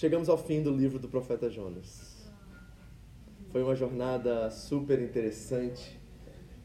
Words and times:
Chegamos 0.00 0.30
ao 0.30 0.38
fim 0.38 0.62
do 0.62 0.70
livro 0.70 0.98
do 0.98 1.10
profeta 1.10 1.50
Jonas. 1.50 2.26
Foi 3.52 3.62
uma 3.62 3.76
jornada 3.76 4.50
super 4.50 4.98
interessante, 4.98 6.00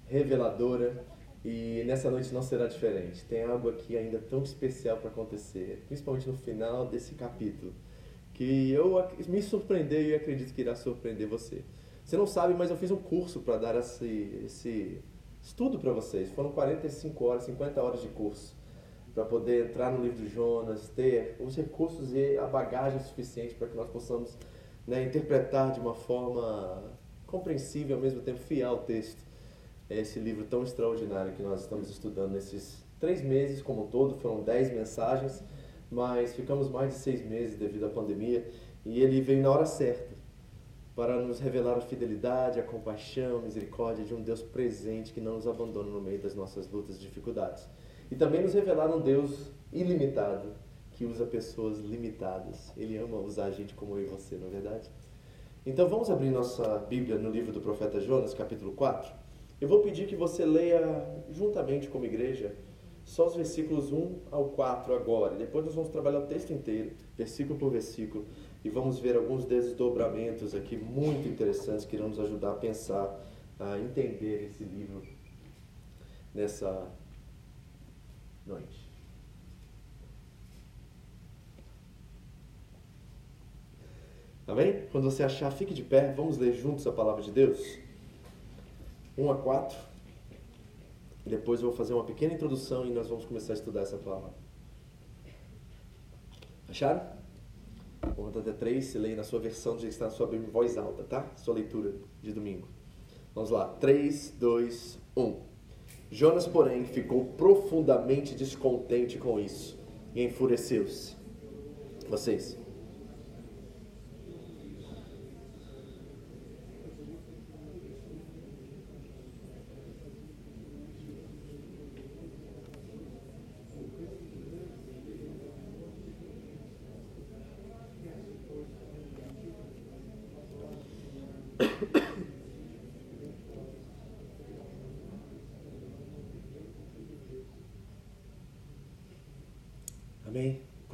reveladora, 0.06 1.06
e 1.44 1.84
nessa 1.86 2.10
noite 2.10 2.34
não 2.34 2.42
será 2.42 2.66
diferente. 2.66 3.26
Tem 3.26 3.44
algo 3.44 3.68
aqui 3.68 3.98
ainda 3.98 4.20
tão 4.20 4.42
especial 4.42 5.00
para 5.00 5.10
acontecer, 5.10 5.84
principalmente 5.86 6.30
no 6.30 6.38
final 6.38 6.88
desse 6.88 7.16
capítulo, 7.16 7.74
que 8.34 8.72
eu 8.72 9.06
me 9.28 9.42
surpreendeu 9.42 10.02
e 10.02 10.16
acredito 10.16 10.54
que 10.54 10.62
irá 10.62 10.74
surpreender 10.74 11.28
você. 11.28 11.62
Você 12.06 12.16
não 12.16 12.26
sabe, 12.26 12.54
mas 12.54 12.70
eu 12.70 12.78
fiz 12.78 12.90
um 12.90 13.02
curso 13.02 13.42
para 13.42 13.58
dar 13.58 13.76
esse, 13.76 14.44
esse 14.46 15.02
estudo 15.44 15.78
para 15.78 15.92
vocês. 15.92 16.32
Foram 16.32 16.54
45 16.54 17.26
horas, 17.26 17.44
50 17.44 17.84
horas 17.84 18.02
de 18.02 18.08
curso 18.08 18.56
para 19.16 19.24
poder 19.24 19.68
entrar 19.68 19.94
no 19.94 20.04
livro 20.04 20.18
de 20.18 20.28
Jonas, 20.28 20.90
ter 20.90 21.38
os 21.40 21.56
recursos 21.56 22.14
e 22.14 22.38
a 22.38 22.46
bagagem 22.46 23.00
suficiente 23.00 23.56
para 23.56 23.70
que 23.70 23.76
nós 23.76 23.88
possamos 23.88 24.38
né, 24.86 25.04
interpretar 25.04 25.72
de 25.72 25.80
uma 25.80 25.96
forma 25.96 26.84
compreensível, 27.26 27.96
ao 27.96 28.02
mesmo 28.02 28.22
tempo 28.22 28.40
fiel 28.40 28.72
ao 28.72 28.78
texto, 28.80 29.24
esse 29.90 30.20
livro 30.20 30.44
tão 30.44 30.64
extraordinário 30.64 31.32
que 31.32 31.42
nós 31.42 31.62
estamos 31.62 31.90
estudando 31.90 32.34
nesses 32.34 32.84
três 33.00 33.22
meses 33.22 33.62
como 33.62 33.86
um 33.86 33.88
todo, 33.88 34.16
foram 34.16 34.44
dez 34.44 34.70
mensagens, 34.70 35.42
mas 35.90 36.36
ficamos 36.36 36.70
mais 36.70 36.90
de 36.90 36.96
seis 36.96 37.26
meses 37.26 37.58
devido 37.58 37.86
à 37.86 37.90
pandemia 37.90 38.46
e 38.86 39.02
ele 39.02 39.22
veio 39.22 39.42
na 39.42 39.50
hora 39.50 39.66
certa 39.66 40.14
para 40.94 41.22
nos 41.22 41.40
revelar 41.40 41.78
a 41.78 41.82
fidelidade, 41.82 42.60
a 42.60 42.64
compaixão, 42.64 43.38
a 43.38 43.42
misericórdia 43.42 44.04
de 44.04 44.14
um 44.14 44.22
Deus 44.22 44.42
presente 44.42 45.14
que 45.14 45.22
não 45.22 45.36
nos 45.36 45.48
abandona 45.48 45.90
no 45.90 46.02
meio 46.02 46.20
das 46.20 46.36
nossas 46.36 46.70
lutas 46.70 46.98
e 46.98 47.00
dificuldades. 47.00 47.68
E 48.12 48.16
também 48.16 48.42
nos 48.42 48.54
revelar 48.54 48.96
um 48.96 49.02
Deus 49.02 49.52
ilimitado 49.72 50.54
que 50.92 51.06
usa 51.06 51.26
pessoas 51.26 51.80
limitadas. 51.80 52.72
Ele 52.78 52.98
ama 52.98 53.18
usar 53.18 53.52
gente 53.52 53.74
como 53.74 53.98
eu 53.98 54.04
e 54.04 54.08
você, 54.08 54.36
não 54.36 54.48
é 54.48 54.52
verdade? 54.52 54.90
Então 55.66 55.90
vamos 55.90 56.10
abrir 56.10 56.30
nossa 56.30 56.78
Bíblia 56.78 57.18
no 57.18 57.30
livro 57.30 57.52
do 57.52 57.60
profeta 57.60 58.00
Jonas, 58.00 58.34
capítulo 58.34 58.74
4. 58.74 59.12
Eu 59.60 59.68
vou 59.68 59.82
pedir 59.82 60.06
que 60.06 60.16
você 60.16 60.46
leia 60.46 61.06
juntamente 61.32 61.88
como 61.88 62.06
igreja 62.06 62.56
só 63.04 63.28
os 63.28 63.36
versículos 63.36 63.92
1 63.92 64.20
ao 64.32 64.46
4 64.50 64.94
agora. 64.96 65.36
Depois 65.36 65.66
nós 65.66 65.76
vamos 65.76 65.90
trabalhar 65.90 66.20
o 66.20 66.26
texto 66.26 66.52
inteiro, 66.52 66.92
versículo 67.18 67.58
por 67.58 67.72
versículo, 67.72 68.26
e 68.64 68.70
vamos 68.70 69.00
ver 69.00 69.16
alguns 69.16 69.46
desdobramentos 69.46 70.56
aqui 70.56 70.76
muito 70.76 71.28
interessantes 71.28 71.86
que 71.86 71.96
irão 71.96 72.10
nos 72.10 72.20
ajudar 72.20 72.52
a 72.52 72.56
pensar, 72.56 73.20
a 73.60 73.80
entender 73.80 74.46
esse 74.46 74.64
livro 74.64 75.04
nessa 76.34 76.88
noite. 78.46 78.86
Amém? 84.48 84.88
Quando 84.92 85.06
você 85.06 85.24
achar, 85.24 85.50
fique 85.52 85.74
de 85.74 85.82
pé, 85.82 86.14
vamos 86.14 86.38
ler 86.38 86.54
juntos 86.54 86.86
a 86.86 86.92
palavra 86.92 87.24
de 87.24 87.32
Deus. 87.32 87.80
1 89.18 89.32
a 89.32 89.38
4. 89.38 89.78
E 91.26 91.30
depois 91.30 91.62
eu 91.62 91.70
vou 91.70 91.76
fazer 91.76 91.94
uma 91.94 92.04
pequena 92.04 92.34
introdução 92.34 92.86
e 92.86 92.92
nós 92.92 93.08
vamos 93.08 93.26
começar 93.26 93.54
a 93.54 93.56
estudar 93.56 93.82
essa 93.82 93.98
palavra. 93.98 94.32
Acharam? 96.70 97.16
Vou 98.16 98.26
contar 98.26 98.42
até 98.42 98.52
3, 98.52 98.86
você 98.86 99.00
leia 99.00 99.16
na 99.16 99.24
sua 99.24 99.40
versão 99.40 99.78
que 99.78 99.88
está 99.88 100.06
na 100.06 100.12
sua 100.12 100.28
Bíblia 100.28 100.48
em 100.48 100.52
voz 100.52 100.78
alta, 100.78 101.04
tá? 101.04 101.26
Sua 101.36 101.56
leitura 101.56 101.96
de 102.22 102.32
domingo. 102.32 102.68
Vamos 103.34 103.50
lá. 103.50 103.68
3, 103.68 104.36
2, 104.40 105.00
1. 105.18 105.55
Jonas, 106.16 106.48
porém, 106.48 106.86
ficou 106.86 107.26
profundamente 107.38 108.36
descontente 108.36 109.18
com 109.18 109.38
isso 109.38 109.78
e 110.16 110.24
enfureceu-se. 110.24 111.14
Vocês. 112.08 112.58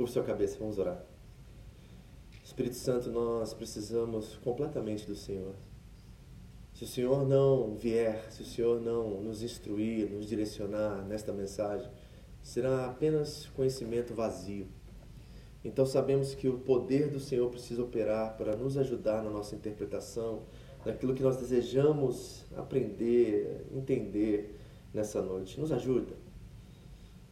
Curva 0.02 0.14
sua 0.14 0.24
cabeça, 0.24 0.58
vamos 0.58 0.80
orar. 0.80 1.06
Espírito 2.44 2.76
Santo, 2.76 3.12
nós 3.12 3.54
precisamos 3.54 4.36
completamente 4.44 5.06
do 5.06 5.14
Senhor. 5.14 5.54
Se 6.74 6.86
o 6.86 6.88
Senhor 6.88 7.28
não 7.28 7.76
vier, 7.76 8.26
se 8.32 8.42
o 8.42 8.46
Senhor 8.46 8.82
não 8.82 9.22
nos 9.22 9.44
instruir, 9.44 10.10
nos 10.10 10.28
direcionar 10.28 11.06
nesta 11.06 11.32
mensagem, 11.32 11.88
será 12.42 12.88
apenas 12.88 13.46
conhecimento 13.56 14.16
vazio. 14.16 14.66
Então 15.64 15.86
sabemos 15.86 16.34
que 16.34 16.50
o 16.50 16.58
poder 16.58 17.12
do 17.12 17.20
Senhor 17.20 17.48
precisa 17.52 17.84
operar 17.84 18.36
para 18.38 18.56
nos 18.56 18.80
ajudar 18.80 19.22
na 19.22 19.30
nossa 19.30 19.54
interpretação, 19.54 20.42
naquilo 20.84 21.14
que 21.14 21.22
nós 21.22 21.38
desejamos 21.38 22.44
aprender, 22.58 23.68
entender 23.72 24.58
nessa 24.92 25.22
noite. 25.22 25.60
Nos 25.60 25.72
ajuda. 25.72 26.31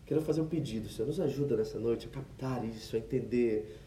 Quero 0.10 0.22
fazer 0.22 0.42
um 0.42 0.48
pedido, 0.48 0.90
Senhor, 0.90 1.08
nos 1.08 1.20
ajuda 1.20 1.56
nessa 1.56 1.78
noite 1.78 2.08
a 2.08 2.10
captar 2.10 2.66
isso, 2.66 2.96
a 2.96 3.00
entender 3.00 3.78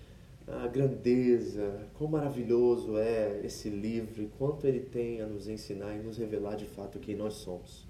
a 0.46 0.68
grandeza, 0.68 1.84
quão 1.94 2.08
maravilhoso 2.08 2.96
é 2.96 3.40
esse 3.42 3.68
livro 3.68 4.22
e 4.22 4.28
quanto 4.38 4.64
ele 4.64 4.78
tem 4.78 5.20
a 5.20 5.26
nos 5.26 5.48
ensinar 5.48 5.96
e 5.96 5.98
nos 5.98 6.18
revelar 6.18 6.54
de 6.54 6.64
fato 6.64 7.00
quem 7.00 7.16
nós 7.16 7.34
somos. 7.34 7.88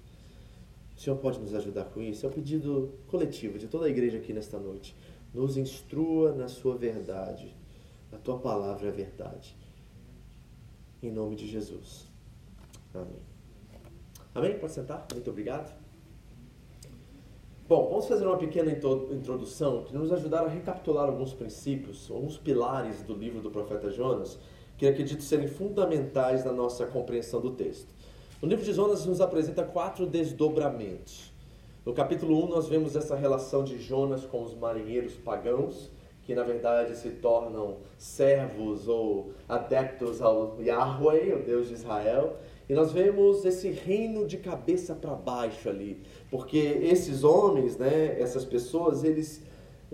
O 0.97 0.99
Senhor 0.99 1.15
pode 1.17 1.39
nos 1.39 1.53
ajudar 1.53 1.85
com 1.85 2.01
isso? 2.01 2.25
É 2.25 2.29
um 2.29 2.31
pedido 2.31 2.95
coletivo 3.05 3.59
de 3.59 3.67
toda 3.67 3.85
a 3.85 3.89
igreja 3.89 4.17
aqui 4.17 4.33
nesta 4.33 4.57
noite. 4.57 4.95
Nos 5.31 5.55
instrua 5.55 6.33
na 6.33 6.47
sua 6.47 6.75
verdade. 6.75 7.55
A 8.11 8.17
tua 8.17 8.39
palavra 8.39 8.87
é 8.87 8.91
verdade. 8.91 9.55
Em 11.03 11.11
nome 11.11 11.35
de 11.35 11.45
Jesus. 11.45 12.07
Amém. 12.95 13.21
Amém? 14.33 14.57
Pode 14.57 14.73
sentar? 14.73 15.05
Muito 15.13 15.29
obrigado. 15.29 15.82
Bom, 17.65 17.87
vamos 17.89 18.07
fazer 18.07 18.27
uma 18.27 18.37
pequena 18.37 18.71
intro- 18.71 19.07
introdução 19.11 19.83
que 19.83 19.95
nos 19.95 20.11
ajudará 20.11 20.47
a 20.47 20.49
recapitular 20.49 21.07
alguns 21.07 21.33
princípios, 21.33 22.11
alguns 22.11 22.37
pilares 22.37 23.01
do 23.03 23.13
livro 23.13 23.39
do 23.39 23.49
profeta 23.49 23.89
Jonas, 23.89 24.37
que 24.77 24.85
acredito 24.85 25.23
serem 25.23 25.47
fundamentais 25.47 26.43
na 26.43 26.51
nossa 26.51 26.85
compreensão 26.85 27.39
do 27.39 27.51
texto. 27.51 27.87
O 28.41 28.45
livro 28.45 28.65
de 28.65 28.73
Jonas 28.73 29.05
nos 29.05 29.21
apresenta 29.21 29.63
quatro 29.63 30.05
desdobramentos. 30.05 31.31
No 31.85 31.93
capítulo 31.93 32.43
1, 32.43 32.49
nós 32.49 32.67
vemos 32.67 32.97
essa 32.97 33.15
relação 33.15 33.63
de 33.63 33.79
Jonas 33.79 34.25
com 34.25 34.43
os 34.43 34.53
marinheiros 34.53 35.13
pagãos, 35.13 35.89
que 36.23 36.35
na 36.35 36.43
verdade 36.43 36.97
se 36.97 37.11
tornam 37.11 37.77
servos 37.97 38.89
ou 38.89 39.31
adeptos 39.47 40.21
ao 40.21 40.57
Yahweh, 40.59 41.33
o 41.33 41.43
Deus 41.45 41.69
de 41.69 41.75
Israel. 41.75 42.35
Nós 42.73 42.91
vemos 42.91 43.45
esse 43.45 43.69
reino 43.69 44.25
de 44.25 44.37
cabeça 44.37 44.93
para 44.93 45.13
baixo 45.13 45.69
ali, 45.69 46.01
porque 46.29 46.57
esses 46.57 47.23
homens, 47.23 47.77
né, 47.77 48.19
essas 48.19 48.43
pessoas, 48.43 49.03
eles 49.03 49.41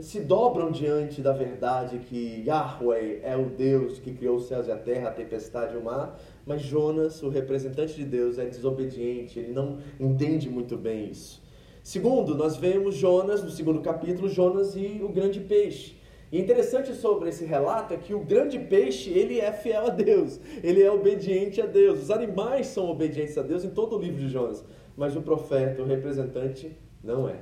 se 0.02 0.22
dobram 0.22 0.72
diante 0.72 1.22
da 1.22 1.34
verdade 1.34 2.00
que 2.00 2.44
Yahweh 2.48 3.20
é 3.22 3.36
o 3.36 3.50
Deus 3.50 4.00
que 4.00 4.14
criou 4.14 4.38
os 4.38 4.48
céus 4.48 4.68
e 4.68 4.72
a 4.72 4.78
terra, 4.78 5.10
a 5.10 5.12
tempestade 5.12 5.76
e 5.76 5.78
o 5.78 5.84
mar, 5.84 6.18
mas 6.46 6.62
Jonas, 6.62 7.22
o 7.22 7.30
representante 7.30 7.96
de 7.96 8.06
Deus, 8.06 8.40
é 8.40 8.46
desobediente, 8.46 9.38
ele 9.38 9.52
não 9.52 9.80
entende 10.00 10.50
muito 10.50 10.78
bem 10.78 11.10
isso. 11.10 11.42
Segundo, 11.84 12.36
nós 12.36 12.56
vemos 12.56 12.96
Jonas, 12.96 13.44
no 13.44 13.50
segundo 13.50 13.82
capítulo, 13.82 14.30
Jonas 14.30 14.76
e 14.76 15.02
o 15.04 15.10
grande 15.10 15.40
peixe. 15.40 15.99
E 16.32 16.40
interessante 16.40 16.94
sobre 16.94 17.30
esse 17.30 17.44
relato 17.44 17.94
é 17.94 17.98
que 17.98 18.14
o 18.14 18.20
grande 18.20 18.60
peixe, 18.60 19.10
ele 19.10 19.40
é 19.40 19.52
fiel 19.52 19.88
a 19.88 19.90
Deus, 19.90 20.40
ele 20.64 20.82
é 20.82 20.92
obediente 20.92 21.60
a 21.60 21.66
Deus. 21.66 22.04
Os 22.04 22.12
animais 22.12 22.68
são 22.68 22.90
obedientes 22.90 23.38
a 23.38 23.42
Deus 23.42 23.64
em 23.64 23.70
todo 23.70 23.98
o 23.98 24.00
livro 24.00 24.20
de 24.20 24.30
Jonas, 24.30 24.64
mas 24.96 25.16
o 25.16 25.22
profeta, 25.22 25.82
o 25.82 25.86
representante, 25.86 26.78
não 27.04 27.28
é. 27.28 27.38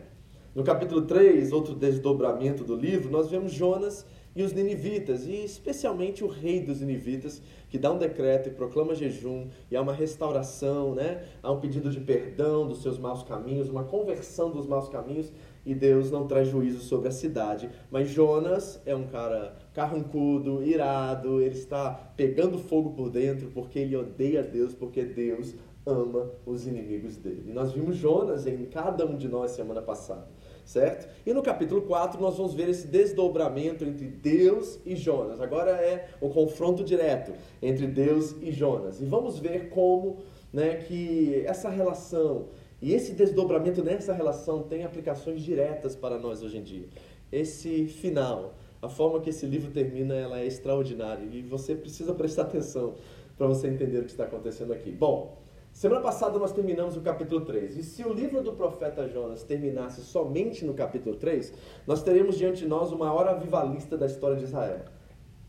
No 0.56 0.64
capítulo 0.64 1.02
3, 1.04 1.52
outro 1.52 1.76
desdobramento 1.76 2.64
do 2.64 2.76
livro, 2.76 3.12
nós 3.12 3.30
vemos 3.30 3.52
Jonas 3.52 4.06
e 4.38 4.44
os 4.44 4.54
ninivitas, 4.54 5.26
e 5.26 5.44
especialmente 5.44 6.24
o 6.24 6.28
rei 6.28 6.62
dos 6.62 6.80
ninivitas, 6.80 7.42
que 7.70 7.78
dá 7.78 7.92
um 7.92 7.98
decreto 7.98 8.50
e 8.50 8.52
proclama 8.52 8.94
jejum, 8.94 9.48
e 9.70 9.76
há 9.76 9.82
uma 9.82 9.94
restauração, 9.94 10.94
né? 10.94 11.24
há 11.42 11.52
um 11.52 11.60
pedido 11.60 11.90
de 11.90 12.00
perdão 12.00 12.68
dos 12.68 12.84
seus 12.84 13.00
maus 13.00 13.24
caminhos, 13.24 13.68
uma 13.68 13.84
conversão 13.84 14.52
dos 14.52 14.68
maus 14.68 14.90
caminhos, 14.90 15.34
e 15.68 15.76
Deus 15.76 16.10
não 16.10 16.26
traz 16.26 16.48
juízo 16.48 16.80
sobre 16.80 17.10
a 17.10 17.12
cidade. 17.12 17.70
Mas 17.92 18.10
Jonas 18.10 18.82
é 18.86 18.96
um 18.96 19.06
cara 19.06 19.54
carrancudo, 19.74 20.64
irado, 20.64 21.42
ele 21.42 21.56
está 21.56 21.92
pegando 22.16 22.58
fogo 22.58 22.92
por 22.92 23.10
dentro 23.10 23.52
porque 23.54 23.78
ele 23.78 23.96
odeia 23.96 24.42
Deus, 24.42 24.74
porque 24.74 25.04
Deus 25.04 25.54
ama 25.86 26.32
os 26.46 26.66
inimigos 26.66 27.18
dele. 27.18 27.52
Nós 27.54 27.74
vimos 27.74 27.98
Jonas 27.98 28.48
em 28.48 28.66
cada 28.66 29.06
um 29.06 29.18
de 29.18 29.28
nós 29.28 29.52
semana 29.52 29.82
passada 29.82 30.28
certo? 30.68 31.08
E 31.26 31.34
no 31.34 31.42
capítulo 31.42 31.82
4 31.84 32.22
nós 32.22 32.36
vamos 32.36 32.54
ver 32.54 32.68
esse 32.68 32.88
desdobramento 32.88 33.86
entre 33.86 34.06
Deus 34.06 34.80
e 34.86 34.96
Jonas. 34.96 35.40
Agora 35.40 35.72
é 35.72 36.10
o 36.20 36.30
confronto 36.30 36.84
direto 36.84 37.32
entre 37.62 37.88
Deus 37.88 38.36
e 38.42 38.52
Jonas. 38.52 39.00
E 39.00 39.06
vamos 39.06 39.40
ver 39.40 39.70
como 39.70 40.18
né, 40.52 40.76
que 40.76 41.42
essa 41.46 41.70
relação 41.70 42.50
e 42.82 42.94
esse 42.94 43.14
desdobramento 43.14 43.84
nessa 43.84 44.14
relação 44.14 44.64
tem 44.64 44.84
aplicações 44.84 45.42
diretas 45.42 45.96
para 45.96 46.18
nós 46.18 46.44
hoje 46.44 46.58
em 46.58 46.64
dia. 46.64 46.88
Esse 47.32 47.88
final, 47.88 48.54
a 48.82 48.88
forma 48.88 49.20
que 49.20 49.32
esse 49.32 49.46
livro 49.46 49.72
termina, 49.72 50.14
ela 50.14 50.40
é 50.40 50.46
extraordinária 50.46 51.26
e 51.26 51.42
você 51.42 51.76
precisa 51.76 52.14
prestar 52.14 52.44
atenção 52.44 52.96
para 53.38 53.48
você 53.48 53.68
entender 53.68 54.00
o 54.00 54.04
que 54.04 54.12
está 54.12 54.26
acontecendo 54.26 54.74
aqui. 54.74 54.92
Bom, 54.92 55.38
Semana 55.78 56.02
passada 56.02 56.40
nós 56.40 56.52
terminamos 56.52 56.98
o 56.98 57.02
capítulo 57.02 57.42
3. 57.42 57.78
E 57.78 57.84
se 57.84 58.04
o 58.04 58.12
livro 58.12 58.42
do 58.42 58.54
profeta 58.54 59.08
Jonas 59.08 59.44
terminasse 59.44 60.02
somente 60.02 60.66
no 60.66 60.74
capítulo 60.74 61.16
3, 61.16 61.54
nós 61.86 62.02
teríamos 62.02 62.36
diante 62.36 62.62
de 62.62 62.68
nós 62.68 62.92
o 62.92 62.98
maior 62.98 63.28
avivalista 63.28 63.96
da 63.96 64.08
história 64.08 64.36
de 64.36 64.46
Israel. 64.46 64.86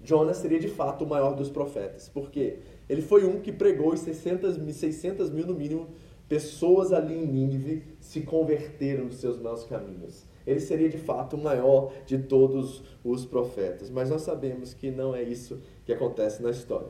Jonas 0.04 0.36
seria 0.36 0.58
de 0.58 0.68
fato 0.68 1.04
o 1.04 1.08
maior 1.08 1.34
dos 1.34 1.48
profetas. 1.48 2.10
Por 2.10 2.30
quê? 2.30 2.58
Ele 2.90 3.00
foi 3.00 3.24
um 3.24 3.40
que 3.40 3.50
pregou 3.50 3.94
e 3.94 3.96
600, 3.96 4.58
600 4.76 5.30
mil 5.30 5.46
no 5.46 5.54
mínimo 5.54 5.88
pessoas 6.28 6.92
ali 6.92 7.14
em 7.14 7.26
Nínive 7.26 7.82
se 8.00 8.20
converteram 8.20 9.06
dos 9.06 9.16
seus 9.16 9.38
maus 9.38 9.64
caminhos. 9.64 10.26
Ele 10.46 10.60
seria 10.60 10.88
de 10.88 10.98
fato 10.98 11.36
o 11.36 11.42
maior 11.42 11.92
de 12.06 12.18
todos 12.18 12.82
os 13.04 13.24
profetas. 13.24 13.90
Mas 13.90 14.10
nós 14.10 14.22
sabemos 14.22 14.72
que 14.74 14.90
não 14.90 15.14
é 15.14 15.22
isso 15.22 15.60
que 15.84 15.92
acontece 15.92 16.42
na 16.42 16.50
história. 16.50 16.88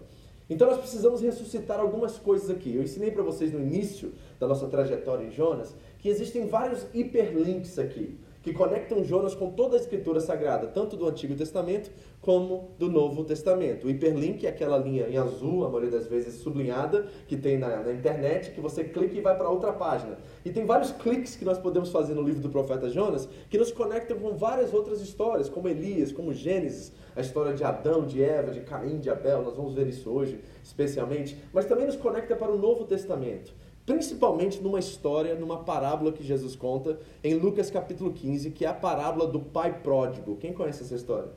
Então 0.51 0.69
nós 0.69 0.79
precisamos 0.79 1.21
ressuscitar 1.21 1.79
algumas 1.79 2.19
coisas 2.19 2.49
aqui. 2.49 2.75
Eu 2.75 2.83
ensinei 2.83 3.11
para 3.11 3.23
vocês 3.23 3.53
no 3.53 3.61
início 3.61 4.13
da 4.41 4.47
nossa 4.47 4.67
trajetória 4.67 5.27
em 5.27 5.31
Jonas 5.31 5.77
que 5.99 6.09
existem 6.09 6.47
vários 6.47 6.87
hiperlinks 6.95 7.79
aqui 7.79 8.19
que 8.49 8.55
conectam 8.55 9.05
Jonas 9.05 9.35
com 9.35 9.51
toda 9.51 9.77
a 9.77 9.79
escritura 9.79 10.21
sagrada, 10.21 10.69
tanto 10.69 10.97
do 10.97 11.07
Antigo 11.07 11.35
Testamento 11.35 11.91
como 12.23 12.71
do 12.79 12.91
Novo 12.91 13.23
Testamento. 13.23 13.87
O 13.87 13.91
hiperlink 13.91 14.47
é 14.47 14.49
aquela 14.49 14.79
linha 14.79 15.07
em 15.07 15.19
azul, 15.19 15.67
a 15.67 15.69
maioria 15.69 15.91
das 15.91 16.07
vezes 16.07 16.41
sublinhada, 16.41 17.09
que 17.27 17.37
tem 17.37 17.59
na, 17.59 17.83
na 17.83 17.93
internet, 17.93 18.53
que 18.53 18.61
você 18.61 18.85
clica 18.85 19.15
e 19.15 19.21
vai 19.21 19.37
para 19.37 19.51
outra 19.51 19.71
página. 19.71 20.17
E 20.47 20.51
tem 20.51 20.65
vários 20.65 20.93
cliques 20.93 21.37
que 21.37 21.45
nós 21.45 21.59
podemos 21.59 21.91
fazer 21.91 22.15
no 22.15 22.23
livro 22.23 22.41
do 22.41 22.49
profeta 22.49 22.89
Jonas 22.89 23.29
que 23.51 23.59
nos 23.59 23.71
conectam 23.71 24.19
com 24.19 24.35
várias 24.35 24.73
outras 24.73 25.03
histórias, 25.03 25.51
como 25.51 25.69
Elias, 25.69 26.11
como 26.11 26.33
Gênesis, 26.33 26.91
a 27.15 27.21
história 27.21 27.53
de 27.53 27.63
Adão, 27.65 28.07
de 28.07 28.25
Eva, 28.25 28.51
de 28.51 28.61
Caim, 28.61 28.99
de 28.99 29.11
Abel. 29.11 29.43
Nós 29.43 29.57
vamos 29.57 29.75
ver 29.75 29.87
isso 29.89 30.11
hoje, 30.11 30.41
especialmente. 30.65 31.37
Mas 31.53 31.67
também 31.67 31.85
nos 31.85 31.97
conecta 31.97 32.35
para 32.35 32.51
o 32.51 32.59
Novo 32.59 32.87
Testamento 32.87 33.53
principalmente 33.89 34.61
numa 34.61 34.79
história, 34.79 35.35
numa 35.35 35.65
parábola 35.65 36.13
que 36.13 36.23
Jesus 36.23 36.55
conta 36.55 36.99
em 37.25 37.33
Lucas 37.33 37.71
capítulo 37.71 38.13
15, 38.13 38.51
que 38.51 38.67
é 38.67 38.69
a 38.69 38.75
parábola 38.75 39.27
do 39.27 39.41
pai 39.41 39.81
pródigo. 39.81 40.37
Quem 40.37 40.53
conhece 40.53 40.83
essa 40.83 40.95
história? 40.95 41.31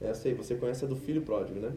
É, 0.00 0.14
sei, 0.14 0.34
você 0.34 0.54
conhece 0.54 0.84
a 0.84 0.88
do 0.88 0.94
filho 0.94 1.22
pródigo, 1.22 1.58
né? 1.58 1.72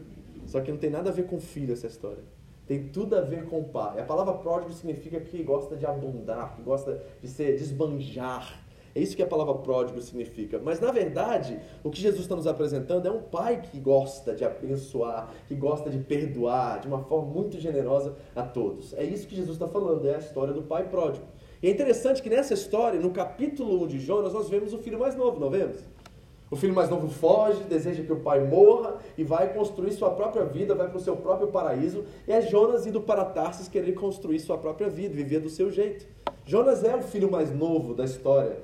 Só 0.46 0.60
que 0.60 0.70
não 0.70 0.78
tem 0.78 0.88
nada 0.88 1.10
a 1.10 1.12
ver 1.12 1.26
com 1.26 1.40
filho 1.40 1.72
essa 1.72 1.88
história. 1.88 2.22
Tem 2.64 2.88
tudo 2.90 3.16
a 3.16 3.20
ver 3.22 3.46
com 3.46 3.64
pai. 3.64 3.98
A 3.98 4.04
palavra 4.04 4.34
pródigo 4.34 4.72
significa 4.72 5.18
que 5.18 5.42
gosta 5.42 5.74
de 5.74 5.84
abundar, 5.84 6.54
que 6.54 6.62
gosta 6.62 7.02
de 7.20 7.26
ser 7.26 7.58
desbanjar, 7.58 8.64
é 8.96 9.00
isso 9.00 9.14
que 9.14 9.22
a 9.22 9.26
palavra 9.26 9.52
pródigo 9.56 10.00
significa. 10.00 10.58
Mas 10.58 10.80
na 10.80 10.90
verdade, 10.90 11.60
o 11.84 11.90
que 11.90 12.00
Jesus 12.00 12.22
está 12.22 12.34
nos 12.34 12.46
apresentando 12.46 13.06
é 13.06 13.10
um 13.10 13.20
pai 13.20 13.60
que 13.60 13.78
gosta 13.78 14.34
de 14.34 14.42
abençoar, 14.42 15.34
que 15.46 15.54
gosta 15.54 15.90
de 15.90 15.98
perdoar 15.98 16.80
de 16.80 16.88
uma 16.88 17.00
forma 17.00 17.30
muito 17.30 17.60
generosa 17.60 18.16
a 18.34 18.42
todos. 18.42 18.94
É 18.94 19.04
isso 19.04 19.28
que 19.28 19.36
Jesus 19.36 19.56
está 19.56 19.68
falando, 19.68 20.08
é 20.08 20.14
a 20.14 20.18
história 20.18 20.54
do 20.54 20.62
pai 20.62 20.88
pródigo. 20.88 21.26
E 21.62 21.68
é 21.68 21.70
interessante 21.70 22.22
que 22.22 22.30
nessa 22.30 22.54
história, 22.54 22.98
no 22.98 23.10
capítulo 23.10 23.84
1 23.84 23.86
de 23.86 24.00
Jonas, 24.00 24.32
nós 24.32 24.48
vemos 24.48 24.72
o 24.72 24.78
filho 24.78 24.98
mais 24.98 25.14
novo, 25.14 25.38
não 25.38 25.50
vemos? 25.50 25.76
O 26.50 26.56
filho 26.56 26.74
mais 26.74 26.88
novo 26.88 27.10
foge, 27.10 27.64
deseja 27.64 28.02
que 28.02 28.12
o 28.12 28.20
pai 28.20 28.40
morra 28.40 28.96
e 29.18 29.24
vai 29.24 29.52
construir 29.52 29.92
sua 29.92 30.12
própria 30.12 30.46
vida, 30.46 30.74
vai 30.74 30.88
para 30.88 30.96
o 30.96 31.02
seu 31.02 31.16
próprio 31.16 31.48
paraíso. 31.48 32.02
E 32.26 32.32
é 32.32 32.40
Jonas 32.40 32.86
indo 32.86 33.02
para 33.02 33.26
Tarsis 33.26 33.68
querer 33.68 33.92
construir 33.92 34.38
sua 34.40 34.56
própria 34.56 34.88
vida, 34.88 35.14
viver 35.14 35.40
do 35.40 35.50
seu 35.50 35.70
jeito. 35.70 36.06
Jonas 36.46 36.82
é 36.82 36.96
o 36.96 37.02
filho 37.02 37.30
mais 37.30 37.54
novo 37.54 37.92
da 37.92 38.04
história 38.04 38.56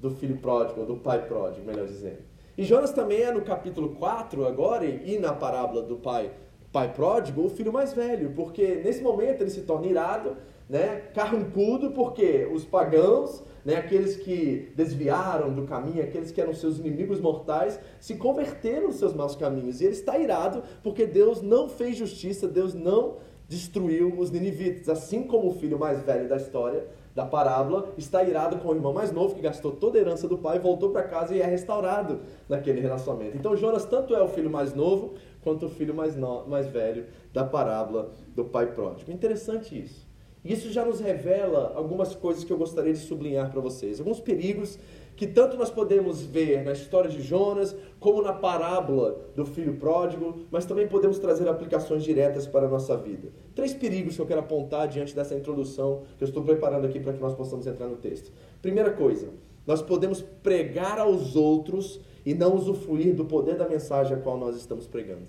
do 0.00 0.10
filho 0.10 0.38
pródigo, 0.38 0.84
do 0.84 0.96
pai 0.96 1.26
pródigo, 1.26 1.66
melhor 1.66 1.86
dizendo. 1.86 2.18
E 2.56 2.64
Jonas 2.64 2.92
também 2.92 3.22
é 3.22 3.32
no 3.32 3.42
capítulo 3.42 3.90
4 3.90 4.46
agora, 4.46 4.84
e 4.84 5.18
na 5.18 5.32
parábola 5.32 5.82
do 5.82 5.96
pai, 5.96 6.30
pai 6.72 6.92
pródigo, 6.92 7.44
o 7.44 7.50
filho 7.50 7.72
mais 7.72 7.92
velho, 7.92 8.32
porque 8.34 8.76
nesse 8.84 9.02
momento 9.02 9.42
ele 9.42 9.50
se 9.50 9.62
torna 9.62 9.86
irado, 9.86 10.36
né, 10.68 11.02
carrancudo, 11.14 11.90
porque 11.90 12.48
os 12.52 12.64
pagãos, 12.64 13.42
né, 13.64 13.74
aqueles 13.74 14.16
que 14.16 14.72
desviaram 14.76 15.52
do 15.52 15.64
caminho, 15.64 16.02
aqueles 16.02 16.30
que 16.30 16.40
eram 16.40 16.54
seus 16.54 16.78
inimigos 16.78 17.20
mortais, 17.20 17.80
se 17.98 18.14
converteram 18.14 18.86
nos 18.86 18.96
seus 18.96 19.12
maus 19.12 19.34
caminhos. 19.34 19.80
E 19.80 19.84
ele 19.84 19.94
está 19.94 20.16
irado 20.16 20.62
porque 20.82 21.06
Deus 21.06 21.42
não 21.42 21.68
fez 21.68 21.96
justiça, 21.96 22.46
Deus 22.46 22.72
não 22.72 23.16
destruiu 23.48 24.14
os 24.16 24.30
ninivitas, 24.30 24.88
assim 24.88 25.24
como 25.24 25.48
o 25.48 25.54
filho 25.54 25.76
mais 25.76 26.02
velho 26.02 26.28
da 26.28 26.36
história 26.36 26.86
da 27.14 27.26
parábola 27.26 27.92
está 27.98 28.22
irado 28.22 28.58
com 28.58 28.68
o 28.68 28.74
irmão 28.74 28.92
mais 28.92 29.12
novo 29.12 29.34
que 29.34 29.40
gastou 29.40 29.72
toda 29.72 29.98
a 29.98 30.00
herança 30.00 30.28
do 30.28 30.38
pai, 30.38 30.58
voltou 30.58 30.90
para 30.90 31.02
casa 31.02 31.34
e 31.34 31.40
é 31.40 31.46
restaurado 31.46 32.20
naquele 32.48 32.80
relacionamento. 32.80 33.36
Então 33.36 33.56
Jonas 33.56 33.84
tanto 33.84 34.14
é 34.14 34.22
o 34.22 34.28
filho 34.28 34.50
mais 34.50 34.74
novo 34.74 35.14
quanto 35.42 35.66
o 35.66 35.68
filho 35.68 35.94
mais, 35.94 36.16
no, 36.16 36.46
mais 36.46 36.66
velho 36.68 37.06
da 37.32 37.44
parábola 37.44 38.10
do 38.34 38.44
pai 38.44 38.72
pródigo. 38.72 39.10
Interessante 39.10 39.78
isso. 39.78 40.08
Isso 40.44 40.72
já 40.72 40.84
nos 40.84 41.00
revela 41.00 41.72
algumas 41.74 42.14
coisas 42.14 42.44
que 42.44 42.52
eu 42.52 42.56
gostaria 42.56 42.92
de 42.92 42.98
sublinhar 42.98 43.50
para 43.50 43.60
vocês, 43.60 44.00
alguns 44.00 44.20
perigos 44.20 44.78
que 45.20 45.26
tanto 45.26 45.54
nós 45.58 45.68
podemos 45.68 46.22
ver 46.22 46.64
na 46.64 46.72
história 46.72 47.10
de 47.10 47.20
Jonas, 47.20 47.76
como 47.98 48.22
na 48.22 48.32
parábola 48.32 49.20
do 49.36 49.44
filho 49.44 49.74
pródigo, 49.74 50.46
mas 50.50 50.64
também 50.64 50.88
podemos 50.88 51.18
trazer 51.18 51.46
aplicações 51.46 52.02
diretas 52.02 52.46
para 52.46 52.64
a 52.64 52.70
nossa 52.70 52.96
vida. 52.96 53.28
Três 53.54 53.74
perigos 53.74 54.16
que 54.16 54.22
eu 54.22 54.24
quero 54.24 54.40
apontar 54.40 54.88
diante 54.88 55.14
dessa 55.14 55.34
introdução 55.34 56.04
que 56.16 56.24
eu 56.24 56.26
estou 56.26 56.42
preparando 56.42 56.86
aqui 56.86 56.98
para 56.98 57.12
que 57.12 57.20
nós 57.20 57.34
possamos 57.34 57.66
entrar 57.66 57.86
no 57.86 57.96
texto. 57.96 58.32
Primeira 58.62 58.92
coisa, 58.92 59.28
nós 59.66 59.82
podemos 59.82 60.22
pregar 60.22 60.98
aos 60.98 61.36
outros 61.36 62.00
e 62.24 62.32
não 62.32 62.56
usufruir 62.56 63.14
do 63.14 63.26
poder 63.26 63.56
da 63.56 63.68
mensagem 63.68 64.16
a 64.16 64.20
qual 64.20 64.38
nós 64.38 64.56
estamos 64.56 64.86
pregando. 64.86 65.26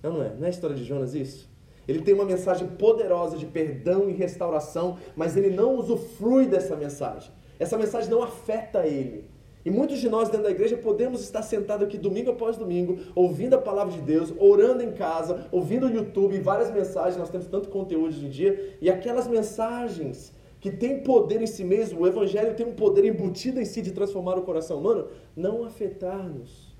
Não, 0.00 0.12
não 0.12 0.22
é? 0.22 0.32
Não 0.36 0.44
é 0.44 0.46
a 0.46 0.50
história 0.50 0.76
de 0.76 0.84
Jonas 0.84 1.16
isso? 1.16 1.50
Ele 1.88 2.00
tem 2.00 2.14
uma 2.14 2.24
mensagem 2.24 2.68
poderosa 2.68 3.36
de 3.36 3.46
perdão 3.46 4.08
e 4.08 4.12
restauração, 4.12 4.98
mas 5.16 5.36
ele 5.36 5.50
não 5.50 5.74
usufrui 5.74 6.46
dessa 6.46 6.76
mensagem. 6.76 7.36
Essa 7.58 7.76
mensagem 7.76 8.10
não 8.10 8.22
afeta 8.22 8.86
ele. 8.86 9.28
E 9.64 9.70
muitos 9.70 9.98
de 9.98 10.08
nós 10.08 10.28
dentro 10.28 10.44
da 10.44 10.50
igreja 10.50 10.76
podemos 10.76 11.20
estar 11.20 11.42
sentados 11.42 11.86
aqui 11.86 11.98
domingo 11.98 12.30
após 12.30 12.56
domingo, 12.56 12.98
ouvindo 13.14 13.54
a 13.54 13.58
palavra 13.58 13.92
de 13.92 14.00
Deus, 14.00 14.32
orando 14.38 14.82
em 14.82 14.92
casa, 14.92 15.46
ouvindo 15.50 15.86
o 15.86 15.90
YouTube, 15.90 16.38
várias 16.40 16.70
mensagens, 16.70 17.16
nós 17.16 17.28
temos 17.28 17.46
tanto 17.48 17.68
conteúdo 17.68 18.06
hoje 18.06 18.24
em 18.24 18.30
dia, 18.30 18.78
e 18.80 18.88
aquelas 18.88 19.26
mensagens 19.26 20.32
que 20.60 20.70
têm 20.70 21.02
poder 21.02 21.42
em 21.42 21.46
si 21.46 21.64
mesmo, 21.64 22.00
o 22.00 22.06
evangelho 22.06 22.54
tem 22.54 22.66
um 22.66 22.72
poder 22.72 23.04
embutido 23.04 23.60
em 23.60 23.64
si 23.64 23.82
de 23.82 23.92
transformar 23.92 24.38
o 24.38 24.42
coração 24.42 24.78
humano, 24.78 25.08
não 25.36 25.64
afetar-nos, 25.64 26.74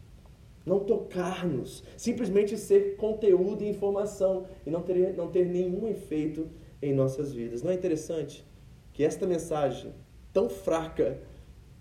não 0.65 0.81
tocar-nos, 0.81 1.85
simplesmente 1.97 2.57
ser 2.57 2.97
conteúdo 2.97 3.63
e 3.63 3.69
informação 3.69 4.47
e 4.67 4.71
não 4.71 4.83
ter, 4.83 5.15
não 5.17 5.29
ter 5.29 5.47
nenhum 5.47 5.87
efeito 5.87 6.49
em 6.81 6.95
nossas 6.95 7.33
vidas. 7.33 7.63
Não 7.63 7.71
é 7.71 7.75
interessante 7.75 8.45
que 8.93 9.05
esta 9.05 9.27
mensagem 9.27 9.93
tão 10.39 10.49
fraca 10.49 11.19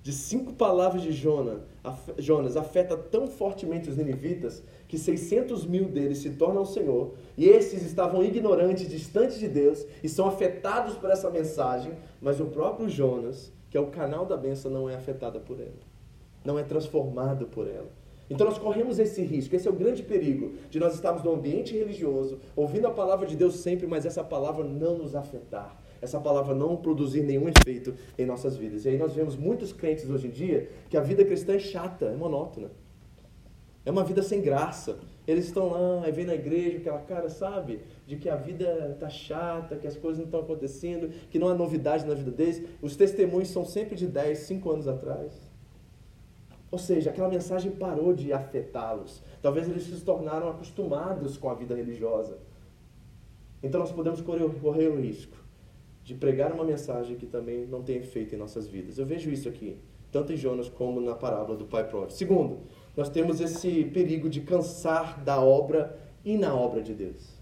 de 0.02 0.12
cinco 0.12 0.52
palavras 0.52 1.04
de 1.04 1.12
Jonas, 1.12 2.58
afeta 2.58 2.98
tão 2.98 3.28
fortemente 3.28 3.88
os 3.88 3.98
ninivitas 3.98 4.64
que 4.88 4.98
600 4.98 5.64
mil 5.68 5.86
deles 5.86 6.18
se 6.18 6.32
tornam 6.32 6.64
o 6.64 6.66
Senhor 6.66 7.14
e 7.38 7.46
esses 7.46 7.84
estavam 7.84 8.24
ignorantes, 8.24 8.90
distantes 8.90 9.38
de 9.38 9.48
Deus 9.48 9.86
e 10.04 10.10
são 10.10 10.28
afetados 10.28 10.96
por 10.96 11.12
essa 11.12 11.30
mensagem, 11.30 11.94
mas 12.20 12.40
o 12.40 12.46
próprio 12.46 12.90
Jonas, 12.90 13.52
que 13.70 13.78
é 13.78 13.80
o 13.80 13.92
canal 13.92 14.26
da 14.26 14.36
bênção, 14.36 14.72
não 14.72 14.90
é 14.90 14.96
afetado 14.96 15.40
por 15.42 15.60
ela, 15.60 15.86
não 16.44 16.58
é 16.58 16.64
transformado 16.64 17.46
por 17.46 17.68
ela. 17.68 17.92
Então 18.28 18.48
nós 18.48 18.58
corremos 18.58 18.98
esse 18.98 19.22
risco, 19.22 19.56
esse 19.56 19.68
é 19.68 19.72
o 19.72 19.76
grande 19.76 20.02
perigo 20.02 20.54
de 20.72 20.80
nós 20.80 20.96
estarmos 20.96 21.24
no 21.24 21.32
ambiente 21.32 21.78
religioso, 21.78 22.40
ouvindo 22.56 22.88
a 22.88 22.92
palavra 22.92 23.28
de 23.28 23.36
Deus 23.36 23.58
sempre, 23.58 23.86
mas 23.86 24.04
essa 24.04 24.24
palavra 24.24 24.64
não 24.64 24.98
nos 24.98 25.14
afetar 25.14 25.78
essa 26.02 26.20
palavra 26.20 26.54
não 26.54 26.76
produzir 26.78 27.24
nenhum 27.24 27.48
efeito 27.50 27.94
em 28.18 28.26
nossas 28.26 28.56
vidas. 28.56 28.86
E 28.86 28.90
aí 28.90 28.98
nós 28.98 29.14
vemos 29.14 29.36
muitos 29.36 29.74
crentes 29.74 30.10
hoje 30.10 30.28
em 30.28 30.32
dia 30.32 30.70
que 30.90 30.98
a 30.98 31.02
vida 31.02 31.24
cristã 31.26 31.54
é 31.54 31.60
chata, 31.60 32.06
é 32.06 32.16
monótona. 32.16 32.70
É 33.86 33.92
uma 33.92 34.04
vida 34.04 34.22
sem 34.22 34.42
graça. 34.42 35.00
Eles 35.26 35.46
estão 35.46 35.70
lá, 35.70 36.06
aí 36.06 36.12
vem 36.12 36.26
na 36.26 36.36
igreja 36.36 36.78
aquela 36.78 37.00
cara, 37.00 37.30
sabe? 37.30 37.82
De 38.06 38.18
que 38.18 38.30
a 38.30 38.36
vida 38.36 38.98
tá 39.00 39.10
chata, 39.10 39.78
que 39.78 39.88
as 39.88 39.96
coisas 39.96 40.18
não 40.18 40.26
estão 40.26 40.42
acontecendo, 40.42 41.10
que 41.30 41.40
não 41.40 41.48
há 41.48 41.54
novidade 41.54 42.06
na 42.06 42.14
vida 42.14 42.32
deles. 42.32 42.62
Os 42.82 42.96
testemunhos 42.96 43.50
são 43.50 43.64
sempre 43.64 43.96
de 43.96 44.08
10, 44.08 44.40
5 44.40 44.72
anos 44.72 44.88
atrás. 44.88 45.34
Ou 46.70 46.78
seja, 46.78 47.12
aquela 47.12 47.30
mensagem 47.30 47.72
parou 47.72 48.14
de 48.14 48.34
afetá-los. 48.34 49.24
Talvez 49.42 49.70
eles 49.70 49.84
se 49.84 50.02
tornaram 50.02 50.50
acostumados 50.50 51.38
com 51.38 51.50
a 51.50 51.54
vida 51.54 51.74
religiosa. 51.74 52.38
Então 53.64 53.80
nós 53.80 53.92
podemos 53.92 54.20
correr, 54.20 54.50
correr 54.60 54.88
o 54.90 55.00
risco 55.00 55.47
de 56.08 56.16
pregar 56.16 56.54
uma 56.54 56.64
mensagem 56.64 57.18
que 57.18 57.26
também 57.26 57.68
não 57.68 57.84
tem 57.84 57.98
efeito 57.98 58.34
em 58.34 58.38
nossas 58.38 58.66
vidas. 58.66 58.98
Eu 58.98 59.06
vejo 59.06 59.30
isso 59.30 59.50
aqui, 59.50 59.76
tanto 60.10 60.32
em 60.32 60.38
Jonas 60.38 60.70
como 60.70 61.02
na 61.02 61.14
parábola 61.14 61.58
do 61.58 61.66
pai 61.66 61.86
pródigo. 61.86 62.14
Segundo, 62.14 62.60
nós 62.96 63.10
temos 63.10 63.42
esse 63.42 63.84
perigo 63.84 64.30
de 64.30 64.40
cansar 64.40 65.22
da 65.22 65.42
obra 65.42 66.00
e 66.24 66.38
na 66.38 66.56
obra 66.56 66.82
de 66.82 66.94
Deus. 66.94 67.36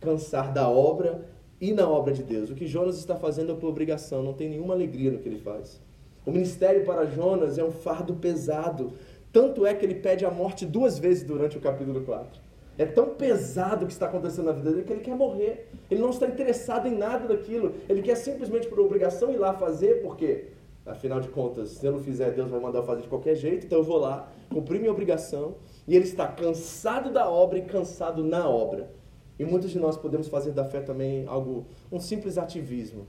Cansar 0.00 0.52
da 0.52 0.68
obra 0.68 1.28
e 1.60 1.72
na 1.72 1.88
obra 1.88 2.14
de 2.14 2.22
Deus. 2.22 2.48
O 2.48 2.54
que 2.54 2.64
Jonas 2.64 2.96
está 2.96 3.16
fazendo 3.16 3.50
é 3.50 3.54
por 3.56 3.68
obrigação, 3.68 4.22
não 4.22 4.34
tem 4.34 4.48
nenhuma 4.48 4.72
alegria 4.72 5.10
no 5.10 5.18
que 5.18 5.28
ele 5.28 5.40
faz. 5.40 5.82
O 6.24 6.30
ministério 6.30 6.84
para 6.84 7.06
Jonas 7.06 7.58
é 7.58 7.64
um 7.64 7.72
fardo 7.72 8.14
pesado, 8.14 8.92
tanto 9.32 9.66
é 9.66 9.74
que 9.74 9.84
ele 9.84 9.96
pede 9.96 10.24
a 10.24 10.30
morte 10.30 10.64
duas 10.64 10.96
vezes 10.96 11.24
durante 11.24 11.58
o 11.58 11.60
capítulo 11.60 12.02
4. 12.02 12.40
É 12.80 12.86
tão 12.86 13.10
pesado 13.10 13.84
o 13.84 13.86
que 13.86 13.92
está 13.92 14.06
acontecendo 14.06 14.46
na 14.46 14.52
vida 14.52 14.70
dele 14.70 14.84
que 14.84 14.92
ele 14.94 15.02
quer 15.02 15.14
morrer. 15.14 15.68
Ele 15.90 16.00
não 16.00 16.08
está 16.08 16.26
interessado 16.26 16.88
em 16.88 16.96
nada 16.96 17.28
daquilo. 17.28 17.74
Ele 17.86 18.00
quer 18.00 18.14
simplesmente 18.14 18.68
por 18.68 18.80
obrigação 18.80 19.30
ir 19.30 19.36
lá 19.36 19.52
fazer, 19.52 20.00
porque, 20.00 20.46
afinal 20.86 21.20
de 21.20 21.28
contas, 21.28 21.72
se 21.72 21.84
eu 21.84 21.92
não 21.92 21.98
fizer, 21.98 22.30
Deus 22.30 22.48
vai 22.48 22.58
mandar 22.58 22.78
eu 22.78 22.84
fazer 22.84 23.02
de 23.02 23.08
qualquer 23.08 23.34
jeito, 23.34 23.66
então 23.66 23.80
eu 23.80 23.84
vou 23.84 23.98
lá, 23.98 24.32
cumprir 24.48 24.78
minha 24.80 24.90
obrigação. 24.90 25.56
E 25.86 25.94
ele 25.94 26.06
está 26.06 26.26
cansado 26.26 27.12
da 27.12 27.28
obra 27.28 27.58
e 27.58 27.62
cansado 27.66 28.24
na 28.24 28.48
obra. 28.48 28.90
E 29.38 29.44
muitos 29.44 29.72
de 29.72 29.78
nós 29.78 29.98
podemos 29.98 30.28
fazer 30.28 30.52
da 30.52 30.64
fé 30.64 30.80
também 30.80 31.26
algo, 31.26 31.66
um 31.92 32.00
simples 32.00 32.38
ativismo. 32.38 33.06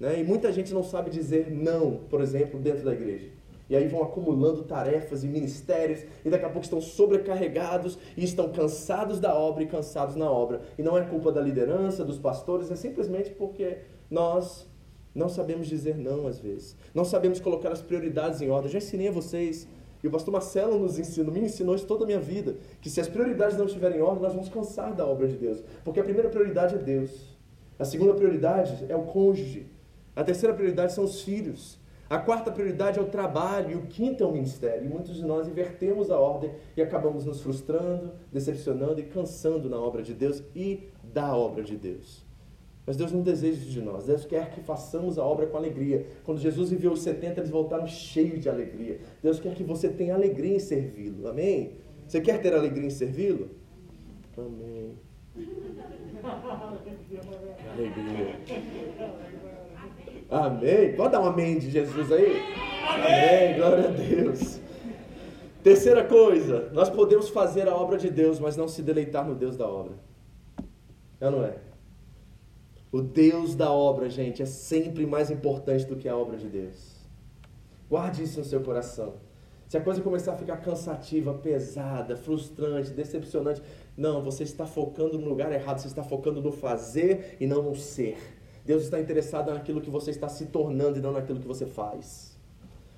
Né? 0.00 0.20
E 0.20 0.24
muita 0.24 0.50
gente 0.50 0.72
não 0.72 0.82
sabe 0.82 1.10
dizer 1.10 1.50
não, 1.50 1.98
por 2.08 2.22
exemplo, 2.22 2.58
dentro 2.58 2.82
da 2.82 2.94
igreja. 2.94 3.28
E 3.68 3.74
aí 3.74 3.88
vão 3.88 4.02
acumulando 4.02 4.62
tarefas 4.64 5.24
e 5.24 5.26
ministérios, 5.26 6.04
e 6.24 6.28
daqui 6.28 6.44
a 6.44 6.50
pouco 6.50 6.64
estão 6.64 6.80
sobrecarregados 6.80 7.98
e 8.16 8.22
estão 8.24 8.52
cansados 8.52 9.18
da 9.18 9.34
obra 9.34 9.62
e 9.62 9.66
cansados 9.66 10.16
na 10.16 10.30
obra. 10.30 10.60
E 10.78 10.82
não 10.82 10.98
é 10.98 11.04
culpa 11.04 11.32
da 11.32 11.40
liderança, 11.40 12.04
dos 12.04 12.18
pastores, 12.18 12.70
é 12.70 12.76
simplesmente 12.76 13.30
porque 13.30 13.78
nós 14.10 14.68
não 15.14 15.28
sabemos 15.28 15.66
dizer 15.66 15.96
não 15.96 16.26
às 16.26 16.38
vezes. 16.38 16.76
Não 16.94 17.04
sabemos 17.04 17.40
colocar 17.40 17.72
as 17.72 17.80
prioridades 17.80 18.42
em 18.42 18.50
ordem. 18.50 18.66
Eu 18.66 18.72
já 18.72 18.78
ensinei 18.78 19.08
a 19.08 19.12
vocês, 19.12 19.66
e 20.02 20.06
o 20.08 20.10
pastor 20.10 20.32
Marcelo 20.32 20.78
nos 20.78 20.98
ensinou, 20.98 21.32
me 21.32 21.40
ensinou 21.40 21.74
isso 21.74 21.86
toda 21.86 22.04
a 22.04 22.06
minha 22.06 22.20
vida, 22.20 22.56
que 22.82 22.90
se 22.90 23.00
as 23.00 23.08
prioridades 23.08 23.56
não 23.56 23.64
estiverem 23.64 23.98
em 23.98 24.02
ordem, 24.02 24.22
nós 24.22 24.34
vamos 24.34 24.50
cansar 24.50 24.92
da 24.92 25.06
obra 25.06 25.26
de 25.26 25.36
Deus. 25.36 25.62
Porque 25.82 26.00
a 26.00 26.04
primeira 26.04 26.28
prioridade 26.28 26.74
é 26.74 26.78
Deus. 26.78 27.34
A 27.78 27.84
segunda 27.86 28.12
prioridade 28.12 28.84
é 28.88 28.94
o 28.94 29.04
cônjuge. 29.04 29.66
A 30.14 30.22
terceira 30.22 30.54
prioridade 30.54 30.92
são 30.92 31.04
os 31.04 31.22
filhos. 31.22 31.78
A 32.08 32.18
quarta 32.18 32.52
prioridade 32.52 32.98
é 32.98 33.02
o 33.02 33.06
trabalho 33.06 33.70
e 33.70 33.74
o 33.74 33.86
quinto 33.86 34.22
é 34.22 34.26
o 34.26 34.32
ministério. 34.32 34.84
E 34.84 34.88
muitos 34.88 35.16
de 35.16 35.24
nós 35.24 35.48
invertemos 35.48 36.10
a 36.10 36.18
ordem 36.18 36.52
e 36.76 36.82
acabamos 36.82 37.24
nos 37.24 37.40
frustrando, 37.40 38.12
decepcionando 38.30 39.00
e 39.00 39.04
cansando 39.04 39.70
na 39.70 39.78
obra 39.78 40.02
de 40.02 40.12
Deus 40.12 40.42
e 40.54 40.88
da 41.02 41.34
obra 41.34 41.62
de 41.62 41.76
Deus. 41.76 42.22
Mas 42.86 42.98
Deus 42.98 43.10
não 43.10 43.22
deseja 43.22 43.58
isso 43.58 43.70
de 43.70 43.80
nós. 43.80 44.04
Deus 44.04 44.26
quer 44.26 44.50
que 44.50 44.60
façamos 44.60 45.18
a 45.18 45.24
obra 45.24 45.46
com 45.46 45.56
alegria. 45.56 46.06
Quando 46.22 46.38
Jesus 46.38 46.70
enviou 46.70 46.92
os 46.92 47.00
70, 47.00 47.40
eles 47.40 47.50
voltaram 47.50 47.86
cheios 47.86 48.40
de 48.40 48.48
alegria. 48.50 49.00
Deus 49.22 49.40
quer 49.40 49.54
que 49.54 49.64
você 49.64 49.88
tenha 49.88 50.14
alegria 50.14 50.56
em 50.56 50.58
servi-lo. 50.58 51.26
Amém? 51.26 51.72
Você 52.06 52.20
quer 52.20 52.42
ter 52.42 52.52
alegria 52.52 52.86
em 52.86 52.90
servi-lo? 52.90 53.48
Amém. 54.36 54.98
Alegria. 57.74 58.38
Amém. 60.30 60.94
Pode 60.94 61.12
dar 61.12 61.20
um 61.20 61.26
amém 61.26 61.58
de 61.58 61.70
Jesus 61.70 62.10
aí? 62.10 62.40
Amém. 62.88 63.06
amém. 63.06 63.56
Glória 63.56 63.88
a 63.88 63.92
Deus. 63.92 64.60
Terceira 65.62 66.04
coisa, 66.04 66.68
nós 66.74 66.90
podemos 66.90 67.30
fazer 67.30 67.68
a 67.68 67.74
obra 67.74 67.96
de 67.96 68.10
Deus, 68.10 68.38
mas 68.38 68.56
não 68.56 68.68
se 68.68 68.82
deleitar 68.82 69.26
no 69.26 69.34
Deus 69.34 69.56
da 69.56 69.66
obra. 69.66 69.94
É 71.20 71.26
ou 71.26 71.32
não 71.32 71.44
é? 71.44 71.56
O 72.92 73.00
Deus 73.00 73.54
da 73.54 73.72
obra, 73.72 74.10
gente, 74.10 74.42
é 74.42 74.46
sempre 74.46 75.06
mais 75.06 75.30
importante 75.30 75.86
do 75.86 75.96
que 75.96 76.08
a 76.08 76.16
obra 76.16 76.36
de 76.36 76.48
Deus. 76.48 76.94
Guarde 77.88 78.22
isso 78.22 78.38
no 78.38 78.44
seu 78.44 78.60
coração. 78.60 79.14
Se 79.68 79.78
a 79.78 79.80
coisa 79.80 80.02
começar 80.02 80.34
a 80.34 80.36
ficar 80.36 80.58
cansativa, 80.58 81.32
pesada, 81.34 82.16
frustrante, 82.16 82.90
decepcionante, 82.90 83.62
não, 83.96 84.22
você 84.22 84.42
está 84.42 84.66
focando 84.66 85.18
no 85.18 85.28
lugar 85.28 85.50
errado, 85.50 85.78
você 85.78 85.88
está 85.88 86.02
focando 86.02 86.42
no 86.42 86.52
fazer 86.52 87.36
e 87.40 87.46
não 87.46 87.62
no 87.62 87.74
ser. 87.74 88.18
Deus 88.64 88.84
está 88.84 88.98
interessado 88.98 89.52
naquilo 89.52 89.80
que 89.80 89.90
você 89.90 90.10
está 90.10 90.28
se 90.28 90.46
tornando 90.46 90.98
e 90.98 91.02
não 91.02 91.12
naquilo 91.12 91.38
que 91.38 91.46
você 91.46 91.66
faz. 91.66 92.38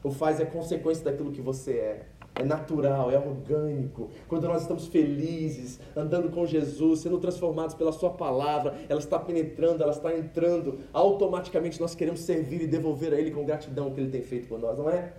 O 0.02 0.10
faz 0.10 0.38
é 0.38 0.44
consequência 0.44 1.04
daquilo 1.04 1.32
que 1.32 1.40
você 1.40 1.72
é. 1.72 2.06
É 2.38 2.44
natural, 2.44 3.10
é 3.10 3.18
orgânico. 3.18 4.10
Quando 4.28 4.46
nós 4.46 4.62
estamos 4.62 4.86
felizes, 4.86 5.80
andando 5.96 6.30
com 6.30 6.44
Jesus, 6.44 7.00
sendo 7.00 7.18
transformados 7.18 7.74
pela 7.74 7.90
Sua 7.90 8.10
palavra, 8.10 8.74
ela 8.88 9.00
está 9.00 9.18
penetrando, 9.18 9.82
ela 9.82 9.92
está 9.92 10.14
entrando. 10.14 10.80
Automaticamente 10.92 11.80
nós 11.80 11.94
queremos 11.94 12.20
servir 12.20 12.60
e 12.60 12.66
devolver 12.66 13.14
a 13.14 13.18
Ele 13.18 13.30
com 13.30 13.44
gratidão 13.44 13.88
o 13.88 13.90
que 13.90 14.00
Ele 14.00 14.10
tem 14.10 14.22
feito 14.22 14.46
por 14.48 14.60
nós, 14.60 14.76
não 14.76 14.88
é? 14.90 15.14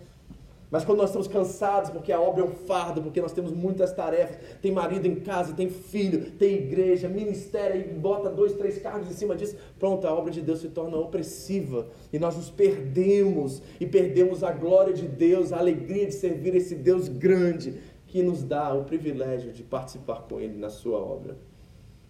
Mas 0.70 0.84
quando 0.84 0.98
nós 0.98 1.10
estamos 1.10 1.30
cansados, 1.30 1.90
porque 1.92 2.12
a 2.12 2.20
obra 2.20 2.44
é 2.44 2.46
um 2.46 2.52
fardo, 2.52 3.02
porque 3.02 3.22
nós 3.22 3.32
temos 3.32 3.54
muitas 3.54 3.94
tarefas, 3.94 4.38
tem 4.62 4.72
marido 4.72 5.08
em 5.08 5.16
casa, 5.16 5.54
tem 5.54 5.70
filho, 5.70 6.32
tem 6.32 6.56
igreja, 6.56 7.08
ministério, 7.08 7.80
e 7.80 7.94
bota 7.94 8.30
dois, 8.30 8.54
três 8.54 8.78
cargos 8.78 9.10
em 9.10 9.14
cima 9.14 9.34
disso, 9.34 9.56
pronto, 9.80 10.06
a 10.06 10.14
obra 10.14 10.30
de 10.30 10.42
Deus 10.42 10.60
se 10.60 10.68
torna 10.68 10.98
opressiva 10.98 11.88
e 12.12 12.20
nós 12.20 12.36
nos 12.36 12.50
perdemos 12.50 13.62
e 13.80 13.86
perdemos 13.86 14.44
a 14.44 14.52
glória 14.52 14.94
de 14.94 15.08
Deus, 15.08 15.54
a 15.54 15.58
alegria 15.58 16.06
de 16.06 16.14
servir 16.14 16.54
esse 16.54 16.76
Deus 16.76 17.08
grande 17.08 17.80
que 18.06 18.22
nos 18.22 18.44
dá 18.44 18.74
o 18.74 18.84
privilégio 18.84 19.54
de 19.54 19.64
participar 19.64 20.24
com 20.24 20.40
Ele 20.40 20.58
na 20.58 20.70
Sua 20.70 21.00
obra. 21.00 21.38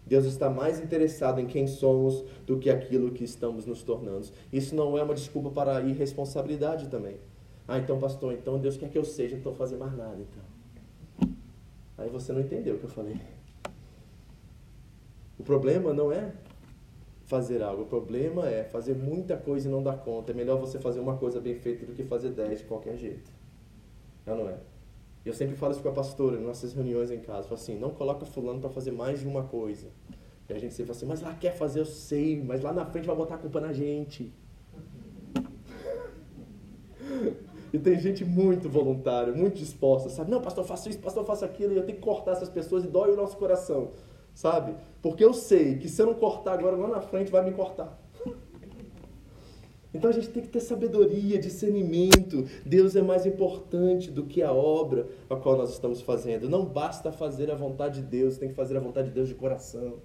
Deus 0.07 0.25
está 0.25 0.49
mais 0.49 0.79
interessado 0.79 1.39
em 1.39 1.45
quem 1.45 1.67
somos 1.67 2.23
do 2.45 2.57
que 2.57 2.69
aquilo 2.69 3.11
que 3.11 3.23
estamos 3.23 3.65
nos 3.65 3.83
tornando. 3.83 4.27
Isso 4.51 4.73
não 4.73 4.97
é 4.97 5.03
uma 5.03 5.13
desculpa 5.13 5.49
para 5.49 5.77
a 5.77 5.81
irresponsabilidade 5.81 6.87
também. 6.87 7.17
Ah, 7.67 7.77
então, 7.77 8.00
pastor, 8.00 8.33
então 8.33 8.59
Deus 8.59 8.77
quer 8.77 8.89
que 8.89 8.97
eu 8.97 9.03
seja, 9.03 9.36
então 9.36 9.53
fazer 9.53 9.75
mais 9.75 9.95
nada, 9.95 10.17
então. 10.21 10.43
Aí 11.97 12.09
você 12.09 12.31
não 12.31 12.39
entendeu 12.39 12.75
o 12.75 12.79
que 12.79 12.86
eu 12.86 12.89
falei. 12.89 13.19
O 15.38 15.43
problema 15.43 15.93
não 15.93 16.12
é 16.12 16.31
fazer 17.25 17.62
algo, 17.62 17.83
o 17.83 17.86
problema 17.86 18.47
é 18.47 18.63
fazer 18.63 18.95
muita 18.95 19.36
coisa 19.36 19.67
e 19.67 19.71
não 19.71 19.83
dar 19.83 19.97
conta. 19.97 20.31
É 20.31 20.36
melhor 20.36 20.57
você 20.57 20.79
fazer 20.79 21.00
uma 21.00 21.17
coisa 21.17 21.41
bem 21.41 21.55
feita 21.55 21.86
do 21.86 21.93
que 21.93 22.03
fazer 22.03 22.29
dez 22.29 22.59
de 22.59 22.65
qualquer 22.65 22.95
jeito. 22.95 23.29
Não, 24.25 24.38
não 24.38 24.50
é? 24.50 24.57
Eu 25.25 25.33
sempre 25.33 25.57
falo 25.57 25.74
isso 25.74 25.81
com 25.81 25.89
a 25.89 25.93
pastora, 25.93 26.38
nas 26.38 26.45
nossas 26.45 26.74
reuniões 26.74 27.12
em 27.12 27.19
casa. 27.19 27.43
Falo 27.43 27.55
assim, 27.55 27.77
não 27.77 27.89
coloca 27.89 28.25
fulano 28.25 28.62
para 28.62 28.69
fazer 28.69 28.91
mais 28.91 29.19
de 29.19 29.27
uma 29.27 29.43
coisa. 29.43 29.89
E 30.47 30.53
a 30.53 30.57
gente 30.57 30.74
sempre 30.74 30.93
fala 30.93 30.97
assim, 30.97 31.05
mas 31.05 31.21
lá 31.21 31.33
quer 31.33 31.51
fazer, 31.51 31.81
eu 31.81 31.86
sei, 31.86 32.41
mas 32.41 32.62
lá 32.62 32.71
na 32.71 32.86
frente 32.86 33.05
vai 33.05 33.15
botar 33.15 33.36
a 33.36 33.38
culpa 33.38 33.59
na 33.59 33.74
gente. 33.74 34.31
E 37.77 37.79
tem 37.79 38.00
gente 38.00 38.25
muito 38.25 38.67
voluntária, 38.67 39.31
muito 39.31 39.60
disposta, 39.60 40.10
sabe? 40.10 40.31
Não, 40.31 40.41
pastor, 40.41 40.65
faço 40.65 40.89
isso, 40.89 40.98
pastor, 40.98 41.24
faço 41.24 41.46
aquilo, 41.46 41.74
e 41.74 41.77
eu 41.77 41.86
tenho 41.86 42.00
que 42.00 42.03
cortar 42.03 42.31
essas 42.31 42.50
pessoas 42.50 42.84
e 42.84 42.88
dói 42.88 43.12
o 43.12 43.15
nosso 43.15 43.38
coração, 43.38 43.91
sabe? 44.34 44.74
Porque 45.00 45.24
eu 45.24 45.31
sei 45.31 45.77
que 45.77 45.88
se 45.88 46.01
eu 46.01 46.07
não 46.07 46.15
cortar 46.15 46.53
agora, 46.53 46.75
lá 46.75 46.88
na 46.88 47.01
frente 47.01 47.31
vai 47.31 47.46
me 47.46 47.51
cortar. 47.51 47.96
Então 49.93 50.10
a 50.12 50.13
gente 50.13 50.27
tem 50.29 50.43
que 50.43 50.50
ter 50.50 50.60
sabedoria, 50.60 51.39
discernimento. 51.39 52.46
Deus 52.63 52.96
é 52.96 53.01
mais 53.01 53.25
importante 53.25 54.12
do 54.12 54.25
que 54.25 54.43
a 54.43 54.51
obra 54.51 55.07
a 55.29 55.36
qual 55.36 55.57
nós 55.57 55.72
estamos 55.72 56.01
fazendo. 56.01 56.48
Não 56.50 56.65
basta 56.65 57.12
fazer 57.12 57.50
a 57.50 57.55
vontade 57.55 58.01
de 58.01 58.07
Deus, 58.07 58.38
tem 58.38 58.50
que 58.50 58.53
fazer 58.53 58.75
a 58.77 58.79
vontade 58.81 59.07
de 59.07 59.15
Deus 59.15 59.29
de 59.29 59.34
coração. 59.34 60.00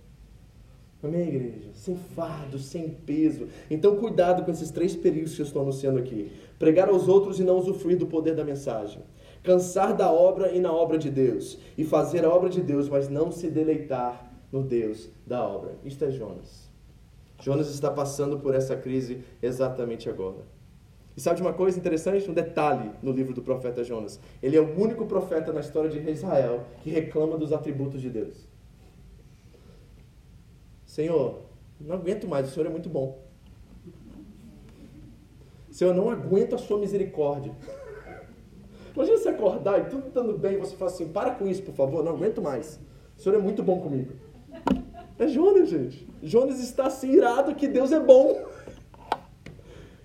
Amém, 1.02 1.28
igreja? 1.28 1.70
Sem 1.74 1.96
fardo, 1.96 2.58
sem 2.60 2.88
peso. 2.88 3.48
Então, 3.68 3.96
cuidado 3.96 4.44
com 4.44 4.52
esses 4.52 4.70
três 4.70 4.94
perigos 4.94 5.34
que 5.34 5.42
eu 5.42 5.46
estou 5.46 5.62
anunciando 5.62 5.98
aqui: 5.98 6.30
pregar 6.60 6.88
aos 6.88 7.08
outros 7.08 7.40
e 7.40 7.44
não 7.44 7.58
usufruir 7.58 7.98
do 7.98 8.06
poder 8.06 8.36
da 8.36 8.44
mensagem. 8.44 9.02
Cansar 9.42 9.96
da 9.96 10.12
obra 10.12 10.52
e 10.52 10.60
na 10.60 10.72
obra 10.72 10.96
de 10.96 11.10
Deus. 11.10 11.58
E 11.76 11.84
fazer 11.84 12.24
a 12.24 12.30
obra 12.30 12.48
de 12.48 12.60
Deus, 12.60 12.88
mas 12.88 13.08
não 13.08 13.32
se 13.32 13.50
deleitar 13.50 14.32
no 14.52 14.62
Deus 14.62 15.10
da 15.26 15.44
obra. 15.44 15.74
Isto 15.84 16.04
é 16.04 16.10
Jonas. 16.12 16.70
Jonas 17.40 17.68
está 17.68 17.90
passando 17.90 18.38
por 18.38 18.54
essa 18.54 18.76
crise 18.76 19.24
exatamente 19.42 20.08
agora. 20.08 20.46
E 21.16 21.20
sabe 21.20 21.36
de 21.36 21.42
uma 21.42 21.52
coisa 21.52 21.76
interessante? 21.76 22.30
Um 22.30 22.34
detalhe 22.34 22.92
no 23.02 23.10
livro 23.10 23.34
do 23.34 23.42
profeta 23.42 23.82
Jonas. 23.82 24.20
Ele 24.40 24.56
é 24.56 24.60
o 24.60 24.80
único 24.80 25.04
profeta 25.06 25.52
na 25.52 25.60
história 25.60 25.90
de 25.90 25.98
Israel 26.08 26.64
que 26.84 26.90
reclama 26.90 27.36
dos 27.36 27.52
atributos 27.52 28.00
de 28.00 28.08
Deus. 28.08 28.51
Senhor, 30.92 31.38
não 31.80 31.94
aguento 31.94 32.28
mais, 32.28 32.46
o 32.46 32.50
Senhor 32.50 32.66
é 32.66 32.68
muito 32.68 32.90
bom. 32.90 33.18
Senhor, 35.70 35.94
não 35.94 36.10
aguento 36.10 36.54
a 36.54 36.58
sua 36.58 36.78
misericórdia. 36.78 37.50
Imagina 38.94 39.16
você 39.16 39.30
acordar 39.30 39.80
e 39.80 39.84
tudo 39.86 40.08
estando 40.08 40.36
bem, 40.36 40.58
você 40.58 40.76
fala 40.76 40.90
assim: 40.90 41.08
para 41.08 41.30
com 41.30 41.48
isso, 41.48 41.62
por 41.62 41.74
favor, 41.74 42.04
não 42.04 42.12
aguento 42.12 42.42
mais. 42.42 42.78
O 43.16 43.22
Senhor 43.22 43.36
é 43.36 43.40
muito 43.40 43.62
bom 43.62 43.80
comigo. 43.80 44.12
É 45.18 45.26
Jonas, 45.26 45.70
gente. 45.70 46.06
Jonas 46.22 46.60
está 46.60 46.88
assim 46.88 47.12
irado 47.12 47.54
que 47.54 47.66
Deus 47.66 47.90
é 47.90 48.00
bom. 48.00 48.44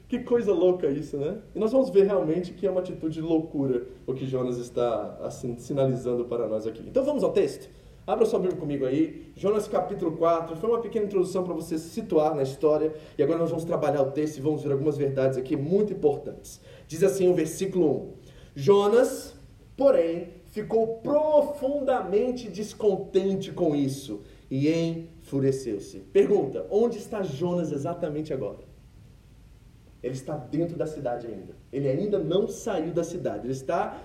Que 0.08 0.20
coisa 0.20 0.53
louca 0.53 0.88
isso, 0.88 1.17
né? 1.17 1.38
E 1.53 1.60
nós 1.60 1.74
vamos 1.74 1.89
ver 1.89 2.06
realmente 2.06 2.53
que 2.53 2.65
é 2.65 2.72
uma 2.72 2.79
atitude 2.79 3.15
de 3.15 3.22
loucura 3.22 3.88
o 4.06 4.13
que 4.13 4.25
Jonas 4.25 4.58
está 4.58 5.17
assim, 5.22 5.58
sinalizando 5.58 6.24
para 6.24 6.48
nós 6.48 6.65
aqui. 6.65 6.82
Então 6.88 7.03
vamos 7.03 7.25
ao 7.25 7.34
texto? 7.34 7.70
Abra 8.08 8.26
sua 8.26 8.40
Bíblia 8.40 8.58
comigo 8.58 8.86
aí. 8.86 9.34
Jonas 9.36 9.68
capítulo 9.68 10.16
4. 10.16 10.56
Foi 10.56 10.70
uma 10.70 10.80
pequena 10.80 11.06
introdução 11.06 11.44
para 11.44 11.54
você 11.54 11.78
se 11.78 11.90
situar 11.90 12.34
na 12.34 12.42
história. 12.42 12.94
E 13.18 13.22
agora 13.22 13.38
nós 13.38 13.50
vamos 13.50 13.66
trabalhar 13.66 14.02
o 14.02 14.12
texto 14.12 14.38
e 14.38 14.42
vamos 14.42 14.64
ver 14.64 14.72
algumas 14.72 14.96
verdades 14.96 15.38
aqui 15.38 15.58
muito 15.58 15.92
importantes. 15.92 16.62
Diz 16.88 17.04
assim 17.04 17.28
o 17.28 17.34
versículo 17.34 17.92
1. 17.92 18.14
Jonas, 18.56 19.36
porém, 19.76 20.30
ficou 20.46 21.00
profundamente 21.00 22.50
descontente 22.50 23.52
com 23.52 23.76
isso 23.76 24.22
e 24.50 24.70
enfureceu-se. 24.72 26.00
Pergunta: 26.00 26.66
onde 26.72 27.00
está 27.00 27.22
Jonas 27.24 27.74
exatamente 27.74 28.32
agora? 28.34 28.60
Ele 30.02 30.14
está 30.14 30.38
dentro 30.38 30.78
da 30.78 30.86
cidade 30.86 31.28
ainda. 31.28 31.56
Ele 31.74 31.90
ainda 31.90 32.20
não 32.20 32.48
saiu 32.48 32.94
da 32.94 33.04
cidade. 33.04 33.46
Ele 33.46 33.52
está, 33.52 34.02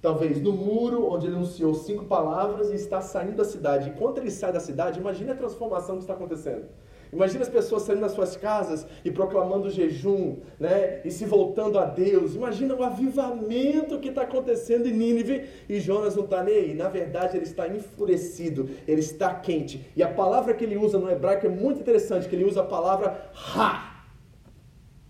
talvez, 0.00 0.40
no 0.40 0.52
muro 0.52 1.10
onde 1.10 1.26
ele 1.26 1.36
anunciou 1.36 1.74
cinco 1.74 2.04
palavras 2.04 2.70
e 2.70 2.74
está 2.74 3.00
saindo 3.00 3.36
da 3.36 3.44
cidade. 3.44 3.90
Enquanto 3.90 4.18
ele 4.18 4.30
sai 4.30 4.52
da 4.52 4.60
cidade, 4.60 5.00
imagine 5.00 5.30
a 5.30 5.34
transformação 5.34 5.96
que 5.96 6.02
está 6.02 6.14
acontecendo. 6.14 6.66
Imagina 7.12 7.42
as 7.42 7.48
pessoas 7.48 7.82
saindo 7.82 8.02
das 8.02 8.12
suas 8.12 8.36
casas 8.36 8.86
e 9.04 9.10
proclamando 9.10 9.68
jejum, 9.68 10.36
né? 10.58 11.00
E 11.04 11.10
se 11.10 11.24
voltando 11.24 11.78
a 11.78 11.84
Deus. 11.84 12.36
Imagina 12.36 12.74
o 12.74 12.84
avivamento 12.84 13.98
que 13.98 14.10
está 14.10 14.22
acontecendo 14.22 14.86
em 14.86 14.92
Nínive 14.92 15.44
e 15.68 15.80
Jonas 15.80 16.14
não 16.14 16.24
está 16.24 16.42
nem 16.42 16.54
aí. 16.54 16.74
Na 16.74 16.88
verdade, 16.88 17.36
ele 17.36 17.44
está 17.44 17.66
enfurecido, 17.66 18.70
ele 18.86 19.00
está 19.00 19.34
quente. 19.34 19.90
E 19.96 20.02
a 20.02 20.08
palavra 20.08 20.54
que 20.54 20.64
ele 20.64 20.76
usa 20.76 20.98
no 20.98 21.10
hebraico 21.10 21.46
é 21.46 21.50
muito 21.50 21.80
interessante, 21.80 22.28
que 22.28 22.36
ele 22.36 22.44
usa 22.44 22.60
a 22.60 22.64
palavra 22.64 23.30
ha. 23.56 24.04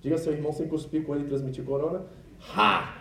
Diga 0.00 0.16
seu 0.16 0.32
irmão 0.32 0.52
sem 0.52 0.66
cuspir 0.66 1.04
com 1.04 1.14
ele 1.14 1.24
e 1.24 1.28
transmitir 1.28 1.62
corona. 1.64 2.06
Ha. 2.56 2.96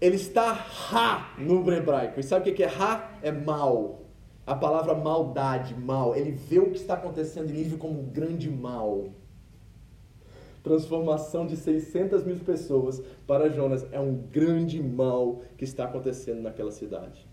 Ele 0.00 0.16
está 0.16 0.52
ha 0.92 1.34
no 1.38 1.72
hebraico. 1.72 2.20
E 2.20 2.22
sabe 2.22 2.50
o 2.50 2.54
que 2.54 2.62
é 2.62 2.68
ha? 2.68 3.18
É 3.22 3.32
mal. 3.32 4.04
A 4.46 4.54
palavra 4.54 4.94
maldade, 4.94 5.74
mal, 5.74 6.14
ele 6.14 6.30
vê 6.30 6.58
o 6.58 6.70
que 6.70 6.76
está 6.76 6.94
acontecendo 6.94 7.48
em 7.48 7.54
Nínive 7.54 7.78
como 7.78 7.98
um 7.98 8.04
grande 8.04 8.50
mal. 8.50 9.06
Transformação 10.62 11.46
de 11.46 11.56
600 11.56 12.24
mil 12.24 12.36
pessoas 12.36 13.02
para 13.26 13.48
Jonas 13.48 13.86
é 13.90 13.98
um 13.98 14.14
grande 14.30 14.82
mal 14.82 15.42
que 15.56 15.64
está 15.64 15.84
acontecendo 15.84 16.42
naquela 16.42 16.70
cidade. 16.70 17.26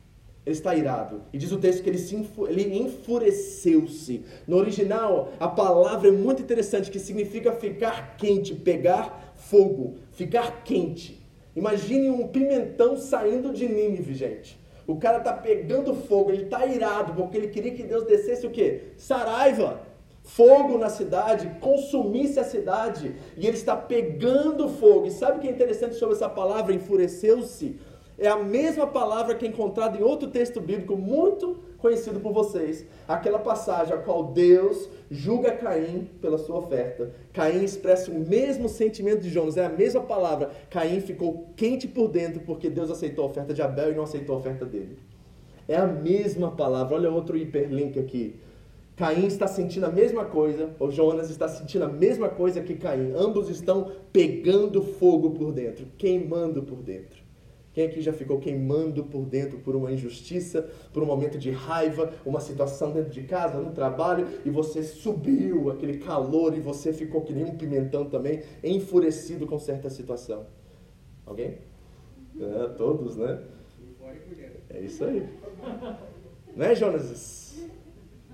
Ele 0.45 0.55
está 0.55 0.73
irado. 0.73 1.21
E 1.31 1.37
diz 1.37 1.51
o 1.51 1.57
texto 1.57 1.83
que 1.83 1.89
ele, 1.89 1.97
se 1.97 2.15
ele 2.47 2.77
enfureceu-se. 2.77 4.25
No 4.47 4.57
original, 4.57 5.33
a 5.39 5.47
palavra 5.47 6.07
é 6.07 6.11
muito 6.11 6.41
interessante, 6.41 6.89
que 6.89 6.99
significa 6.99 7.51
ficar 7.51 8.15
quente, 8.17 8.55
pegar 8.55 9.33
fogo, 9.35 9.97
ficar 10.11 10.63
quente. 10.63 11.20
Imagine 11.55 12.09
um 12.09 12.27
pimentão 12.27 12.95
saindo 12.97 13.53
de 13.53 13.67
Nínive, 13.67 14.13
gente. 14.13 14.59
O 14.87 14.95
cara 14.97 15.17
está 15.17 15.33
pegando 15.33 15.93
fogo, 15.93 16.31
ele 16.31 16.43
está 16.43 16.65
irado, 16.65 17.13
porque 17.13 17.37
ele 17.37 17.47
queria 17.47 17.73
que 17.73 17.83
Deus 17.83 18.05
descesse 18.05 18.45
o 18.47 18.49
quê? 18.49 18.93
Saraiva, 18.97 19.81
fogo 20.23 20.77
na 20.77 20.89
cidade, 20.89 21.51
consumisse 21.59 22.39
a 22.39 22.43
cidade. 22.43 23.15
E 23.37 23.47
ele 23.47 23.57
está 23.57 23.75
pegando 23.75 24.69
fogo. 24.69 25.07
E 25.07 25.11
sabe 25.11 25.37
o 25.37 25.41
que 25.41 25.47
é 25.47 25.51
interessante 25.51 25.95
sobre 25.95 26.15
essa 26.15 26.29
palavra, 26.29 26.73
enfureceu-se? 26.73 27.79
É 28.17 28.27
a 28.27 28.37
mesma 28.37 28.85
palavra 28.87 29.35
que 29.35 29.45
é 29.45 29.49
encontrada 29.49 29.97
em 29.97 30.03
outro 30.03 30.29
texto 30.29 30.61
bíblico 30.61 30.95
muito 30.95 31.59
conhecido 31.81 32.19
por 32.19 32.31
vocês. 32.31 32.85
Aquela 33.07 33.39
passagem 33.39 33.93
a 33.93 33.97
qual 33.97 34.25
Deus 34.25 34.87
julga 35.09 35.51
Caim 35.51 36.07
pela 36.21 36.37
sua 36.37 36.59
oferta. 36.59 37.11
Caim 37.33 37.63
expressa 37.63 38.11
o 38.11 38.19
mesmo 38.19 38.69
sentimento 38.69 39.21
de 39.21 39.29
Jonas, 39.29 39.57
é 39.57 39.65
a 39.65 39.69
mesma 39.69 40.01
palavra. 40.01 40.51
Caim 40.69 41.01
ficou 41.01 41.49
quente 41.57 41.87
por 41.87 42.07
dentro 42.07 42.41
porque 42.41 42.69
Deus 42.69 42.91
aceitou 42.91 43.25
a 43.25 43.27
oferta 43.27 43.53
de 43.53 43.61
Abel 43.61 43.91
e 43.91 43.95
não 43.95 44.03
aceitou 44.03 44.35
a 44.35 44.39
oferta 44.39 44.65
dele. 44.65 44.97
É 45.67 45.75
a 45.75 45.87
mesma 45.87 46.51
palavra. 46.51 46.95
Olha 46.95 47.11
outro 47.11 47.35
hiperlink 47.37 47.99
aqui. 47.99 48.39
Caim 48.95 49.25
está 49.25 49.47
sentindo 49.47 49.85
a 49.85 49.91
mesma 49.91 50.25
coisa, 50.25 50.69
ou 50.77 50.91
Jonas 50.91 51.29
está 51.29 51.47
sentindo 51.47 51.85
a 51.85 51.87
mesma 51.87 52.29
coisa 52.29 52.61
que 52.61 52.75
Caim. 52.75 53.13
Ambos 53.15 53.49
estão 53.49 53.91
pegando 54.13 54.83
fogo 54.83 55.31
por 55.31 55.51
dentro, 55.51 55.87
queimando 55.97 56.61
por 56.61 56.83
dentro. 56.83 57.20
Quem 57.73 57.85
aqui 57.85 58.01
já 58.01 58.11
ficou 58.11 58.39
queimando 58.39 59.05
por 59.05 59.25
dentro 59.25 59.59
por 59.59 59.75
uma 59.75 59.91
injustiça, 59.91 60.69
por 60.91 61.01
um 61.01 61.05
momento 61.05 61.37
de 61.37 61.51
raiva, 61.51 62.11
uma 62.25 62.41
situação 62.41 62.91
dentro 62.91 63.11
de 63.11 63.23
casa, 63.23 63.59
no 63.59 63.71
trabalho, 63.71 64.27
e 64.43 64.49
você 64.49 64.83
subiu 64.83 65.69
aquele 65.71 65.97
calor 65.99 66.55
e 66.55 66.59
você 66.59 66.91
ficou 66.91 67.21
que 67.21 67.33
nem 67.33 67.45
um 67.45 67.55
pimentão 67.55 68.05
também, 68.05 68.43
enfurecido 68.61 69.47
com 69.47 69.57
certa 69.57 69.89
situação? 69.89 70.45
Alguém? 71.25 71.59
É, 72.39 72.67
todos, 72.77 73.15
né? 73.15 73.41
É 74.69 74.81
isso 74.81 75.05
aí. 75.05 75.27
Não 76.55 76.65
é, 76.65 76.75
Jonas? 76.75 77.69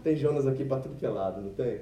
Tem 0.03 0.15
Jonas 0.15 0.47
aqui 0.47 0.65
para 0.65 0.81
tudo 0.81 0.95
que 0.95 1.05
é 1.05 1.09
lado, 1.09 1.41
não 1.41 1.53
tem? 1.53 1.81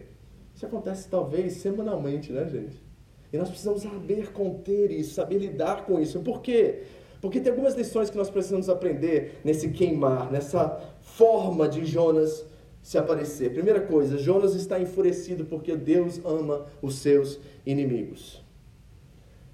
Isso 0.54 0.66
acontece 0.66 1.10
talvez 1.10 1.54
semanalmente, 1.54 2.32
né, 2.32 2.48
gente? 2.50 2.84
E 3.32 3.38
nós 3.38 3.50
precisamos 3.50 3.82
saber 3.82 4.32
conter 4.32 4.92
isso, 4.92 5.16
saber 5.16 5.40
lidar 5.40 5.86
com 5.86 6.00
isso. 6.00 6.22
Por 6.22 6.42
quê? 6.42 6.84
Porque 7.22 7.40
tem 7.40 7.52
algumas 7.52 7.76
lições 7.76 8.10
que 8.10 8.18
nós 8.18 8.30
precisamos 8.30 8.70
aprender 8.70 9.40
nesse 9.44 9.70
queimar, 9.70 10.32
nessa 10.32 10.82
forma 11.02 11.68
de 11.68 11.86
Jonas 11.86 12.46
se 12.82 12.98
aparecer. 12.98 13.52
Primeira 13.52 13.82
coisa, 13.82 14.18
Jonas 14.18 14.54
está 14.54 14.80
enfurecido 14.80 15.46
porque 15.46 15.76
Deus 15.76 16.22
ama 16.24 16.66
os 16.82 17.00
seus 17.00 17.40
inimigos. 17.66 18.44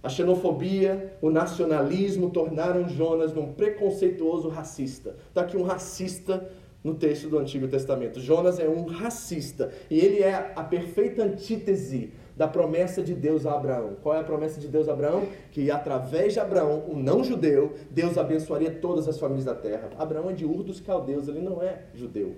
A 0.03 0.09
xenofobia, 0.09 1.15
o 1.21 1.29
nacionalismo 1.29 2.29
tornaram 2.31 2.89
Jonas 2.89 3.33
num 3.33 3.53
preconceituoso 3.53 4.49
racista. 4.49 5.15
Está 5.29 5.41
aqui 5.41 5.55
um 5.55 5.61
racista 5.63 6.49
no 6.83 6.95
texto 6.95 7.29
do 7.29 7.37
Antigo 7.37 7.67
Testamento. 7.67 8.19
Jonas 8.19 8.59
é 8.59 8.67
um 8.67 8.85
racista 8.85 9.71
e 9.89 9.99
ele 9.99 10.23
é 10.23 10.53
a 10.55 10.63
perfeita 10.63 11.23
antítese 11.23 12.11
da 12.41 12.47
promessa 12.47 13.03
de 13.03 13.13
Deus 13.13 13.45
a 13.45 13.53
Abraão. 13.53 13.97
Qual 14.01 14.15
é 14.15 14.19
a 14.19 14.23
promessa 14.23 14.59
de 14.59 14.67
Deus 14.67 14.89
a 14.89 14.93
Abraão? 14.93 15.27
Que 15.51 15.69
através 15.69 16.33
de 16.33 16.39
Abraão, 16.39 16.85
um 16.89 16.95
não 16.95 17.23
judeu, 17.23 17.75
Deus 17.91 18.17
abençoaria 18.17 18.71
todas 18.71 19.07
as 19.07 19.19
famílias 19.19 19.45
da 19.45 19.53
terra. 19.53 19.91
Abraão 19.95 20.27
é 20.27 20.33
de 20.33 20.43
Ur 20.43 20.63
dos 20.63 20.79
Caldeus, 20.79 21.27
ele 21.27 21.39
não 21.39 21.61
é 21.61 21.83
judeu. 21.93 22.37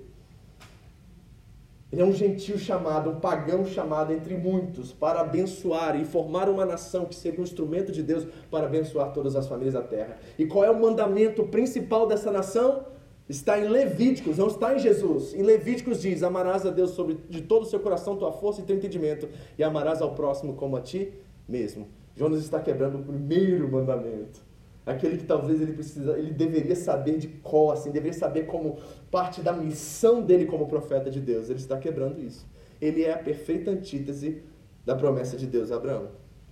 Ele 1.89 2.01
é 2.01 2.03
um 2.03 2.11
gentil 2.11 2.57
chamado, 2.57 3.11
um 3.11 3.19
pagão 3.21 3.63
chamado 3.63 4.11
entre 4.11 4.35
muitos 4.35 4.91
para 4.91 5.21
abençoar 5.21 5.97
e 5.97 6.03
formar 6.03 6.49
uma 6.49 6.65
nação 6.65 7.05
que 7.05 7.15
seria 7.15 7.39
um 7.39 7.43
instrumento 7.43 7.89
de 7.89 8.03
Deus 8.03 8.27
para 8.51 8.65
abençoar 8.65 9.13
todas 9.13 9.37
as 9.37 9.47
famílias 9.47 9.73
da 9.73 9.83
terra. 9.83 10.17
E 10.37 10.45
qual 10.45 10.65
é 10.65 10.69
o 10.69 10.81
mandamento 10.81 11.45
principal 11.45 12.07
dessa 12.07 12.29
nação? 12.29 12.83
Está 13.27 13.57
em 13.57 13.67
Levíticos, 13.69 14.37
não 14.37 14.47
está 14.47 14.75
em 14.75 14.79
Jesus. 14.79 15.33
Em 15.33 15.41
Levíticos 15.41 16.01
diz: 16.01 16.23
Amarás 16.23 16.65
a 16.65 16.69
Deus 16.69 16.91
sobre, 16.91 17.17
de 17.29 17.41
todo 17.41 17.63
o 17.63 17.65
seu 17.65 17.79
coração, 17.79 18.17
tua 18.17 18.33
força 18.33 18.61
e 18.61 18.65
teu 18.65 18.75
entendimento, 18.75 19.29
e 19.57 19.63
amarás 19.63 20.01
ao 20.01 20.13
próximo 20.13 20.53
como 20.55 20.75
a 20.75 20.81
ti 20.81 21.13
mesmo. 21.47 21.87
Jonas 22.15 22.39
está 22.39 22.59
quebrando 22.59 22.99
o 22.99 23.03
primeiro 23.03 23.71
mandamento. 23.71 24.41
Aquele 24.85 25.17
que 25.17 25.23
talvez 25.23 25.61
ele 25.61 25.71
precisa, 25.71 26.17
ele 26.19 26.31
deveria 26.31 26.75
saber 26.75 27.17
de 27.17 27.29
cor, 27.29 27.73
assim, 27.73 27.89
deveria 27.89 28.17
saber 28.17 28.45
como 28.45 28.77
parte 29.09 29.41
da 29.41 29.53
missão 29.53 30.21
dele 30.21 30.45
como 30.45 30.67
profeta 30.67 31.09
de 31.09 31.21
Deus. 31.21 31.49
Ele 31.49 31.59
está 31.59 31.77
quebrando 31.77 32.21
isso. 32.21 32.45
Ele 32.81 33.03
é 33.03 33.13
a 33.13 33.17
perfeita 33.17 33.71
antítese 33.71 34.43
da 34.85 34.93
promessa 34.93 35.37
de 35.37 35.47
Deus 35.47 35.71
a 35.71 35.77
Abraão. 35.77 36.09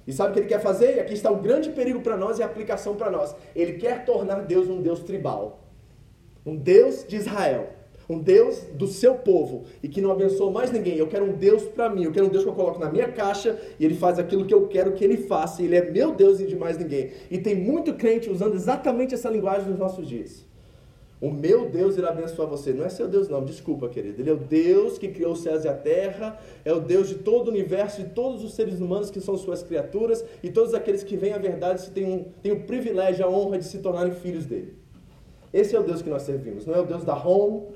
E 0.08 0.14
sabe 0.14 0.32
o 0.32 0.34
que 0.34 0.40
ele 0.40 0.48
quer 0.48 0.62
fazer? 0.62 0.96
E 0.96 1.00
aqui 1.02 1.14
está 1.14 1.30
o 1.30 1.42
grande 1.42 1.72
perigo 1.72 2.00
para 2.00 2.16
nós 2.16 2.40
e 2.40 2.44
a 2.44 2.46
aplicação 2.46 2.96
para 2.96 3.12
nós. 3.12 3.36
Ele 3.54 3.74
quer 3.74 4.06
tornar 4.06 4.46
Deus 4.46 4.70
um 4.70 4.82
Deus 4.82 5.02
tribal. 5.02 5.61
Um 6.46 6.56
Deus 6.56 7.06
de 7.08 7.16
Israel 7.18 7.82
um 8.12 8.20
Deus 8.20 8.64
do 8.74 8.88
seu 8.88 9.16
povo 9.16 9.64
e 9.82 9.88
que 9.88 10.02
não 10.02 10.12
abençoa 10.12 10.52
mais 10.52 10.72
ninguém. 10.72 10.98
Eu 10.98 11.08
quero 11.08 11.26
um 11.26 11.34
Deus 11.34 11.64
para 11.64 11.90
mim, 11.90 12.04
eu 12.04 12.12
quero 12.12 12.26
um 12.26 12.30
Deus 12.30 12.44
que 12.44 12.50
eu 12.50 12.54
coloco 12.54 12.80
na 12.80 12.92
minha 12.92 13.08
caixa 13.08 13.58
e 13.80 13.86
ele 13.86 13.96
faz 13.96 14.20
aquilo 14.20 14.46
que 14.46 14.54
eu 14.54 14.68
quero 14.68 14.92
que 14.92 15.04
ele 15.04 15.18
faça. 15.18 15.64
Ele 15.64 15.76
é 15.76 15.90
meu 15.90 16.14
Deus 16.14 16.40
e 16.40 16.46
de 16.46 16.56
mais 16.56 16.78
ninguém. 16.78 17.12
E 17.30 17.38
tem 17.38 17.56
muito 17.56 17.94
crente 17.94 18.30
usando 18.30 18.56
exatamente 18.56 19.14
essa 19.14 19.30
linguagem 19.30 19.70
nos 19.70 19.80
nossos 19.80 20.08
dias. 20.08 20.46
O 21.22 21.30
meu 21.30 21.70
Deus 21.70 21.98
irá 21.98 22.10
abençoar 22.10 22.50
você. 22.50 22.74
Não 22.74 22.84
é 22.84 22.90
seu 22.90 23.08
Deus, 23.08 23.30
não, 23.30 23.46
desculpa, 23.46 23.88
querido. 23.88 24.20
Ele 24.22 24.30
é 24.32 24.34
o 24.34 24.38
Deus 24.38 24.98
que 24.98 25.08
criou 25.08 25.34
os 25.34 25.44
céus 25.44 25.64
e 25.64 25.68
a 25.68 25.74
terra, 25.74 26.40
é 26.66 26.74
o 26.74 26.80
Deus 26.80 27.08
de 27.08 27.16
todo 27.16 27.48
o 27.48 27.52
universo, 27.52 28.02
de 28.02 28.10
todos 28.10 28.44
os 28.44 28.56
seres 28.56 28.82
humanos 28.82 29.12
que 29.12 29.22
são 29.22 29.38
suas 29.38 29.62
criaturas, 29.62 30.26
e 30.42 30.50
todos 30.50 30.74
aqueles 30.74 31.04
que 31.04 31.16
veem 31.16 31.34
a 31.34 31.38
verdade 31.38 31.92
têm, 31.92 32.06
um, 32.06 32.26
têm 32.42 32.52
o 32.52 32.62
privilégio, 32.62 33.24
a 33.24 33.30
honra 33.30 33.60
de 33.60 33.66
se 33.66 33.78
tornarem 33.78 34.14
filhos 34.14 34.48
dele. 34.48 34.81
Esse 35.54 35.76
é 35.76 35.80
o 35.80 35.84
Deus 35.84 36.02
que 36.02 36.10
nós 36.10 36.24
servimos. 36.24 36.66
Não 36.66 36.74
é 36.74 36.80
o 36.80 36.86
Deus 36.86 37.04
da 37.04 37.16
home, 37.16 37.68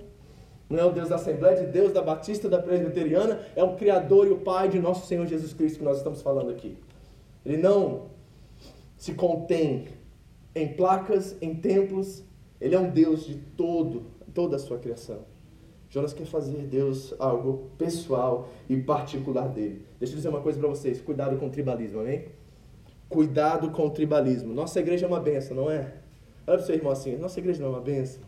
não 0.70 0.80
é 0.80 0.86
o 0.86 0.92
Deus 0.92 1.10
da 1.10 1.16
Assembleia 1.16 1.56
de 1.56 1.72
Deus, 1.72 1.94
da 1.94 2.02
Batista, 2.02 2.50
da 2.50 2.60
Presbiteriana, 2.60 3.40
é 3.56 3.64
o 3.64 3.76
Criador 3.76 4.28
e 4.28 4.32
o 4.32 4.38
Pai 4.38 4.68
de 4.70 4.80
nosso 4.80 5.06
Senhor 5.06 5.26
Jesus 5.28 5.54
Cristo 5.54 5.80
que 5.80 5.86
nós 5.86 5.98
estamos 5.98 6.22
falando 6.22 6.50
aqui. 6.50 6.78
Ele 7.46 7.58
não 7.58 8.08
se 8.98 9.14
contém 9.14 9.88
em 10.56 10.74
placas, 10.74 11.36
em 11.42 11.54
templos, 11.54 12.24
ele 12.60 12.74
é 12.74 12.80
um 12.80 12.90
Deus 12.90 13.26
de 13.26 13.36
todo, 13.36 14.06
toda 14.34 14.56
a 14.56 14.60
sua 14.60 14.80
criação. 14.80 15.20
Jonas 15.90 16.14
quer 16.14 16.26
fazer 16.26 16.58
Deus 16.64 17.14
algo 17.20 17.70
pessoal 17.78 18.50
e 18.68 18.76
particular 18.78 19.48
dele. 19.48 19.86
Deixa 20.00 20.14
eu 20.14 20.18
dizer 20.18 20.30
uma 20.30 20.42
coisa 20.42 20.60
para 20.60 20.68
vocês: 20.68 21.00
cuidado 21.00 21.38
com 21.38 21.48
o 21.48 21.50
tribalismo, 21.50 22.00
amém? 22.00 22.26
Cuidado 23.08 23.70
com 23.70 23.86
o 23.86 23.90
tribalismo. 23.92 24.54
Nossa 24.54 24.80
igreja 24.80 25.06
é 25.06 25.08
uma 25.08 25.20
benção, 25.20 25.56
não 25.56 25.70
é? 25.72 25.94
Olha 26.48 26.58
para 26.58 26.66
seu 26.66 26.76
irmão 26.76 26.92
assim: 26.92 27.16
nossa 27.18 27.40
igreja 27.40 27.62
não 27.62 27.70
é 27.70 27.72
uma 27.72 27.82
benção. 27.82 28.24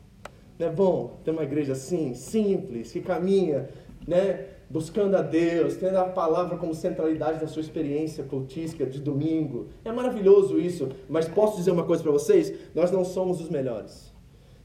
Não 0.58 0.68
é 0.68 0.72
bom 0.72 1.20
ter 1.24 1.32
uma 1.32 1.44
igreja 1.44 1.74
assim, 1.74 2.16
simples, 2.16 2.92
que 2.92 3.00
caminha, 3.00 3.70
né? 4.08 4.46
Buscando 4.70 5.16
a 5.16 5.22
Deus, 5.22 5.78
tendo 5.78 5.98
a 5.98 6.06
palavra 6.06 6.58
como 6.58 6.74
centralidade 6.74 7.40
da 7.40 7.48
sua 7.48 7.62
experiência 7.62 8.24
cultística 8.24 8.86
de 8.86 9.00
domingo. 9.00 9.68
É 9.86 9.92
maravilhoso 9.92 10.60
isso, 10.60 10.90
mas 11.08 11.28
posso 11.28 11.58
dizer 11.58 11.72
uma 11.72 11.84
coisa 11.84 12.04
para 12.04 12.12
vocês? 12.12 12.54
Nós 12.76 12.92
não 12.92 13.06
somos 13.06 13.40
os 13.40 13.50
melhores. 13.50 14.12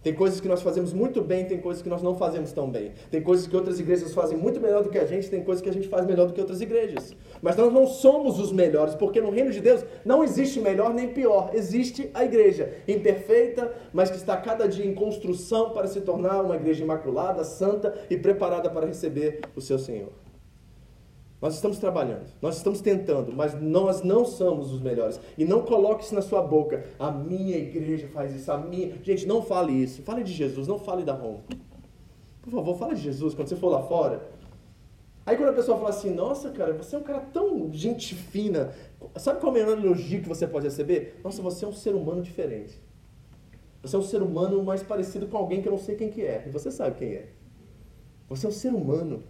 Tem 0.02 0.12
coisas 0.12 0.40
que 0.40 0.48
nós 0.48 0.62
fazemos 0.62 0.92
muito 0.92 1.22
bem, 1.22 1.44
tem 1.44 1.58
coisas 1.58 1.80
que 1.80 1.88
nós 1.88 2.02
não 2.02 2.16
fazemos 2.16 2.50
tão 2.50 2.68
bem. 2.68 2.90
Tem 3.08 3.22
coisas 3.22 3.46
que 3.46 3.54
outras 3.54 3.78
igrejas 3.78 4.12
fazem 4.12 4.36
muito 4.36 4.60
melhor 4.60 4.82
do 4.82 4.90
que 4.90 4.98
a 4.98 5.06
gente, 5.06 5.30
tem 5.30 5.44
coisas 5.44 5.62
que 5.62 5.68
a 5.68 5.72
gente 5.72 5.86
faz 5.86 6.04
melhor 6.04 6.26
do 6.26 6.32
que 6.32 6.40
outras 6.40 6.60
igrejas. 6.60 7.14
Mas 7.42 7.56
nós 7.56 7.72
não 7.72 7.88
somos 7.88 8.38
os 8.38 8.52
melhores, 8.52 8.94
porque 8.94 9.20
no 9.20 9.30
reino 9.30 9.50
de 9.50 9.60
Deus 9.60 9.84
não 10.04 10.22
existe 10.22 10.60
melhor 10.60 10.94
nem 10.94 11.08
pior. 11.08 11.50
Existe 11.52 12.08
a 12.14 12.24
igreja 12.24 12.72
imperfeita, 12.86 13.74
mas 13.92 14.10
que 14.10 14.16
está 14.16 14.36
cada 14.36 14.68
dia 14.68 14.86
em 14.86 14.94
construção 14.94 15.70
para 15.70 15.88
se 15.88 16.00
tornar 16.02 16.40
uma 16.40 16.54
igreja 16.54 16.84
imaculada, 16.84 17.42
santa 17.42 17.92
e 18.08 18.16
preparada 18.16 18.70
para 18.70 18.86
receber 18.86 19.40
o 19.56 19.60
seu 19.60 19.76
Senhor. 19.76 20.12
Nós 21.40 21.56
estamos 21.56 21.78
trabalhando, 21.78 22.26
nós 22.40 22.56
estamos 22.56 22.80
tentando, 22.80 23.32
mas 23.32 23.60
nós 23.60 24.00
não 24.02 24.24
somos 24.24 24.72
os 24.72 24.80
melhores. 24.80 25.18
E 25.36 25.44
não 25.44 25.62
coloque 25.62 26.04
isso 26.04 26.14
na 26.14 26.22
sua 26.22 26.40
boca. 26.40 26.84
A 26.96 27.10
minha 27.10 27.56
igreja 27.56 28.06
faz 28.06 28.32
isso, 28.32 28.52
a 28.52 28.56
minha. 28.56 28.94
Gente, 29.02 29.26
não 29.26 29.42
fale 29.42 29.72
isso. 29.72 30.02
Fale 30.02 30.22
de 30.22 30.32
Jesus, 30.32 30.68
não 30.68 30.78
fale 30.78 31.02
da 31.02 31.12
Roma. 31.12 31.40
Por 32.40 32.52
favor, 32.52 32.78
fale 32.78 32.94
de 32.94 33.02
Jesus 33.02 33.34
quando 33.34 33.48
você 33.48 33.56
for 33.56 33.70
lá 33.70 33.82
fora. 33.82 34.22
Aí 35.24 35.36
quando 35.36 35.50
a 35.50 35.52
pessoa 35.52 35.78
fala 35.78 35.90
assim, 35.90 36.10
nossa, 36.10 36.50
cara, 36.50 36.72
você 36.72 36.96
é 36.96 36.98
um 36.98 37.02
cara 37.02 37.20
tão 37.20 37.72
gente 37.72 38.14
fina. 38.14 38.72
Sabe 39.16 39.40
qual 39.40 39.54
é 39.54 39.60
o 39.62 39.66
melhor 39.66 39.78
elogio 39.78 40.20
que 40.20 40.28
você 40.28 40.46
pode 40.46 40.66
receber? 40.66 41.20
Nossa, 41.22 41.40
você 41.40 41.64
é 41.64 41.68
um 41.68 41.72
ser 41.72 41.94
humano 41.94 42.22
diferente. 42.22 42.80
Você 43.82 43.94
é 43.94 43.98
um 43.98 44.02
ser 44.02 44.22
humano 44.22 44.62
mais 44.62 44.82
parecido 44.82 45.26
com 45.28 45.36
alguém 45.36 45.62
que 45.62 45.68
eu 45.68 45.72
não 45.72 45.78
sei 45.78 45.94
quem 45.94 46.10
que 46.10 46.22
é. 46.22 46.44
E 46.46 46.50
você 46.50 46.70
sabe 46.70 46.96
quem 46.98 47.12
é. 47.14 47.28
Você 48.28 48.46
é 48.46 48.48
um 48.48 48.52
ser 48.52 48.74
humano. 48.74 49.22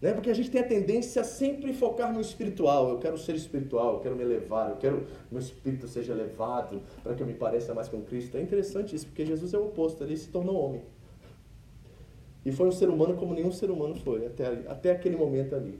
Né? 0.00 0.12
Porque 0.12 0.30
a 0.30 0.34
gente 0.34 0.50
tem 0.50 0.60
a 0.60 0.66
tendência 0.66 1.22
a 1.22 1.24
sempre 1.24 1.72
focar 1.72 2.12
no 2.12 2.20
espiritual. 2.20 2.90
Eu 2.90 2.98
quero 2.98 3.18
ser 3.18 3.34
espiritual, 3.34 3.94
eu 3.94 4.00
quero 4.00 4.16
me 4.16 4.22
elevar, 4.22 4.70
eu 4.70 4.76
quero 4.76 5.00
que 5.00 5.12
meu 5.30 5.40
espírito 5.40 5.88
seja 5.88 6.12
elevado 6.12 6.80
para 7.02 7.14
que 7.14 7.22
eu 7.22 7.26
me 7.26 7.34
pareça 7.34 7.74
mais 7.74 7.88
com 7.88 8.00
Cristo. 8.02 8.36
É 8.36 8.40
interessante 8.40 8.94
isso, 8.94 9.06
porque 9.06 9.26
Jesus 9.26 9.52
é 9.52 9.58
o 9.58 9.66
oposto, 9.66 10.02
ele 10.02 10.16
se 10.16 10.28
tornou 10.28 10.56
homem. 10.56 10.82
E 12.44 12.52
foi 12.52 12.68
um 12.68 12.72
ser 12.72 12.88
humano 12.88 13.14
como 13.14 13.34
nenhum 13.34 13.52
ser 13.52 13.70
humano 13.70 13.94
foi 13.94 14.26
até, 14.26 14.46
ali, 14.46 14.64
até 14.66 14.90
aquele 14.92 15.16
momento 15.16 15.54
ali. 15.54 15.78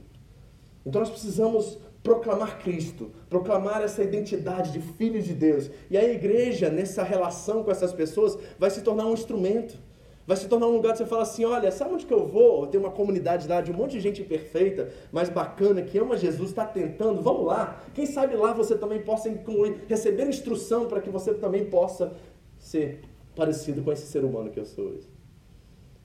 Então 0.85 1.01
nós 1.01 1.09
precisamos 1.09 1.77
proclamar 2.03 2.59
Cristo, 2.59 3.11
proclamar 3.29 3.81
essa 3.81 4.03
identidade 4.03 4.71
de 4.71 4.79
filhos 4.79 5.25
de 5.25 5.33
Deus. 5.33 5.69
E 5.89 5.97
a 5.97 6.03
igreja, 6.03 6.69
nessa 6.69 7.03
relação 7.03 7.63
com 7.63 7.71
essas 7.71 7.93
pessoas, 7.93 8.37
vai 8.57 8.69
se 8.69 8.81
tornar 8.81 9.05
um 9.05 9.13
instrumento. 9.13 9.77
Vai 10.25 10.37
se 10.37 10.47
tornar 10.47 10.67
um 10.67 10.73
lugar 10.73 10.91
que 10.93 10.99
você 10.99 11.05
fala 11.05 11.23
assim: 11.23 11.43
olha, 11.45 11.71
sabe 11.71 11.93
onde 11.93 12.05
que 12.05 12.13
eu 12.13 12.27
vou? 12.27 12.67
Tem 12.67 12.79
uma 12.79 12.91
comunidade 12.91 13.47
lá 13.47 13.59
de 13.59 13.71
um 13.71 13.73
monte 13.73 13.93
de 13.93 13.99
gente 13.99 14.23
perfeita, 14.23 14.89
mas 15.11 15.29
bacana, 15.29 15.81
que 15.81 15.97
ama 15.97 16.15
Jesus, 16.15 16.49
está 16.49 16.65
tentando, 16.65 17.21
vamos 17.21 17.45
lá. 17.45 17.83
Quem 17.93 18.05
sabe 18.05 18.35
lá 18.35 18.53
você 18.53 18.77
também 18.77 19.01
possa 19.01 19.29
incluir, 19.29 19.83
receber 19.87 20.27
instrução 20.27 20.87
para 20.87 21.01
que 21.01 21.09
você 21.09 21.33
também 21.33 21.65
possa 21.65 22.13
ser 22.59 23.01
parecido 23.35 23.81
com 23.81 23.91
esse 23.91 24.05
ser 24.05 24.23
humano 24.23 24.51
que 24.51 24.59
eu 24.59 24.65
sou 24.65 24.85
hoje. 24.85 25.20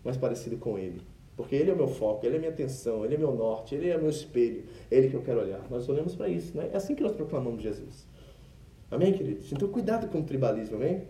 Mais 0.07 0.17
parecido 0.17 0.57
com 0.57 0.79
ele. 0.79 1.01
Porque 1.37 1.57
ele 1.57 1.69
é 1.69 1.75
o 1.75 1.77
meu 1.77 1.89
foco, 1.89 2.25
ele 2.25 2.37
é 2.37 2.39
a 2.39 2.41
minha 2.41 2.53
atenção, 2.53 3.05
ele 3.05 3.17
é 3.17 3.19
meu 3.19 3.35
norte, 3.35 3.75
ele 3.75 3.91
é 3.91 3.99
meu 3.99 4.09
espelho, 4.09 4.63
é 4.89 4.97
ele 4.97 5.11
que 5.11 5.15
eu 5.15 5.23
quero 5.23 5.41
olhar. 5.41 5.67
Nós 5.69 5.89
olhamos 5.89 6.15
para 6.15 6.29
isso, 6.29 6.57
né? 6.57 6.71
É 6.73 6.77
assim 6.77 6.95
que 6.95 7.03
nós 7.03 7.11
proclamamos 7.11 7.61
Jesus. 7.61 8.07
Amém, 8.89 9.13
queridos? 9.13 9.51
Então 9.53 9.69
cuidado 9.69 10.07
com 10.07 10.21
o 10.21 10.23
tribalismo, 10.23 10.77
amém? 10.77 11.03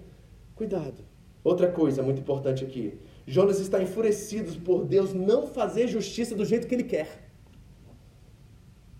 Cuidado. 0.54 1.04
Outra 1.44 1.70
coisa 1.70 2.02
muito 2.02 2.22
importante 2.22 2.64
aqui. 2.64 2.98
Jonas 3.26 3.60
está 3.60 3.82
enfurecido 3.82 4.58
por 4.62 4.86
Deus 4.86 5.12
não 5.12 5.46
fazer 5.46 5.86
justiça 5.88 6.34
do 6.34 6.44
jeito 6.44 6.66
que 6.66 6.74
ele 6.74 6.84
quer. 6.84 7.26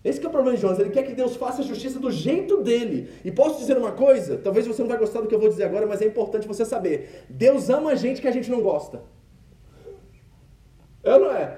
Esse 0.03 0.23
é 0.23 0.27
o 0.27 0.31
problema 0.31 0.55
de 0.55 0.61
Jonas. 0.61 0.79
Ele 0.79 0.91
quer 0.91 1.03
que 1.03 1.13
Deus 1.13 1.35
faça 1.35 1.63
justiça 1.63 1.99
do 1.99 2.11
jeito 2.11 2.61
dele. 2.61 3.09
E 3.25 3.31
posso 3.31 3.59
dizer 3.59 3.77
uma 3.77 3.91
coisa? 3.91 4.37
Talvez 4.37 4.67
você 4.67 4.81
não 4.81 4.87
vai 4.87 4.97
gostar 4.97 5.21
do 5.21 5.27
que 5.27 5.35
eu 5.35 5.39
vou 5.39 5.49
dizer 5.49 5.63
agora, 5.63 5.87
mas 5.87 6.01
é 6.01 6.05
importante 6.05 6.47
você 6.47 6.63
saber. 6.63 7.25
Deus 7.27 7.69
ama 7.69 7.91
a 7.91 7.95
gente 7.95 8.21
que 8.21 8.27
a 8.27 8.31
gente 8.31 8.49
não 8.49 8.61
gosta. 8.61 9.01
É 11.07 11.13
ou 11.13 11.19
não 11.21 11.31
é? 11.31 11.57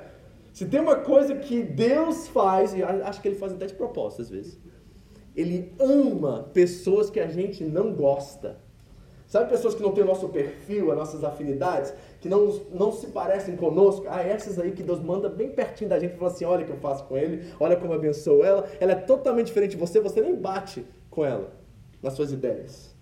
Se 0.53 0.65
tem 0.65 0.79
uma 0.79 0.97
coisa 0.97 1.35
que 1.35 1.63
Deus 1.63 2.27
faz, 2.27 2.73
e 2.73 2.83
acho 2.83 3.21
que 3.21 3.27
ele 3.27 3.37
faz 3.37 3.53
até 3.53 3.65
de 3.65 3.73
propósito 3.73 4.21
às 4.21 4.29
vezes. 4.29 4.59
Ele 5.35 5.73
ama 5.79 6.49
pessoas 6.53 7.09
que 7.09 7.19
a 7.19 7.27
gente 7.27 7.63
não 7.63 7.93
gosta. 7.93 8.59
Sabe 9.25 9.49
pessoas 9.49 9.75
que 9.75 9.81
não 9.81 9.91
têm 9.91 10.03
o 10.03 10.07
nosso 10.07 10.27
perfil, 10.29 10.91
as 10.91 10.97
nossas 10.97 11.23
afinidades, 11.23 11.93
que 12.19 12.27
não, 12.27 12.47
não 12.73 12.91
se 12.91 13.07
parecem 13.07 13.55
conosco? 13.55 14.05
Ah, 14.09 14.23
essas 14.23 14.57
aí 14.57 14.71
que 14.71 14.81
Deus 14.81 14.99
manda 14.99 15.29
bem 15.29 15.51
pertinho 15.51 15.89
da 15.89 15.99
gente 15.99 16.15
e 16.15 16.17
fala 16.17 16.31
assim: 16.31 16.45
olha 16.45 16.63
o 16.63 16.65
que 16.65 16.71
eu 16.71 16.77
faço 16.77 17.03
com 17.05 17.15
ele, 17.15 17.53
olha 17.59 17.75
como 17.75 17.93
eu 17.93 17.97
abençoo 17.97 18.43
ela. 18.43 18.67
Ela 18.79 18.93
é 18.93 18.95
totalmente 18.95 19.47
diferente 19.47 19.71
de 19.71 19.77
você, 19.77 20.01
você 20.01 20.19
nem 20.19 20.35
bate 20.35 20.83
com 21.11 21.23
ela 21.23 21.51
nas 22.01 22.13
suas 22.13 22.31
ideias. 22.31 22.95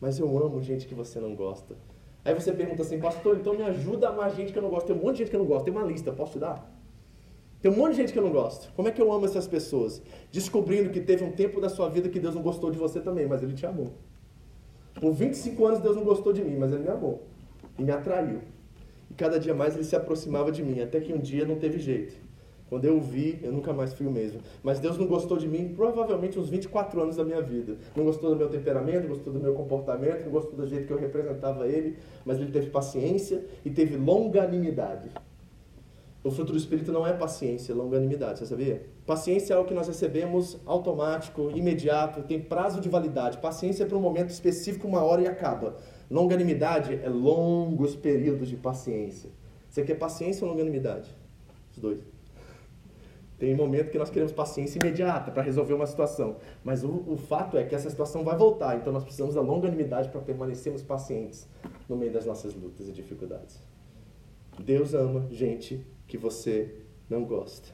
Mas 0.00 0.18
eu 0.18 0.26
amo 0.36 0.60
gente 0.60 0.86
que 0.86 0.94
você 0.94 1.20
não 1.20 1.36
gosta. 1.36 1.76
Aí 2.24 2.32
você 2.32 2.52
pergunta 2.52 2.82
assim, 2.82 2.98
pastor, 2.98 3.36
então 3.36 3.54
me 3.54 3.62
ajuda 3.62 4.08
a 4.08 4.10
amar 4.10 4.30
gente 4.34 4.52
que 4.52 4.58
eu 4.58 4.62
não 4.62 4.70
gosto. 4.70 4.86
Tem 4.86 4.96
um 4.96 5.00
monte 5.00 5.12
de 5.12 5.18
gente 5.18 5.30
que 5.30 5.36
eu 5.36 5.40
não 5.40 5.46
gosto, 5.46 5.64
tem 5.64 5.74
uma 5.74 5.82
lista, 5.82 6.10
posso 6.10 6.32
te 6.32 6.38
dar? 6.38 6.74
Tem 7.60 7.70
um 7.70 7.76
monte 7.76 7.92
de 7.92 7.96
gente 7.98 8.12
que 8.12 8.18
eu 8.18 8.22
não 8.22 8.30
gosto. 8.30 8.72
Como 8.74 8.88
é 8.88 8.90
que 8.90 9.00
eu 9.00 9.12
amo 9.12 9.26
essas 9.26 9.46
pessoas? 9.46 10.02
Descobrindo 10.30 10.90
que 10.90 11.00
teve 11.00 11.24
um 11.24 11.32
tempo 11.32 11.60
da 11.60 11.68
sua 11.68 11.88
vida 11.88 12.08
que 12.08 12.18
Deus 12.20 12.34
não 12.34 12.42
gostou 12.42 12.70
de 12.70 12.78
você 12.78 13.00
também, 13.00 13.26
mas 13.26 13.42
Ele 13.42 13.54
te 13.54 13.66
amou. 13.66 13.92
Por 15.00 15.12
25 15.12 15.66
anos 15.66 15.80
Deus 15.80 15.96
não 15.96 16.04
gostou 16.04 16.32
de 16.32 16.42
mim, 16.42 16.56
mas 16.56 16.72
Ele 16.72 16.82
me 16.82 16.90
amou 16.90 17.22
e 17.78 17.82
me 17.82 17.90
atraiu. 17.90 18.40
E 19.10 19.14
cada 19.14 19.38
dia 19.38 19.54
mais 19.54 19.74
Ele 19.74 19.84
se 19.84 19.96
aproximava 19.96 20.50
de 20.50 20.62
mim, 20.62 20.80
até 20.80 21.00
que 21.00 21.12
um 21.12 21.18
dia 21.18 21.44
não 21.44 21.56
teve 21.56 21.78
jeito. 21.78 22.14
Quando 22.68 22.86
eu 22.86 22.96
o 22.96 23.00
vi, 23.00 23.38
eu 23.42 23.52
nunca 23.52 23.72
mais 23.72 23.92
fui 23.92 24.06
o 24.06 24.10
mesmo. 24.10 24.40
Mas 24.62 24.80
Deus 24.80 24.96
não 24.96 25.06
gostou 25.06 25.36
de 25.36 25.46
mim 25.46 25.74
provavelmente 25.74 26.38
uns 26.38 26.48
24 26.48 27.00
anos 27.02 27.16
da 27.16 27.24
minha 27.24 27.42
vida. 27.42 27.76
Não 27.94 28.04
gostou 28.04 28.30
do 28.30 28.36
meu 28.36 28.48
temperamento, 28.48 29.02
não 29.02 29.08
gostou 29.10 29.32
do 29.32 29.40
meu 29.40 29.54
comportamento, 29.54 30.24
não 30.24 30.32
gostou 30.32 30.56
do 30.56 30.66
jeito 30.66 30.86
que 30.86 30.92
eu 30.92 30.98
representava 30.98 31.68
Ele, 31.68 31.98
mas 32.24 32.38
Ele 32.38 32.50
teve 32.50 32.70
paciência 32.70 33.44
e 33.64 33.70
teve 33.70 33.96
longanimidade. 33.96 35.10
O 36.24 36.30
fruto 36.30 36.52
do 36.52 36.58
Espírito 36.58 36.90
não 36.90 37.06
é 37.06 37.12
paciência, 37.12 37.72
é 37.72 37.74
longanimidade, 37.74 38.38
você 38.38 38.46
sabia? 38.46 38.86
Paciência 39.04 39.52
é 39.52 39.56
algo 39.58 39.68
que 39.68 39.74
nós 39.74 39.86
recebemos 39.86 40.58
automático, 40.64 41.50
imediato, 41.54 42.22
tem 42.22 42.40
prazo 42.40 42.80
de 42.80 42.88
validade. 42.88 43.36
Paciência 43.36 43.84
é 43.84 43.86
para 43.86 43.98
um 43.98 44.00
momento 44.00 44.30
específico, 44.30 44.88
uma 44.88 45.02
hora 45.02 45.20
e 45.20 45.26
acaba. 45.26 45.76
Longanimidade 46.10 46.98
é 47.02 47.10
longos 47.10 47.94
períodos 47.94 48.48
de 48.48 48.56
paciência. 48.56 49.28
Você 49.68 49.82
quer 49.82 49.96
paciência 49.96 50.46
ou 50.46 50.50
longanimidade? 50.50 51.14
Os 51.70 51.78
dois. 51.78 52.13
Tem 53.44 53.54
momento 53.54 53.90
que 53.90 53.98
nós 53.98 54.08
queremos 54.08 54.32
paciência 54.32 54.78
imediata 54.78 55.30
para 55.30 55.42
resolver 55.42 55.74
uma 55.74 55.86
situação. 55.86 56.36
Mas 56.64 56.82
o, 56.82 57.04
o 57.06 57.14
fato 57.14 57.58
é 57.58 57.64
que 57.64 57.74
essa 57.74 57.90
situação 57.90 58.24
vai 58.24 58.38
voltar. 58.38 58.74
Então 58.74 58.90
nós 58.90 59.02
precisamos 59.02 59.34
da 59.34 59.42
longanimidade 59.42 60.08
para 60.08 60.22
permanecermos 60.22 60.82
pacientes 60.82 61.46
no 61.86 61.94
meio 61.94 62.10
das 62.10 62.24
nossas 62.24 62.54
lutas 62.54 62.88
e 62.88 62.92
dificuldades. 62.92 63.60
Deus 64.58 64.94
ama 64.94 65.26
gente 65.30 65.86
que 66.06 66.16
você 66.16 66.74
não 67.10 67.22
gosta. 67.22 67.68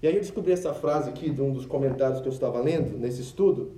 E 0.00 0.06
aí 0.06 0.14
eu 0.14 0.20
descobri 0.20 0.52
essa 0.52 0.72
frase 0.72 1.10
aqui 1.10 1.30
de 1.30 1.42
um 1.42 1.52
dos 1.52 1.66
comentários 1.66 2.20
que 2.20 2.28
eu 2.28 2.32
estava 2.32 2.60
lendo 2.60 2.96
nesse 2.96 3.22
estudo. 3.22 3.72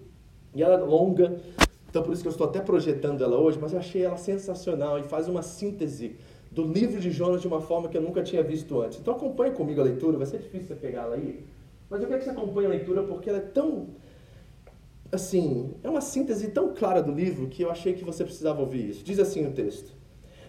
E 0.54 0.62
ela 0.62 0.74
é 0.74 0.76
longa, 0.76 1.40
então 1.88 2.02
por 2.02 2.12
isso 2.12 2.20
que 2.20 2.28
eu 2.28 2.32
estou 2.32 2.46
até 2.46 2.60
projetando 2.60 3.24
ela 3.24 3.38
hoje, 3.38 3.58
mas 3.58 3.72
eu 3.72 3.78
achei 3.78 4.02
ela 4.02 4.18
sensacional 4.18 4.98
e 4.98 5.04
faz 5.04 5.26
uma 5.26 5.40
síntese 5.40 6.16
do 6.58 6.64
livro 6.64 7.00
de 7.00 7.12
Jonas 7.12 7.40
de 7.40 7.46
uma 7.46 7.60
forma 7.60 7.88
que 7.88 7.96
eu 7.96 8.02
nunca 8.02 8.20
tinha 8.20 8.42
visto 8.42 8.80
antes. 8.80 8.98
Então 8.98 9.14
acompanhe 9.14 9.52
comigo 9.52 9.80
a 9.80 9.84
leitura, 9.84 10.18
vai 10.18 10.26
ser 10.26 10.38
difícil 10.38 10.66
você 10.66 10.74
pegá-la 10.74 11.14
aí, 11.14 11.44
mas 11.88 12.02
eu 12.02 12.08
quero 12.08 12.18
que 12.18 12.24
você 12.24 12.30
acompanhe 12.30 12.66
a 12.66 12.70
leitura 12.70 13.04
porque 13.04 13.30
ela 13.30 13.38
é 13.38 13.42
tão 13.42 13.90
assim, 15.12 15.74
é 15.84 15.88
uma 15.88 16.00
síntese 16.00 16.48
tão 16.48 16.74
clara 16.74 17.00
do 17.00 17.12
livro 17.12 17.46
que 17.46 17.62
eu 17.62 17.70
achei 17.70 17.92
que 17.94 18.04
você 18.04 18.24
precisava 18.24 18.60
ouvir 18.60 18.90
isso. 18.90 19.04
Diz 19.04 19.20
assim 19.20 19.46
o 19.46 19.52
texto: 19.52 19.92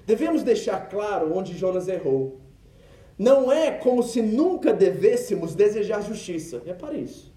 Devemos 0.03 0.41
deixar 0.41 0.89
claro 0.89 1.31
onde 1.37 1.55
Jonas 1.55 1.87
errou. 1.87 2.39
Não 3.15 3.51
é 3.51 3.69
como 3.69 4.01
se 4.01 4.19
nunca 4.19 4.73
devêssemos 4.73 5.53
desejar 5.53 6.01
justiça. 6.01 6.59
Repare 6.65 7.01
isso. 7.01 7.31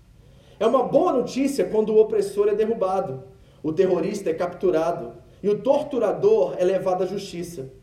É 0.58 0.66
uma 0.66 0.85
boa 0.85 1.12
notícia 1.12 1.66
quando 1.66 1.90
o 1.92 2.00
opressor 2.00 2.48
é 2.48 2.54
derrubado, 2.54 3.24
o 3.62 3.70
terrorista 3.70 4.30
é 4.30 4.35
capturado 4.35 5.12
e 5.42 5.48
o 5.50 5.58
torturador 5.58 6.54
é 6.56 6.64
levado 6.64 7.02
à 7.02 7.06
justiça. 7.06 7.82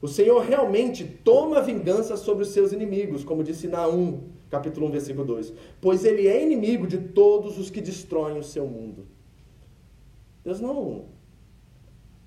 O 0.00 0.06
Senhor 0.06 0.40
realmente 0.42 1.04
toma 1.04 1.60
vingança 1.60 2.16
sobre 2.16 2.44
os 2.44 2.50
seus 2.50 2.72
inimigos, 2.72 3.24
como 3.24 3.42
disse 3.42 3.66
Naum, 3.66 4.20
capítulo 4.48 4.86
1, 4.86 4.90
versículo 4.90 5.24
2. 5.26 5.52
Pois 5.80 6.04
ele 6.04 6.28
é 6.28 6.42
inimigo 6.42 6.86
de 6.86 6.98
todos 6.98 7.58
os 7.58 7.68
que 7.68 7.80
destroem 7.80 8.38
o 8.38 8.44
seu 8.44 8.66
mundo. 8.66 9.06
Deus 10.44 10.60
não 10.60 11.06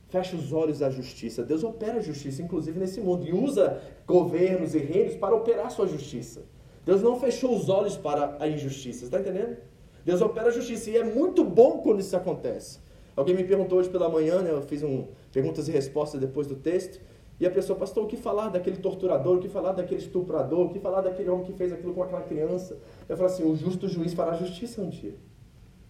fecha 0.10 0.36
os 0.36 0.52
olhos 0.52 0.82
à 0.82 0.90
justiça. 0.90 1.44
Deus 1.44 1.64
opera 1.64 2.00
a 2.00 2.02
justiça, 2.02 2.42
inclusive 2.42 2.78
nesse 2.78 3.00
mundo, 3.00 3.26
e 3.26 3.34
usa 3.34 3.82
governos 4.06 4.76
e 4.76 4.80
reinos 4.80 5.16
para 5.16 5.34
operar 5.34 5.72
sua 5.72 5.88
justiça. 5.88 6.44
Deus 6.86 7.02
não 7.02 7.18
fechou 7.20 7.56
os 7.56 7.70
olhos 7.70 7.96
para 7.96 8.36
a 8.40 8.48
injustiça, 8.48 9.06
está 9.06 9.20
entendendo? 9.20 9.58
Deus 10.04 10.22
opera 10.22 10.50
a 10.50 10.52
justiça 10.52 10.90
e 10.90 10.98
é 10.98 11.04
muito 11.04 11.44
bom 11.44 11.78
quando 11.78 12.02
isso 12.02 12.16
acontece. 12.18 12.80
Alguém 13.16 13.36
me 13.36 13.44
perguntou 13.44 13.80
hoje 13.80 13.90
pela 13.90 14.10
manhã, 14.10 14.42
né, 14.42 14.52
eu 14.52 14.62
fiz 14.62 14.84
um 14.84 15.08
perguntas 15.32 15.68
e 15.68 15.72
respostas 15.72 16.20
depois 16.20 16.48
do 16.48 16.56
texto, 16.56 17.00
e 17.42 17.46
a 17.48 17.50
pessoa, 17.50 17.78
pastor, 17.78 18.04
o 18.04 18.08
que 18.08 18.16
falar 18.16 18.50
daquele 18.50 18.78
torturador, 18.78 19.38
o 19.38 19.40
que 19.40 19.50
falar 19.50 19.72
daquele 19.72 20.00
estuprador, 20.00 20.68
o 20.68 20.70
que 20.70 20.80
falar 20.80 21.02
daquele 21.02 21.28
homem 21.28 21.44
que 21.44 21.54
fez 21.54 21.74
aquilo 21.74 21.92
com 21.92 22.04
aquela 22.04 22.22
criança? 22.22 22.78
Eu 23.10 23.18
falo 23.18 23.30
assim, 23.30 23.44
o 23.44 23.56
justo 23.56 23.88
juiz 23.88 24.14
fará 24.14 24.34
justiça 24.34 24.80
um 24.80 24.90
dia. 24.90 25.16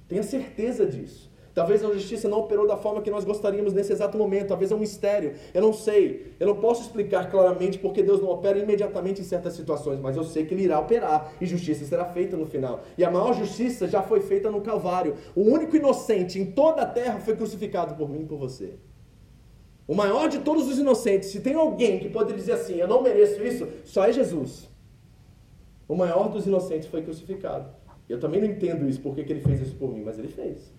Tenha 0.07 0.23
certeza 0.23 0.85
disso. 0.85 1.29
Talvez 1.53 1.83
a 1.83 1.91
justiça 1.91 2.29
não 2.29 2.39
operou 2.39 2.65
da 2.65 2.77
forma 2.77 3.01
que 3.01 3.11
nós 3.11 3.25
gostaríamos 3.25 3.73
nesse 3.73 3.91
exato 3.91 4.17
momento, 4.17 4.47
talvez 4.47 4.71
é 4.71 4.75
um 4.75 4.79
mistério. 4.79 5.33
Eu 5.53 5.61
não 5.61 5.73
sei, 5.73 6.31
eu 6.39 6.47
não 6.47 6.55
posso 6.55 6.83
explicar 6.83 7.29
claramente 7.29 7.77
porque 7.77 8.01
Deus 8.01 8.21
não 8.21 8.29
opera 8.29 8.57
imediatamente 8.57 9.19
em 9.19 9.25
certas 9.25 9.51
situações, 9.51 9.99
mas 9.99 10.15
eu 10.15 10.23
sei 10.23 10.45
que 10.45 10.53
Ele 10.53 10.63
irá 10.63 10.79
operar 10.79 11.33
e 11.41 11.45
justiça 11.45 11.83
será 11.83 12.05
feita 12.05 12.37
no 12.37 12.45
final. 12.45 12.79
E 12.97 13.03
a 13.03 13.11
maior 13.11 13.33
justiça 13.33 13.89
já 13.89 14.01
foi 14.01 14.21
feita 14.21 14.49
no 14.49 14.61
Calvário. 14.61 15.15
O 15.35 15.41
único 15.41 15.75
inocente 15.75 16.39
em 16.39 16.45
toda 16.45 16.83
a 16.83 16.85
terra 16.85 17.19
foi 17.19 17.35
crucificado 17.35 17.95
por 17.95 18.09
mim 18.09 18.21
e 18.21 18.25
por 18.25 18.37
você. 18.37 18.75
O 19.91 19.93
maior 19.93 20.29
de 20.29 20.39
todos 20.39 20.69
os 20.69 20.79
inocentes, 20.79 21.31
se 21.31 21.41
tem 21.41 21.53
alguém 21.53 21.99
que 21.99 22.07
pode 22.07 22.31
dizer 22.31 22.53
assim, 22.53 22.75
eu 22.75 22.87
não 22.87 23.03
mereço 23.03 23.43
isso, 23.43 23.67
só 23.83 24.05
é 24.05 24.13
Jesus. 24.13 24.69
O 25.85 25.97
maior 25.97 26.29
dos 26.29 26.47
inocentes 26.47 26.87
foi 26.87 27.01
crucificado. 27.01 27.69
Eu 28.07 28.17
também 28.17 28.39
não 28.39 28.47
entendo 28.47 28.87
isso, 28.87 29.01
porque 29.01 29.21
que 29.21 29.33
ele 29.33 29.41
fez 29.41 29.59
isso 29.59 29.75
por 29.75 29.93
mim, 29.93 30.01
mas 30.01 30.17
ele 30.17 30.29
fez. 30.29 30.73